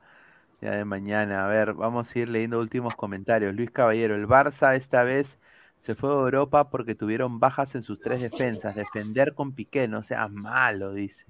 [0.61, 1.45] día de mañana.
[1.45, 3.53] A ver, vamos a ir leyendo últimos comentarios.
[3.53, 5.37] Luis Caballero, el Barça esta vez
[5.79, 8.73] se fue a Europa porque tuvieron bajas en sus tres defensas.
[8.73, 11.27] Defender con Piqué, no seas malo, dice.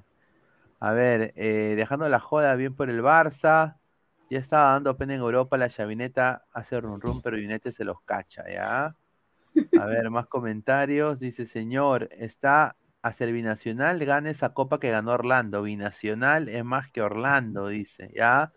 [0.79, 3.75] A ver, eh, dejando la joda bien por el Barça.
[4.29, 7.99] Ya estaba dando pena en Europa, la chavineta hace run run, pero United se los
[8.03, 8.95] cacha, ¿ya?
[9.77, 11.19] A ver, más comentarios.
[11.19, 15.61] Dice, señor, está hacia el binacional, gana esa copa que ganó Orlando.
[15.61, 18.51] Binacional es más que Orlando, dice, ¿ya?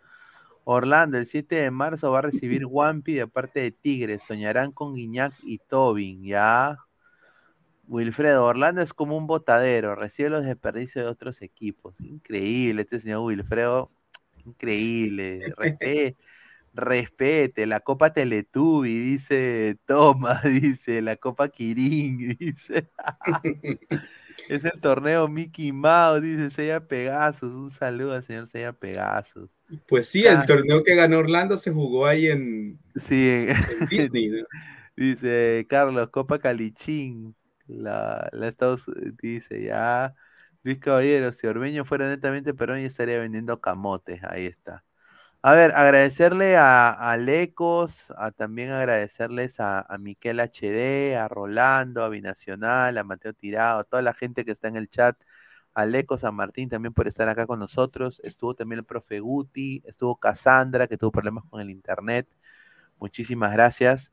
[0.64, 4.22] Orlando, el 7 de marzo va a recibir Wampi de parte de Tigres.
[4.22, 6.78] Soñarán con Guiñac y Tobin, ¿ya?
[7.88, 12.00] Wilfredo, Orlando es como un botadero, recibe los desperdicios de otros equipos.
[12.00, 13.90] Increíble, este señor Wilfredo,
[14.44, 15.40] increíble.
[15.56, 16.16] Respe-
[16.76, 22.90] respete, la Copa Teletubi, dice Toma, dice, la Copa Kirin, dice.
[24.48, 27.54] Es el torneo Mickey Mouse, dice Sella Pegasus.
[27.54, 29.50] Un saludo al señor Sella Pegasus.
[29.88, 30.40] Pues sí, Ah.
[30.40, 33.56] el torneo que ganó Orlando se jugó ahí en, Sí, en
[33.90, 34.28] Disney.
[34.28, 34.44] ¿no?
[34.96, 37.34] dice Carlos, Copa Calichín.
[37.66, 38.84] La, la Estados
[39.22, 40.14] dice ya.
[40.62, 44.20] Luis Caballero, si Ormeño fuera netamente peruano, ya estaría vendiendo camotes.
[44.24, 44.84] Ahí está.
[45.46, 52.02] A ver, agradecerle a, a Lecos, a también agradecerles a, a Miquel HD, a Rolando,
[52.02, 55.16] a Binacional, a Mateo Tirado, a toda la gente que está en el chat,
[55.72, 58.20] a Lecos, a Martín también por estar acá con nosotros.
[58.24, 62.28] Estuvo también el profe Guti, estuvo Cassandra, que tuvo problemas con el internet.
[62.98, 64.12] Muchísimas gracias.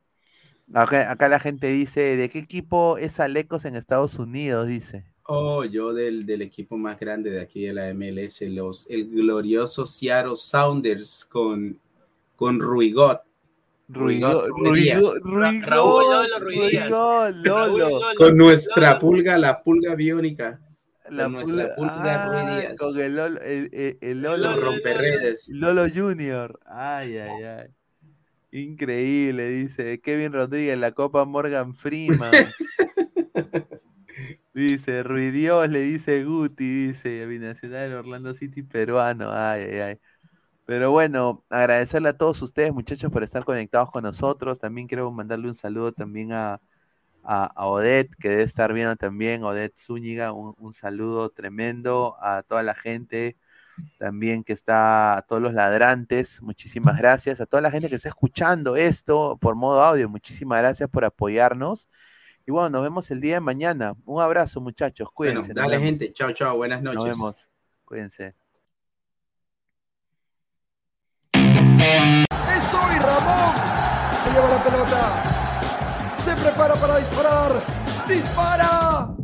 [0.74, 4.68] Acá, acá la gente dice, ¿de qué equipo es Alecos en Estados Unidos?
[4.68, 5.12] Dice.
[5.26, 9.85] Oh, yo del, del equipo más grande de aquí de la MLS, los, el glorioso
[9.85, 11.80] Seattle Sounders con,
[12.35, 13.22] con Ruigot.
[13.90, 15.02] Ruigo, Ruigot Díaz.
[15.22, 19.00] Ruigo, Ruigo, Raúl Lolo Raúl Con nuestra Lolo.
[19.00, 20.60] pulga, la pulga biónica.
[21.10, 24.72] La con pulga ah, con el Lolo, el, el- el Los Lolo, Lolo.
[24.72, 25.50] romperredes.
[25.50, 26.60] Lolo Junior.
[26.66, 27.68] Ay, ay, ay.
[28.52, 32.32] Increíble, dice Kevin Rodríguez, la Copa Morgan Freeman.
[34.54, 39.32] Dice Ruidios, le dice Guti, dice Binacional Orlando City peruano.
[39.34, 40.00] Ay, ay, ay.
[40.66, 44.60] Pero bueno, agradecerle a todos ustedes, muchachos, por estar conectados con nosotros.
[44.60, 46.62] También quiero mandarle un saludo también a,
[47.24, 52.44] a, a Odette, que debe estar viendo también, Odette Zúñiga, un, un saludo tremendo a
[52.44, 53.38] toda la gente
[53.98, 58.10] también que está, a todos los ladrantes, muchísimas gracias, a toda la gente que está
[58.10, 61.90] escuchando esto por modo audio, muchísimas gracias por apoyarnos.
[62.46, 63.94] Y bueno, nos vemos el día de mañana.
[64.06, 65.54] Un abrazo, muchachos, Bueno, cuídense.
[65.54, 66.96] nos dale gente, chao, chao, buenas noches.
[66.98, 67.50] Nos vemos.
[67.86, 68.34] Cuídense.
[71.34, 73.56] Es hoy Ramón.
[74.24, 75.24] Se lleva la pelota.
[76.20, 77.52] Se prepara para disparar.
[78.08, 79.16] ¡Dispara!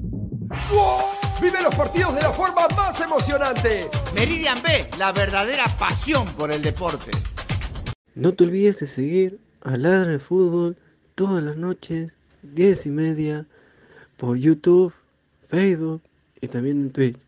[0.71, 1.03] ¡Gol!
[1.41, 3.89] Vive los partidos de la forma más emocionante.
[4.13, 7.11] Meridian B, la verdadera pasión por el deporte.
[8.15, 10.77] No te olvides de seguir a Ladra de Fútbol
[11.15, 13.45] todas las noches, 10 y media,
[14.17, 14.93] por YouTube,
[15.47, 16.01] Facebook
[16.41, 17.19] y también en Twitch.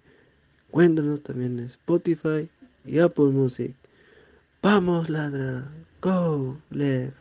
[0.71, 2.49] Cuéntanos también en Spotify
[2.85, 3.73] y Apple Music.
[4.61, 5.67] Vamos, Ladra.
[6.01, 7.20] Go, Left.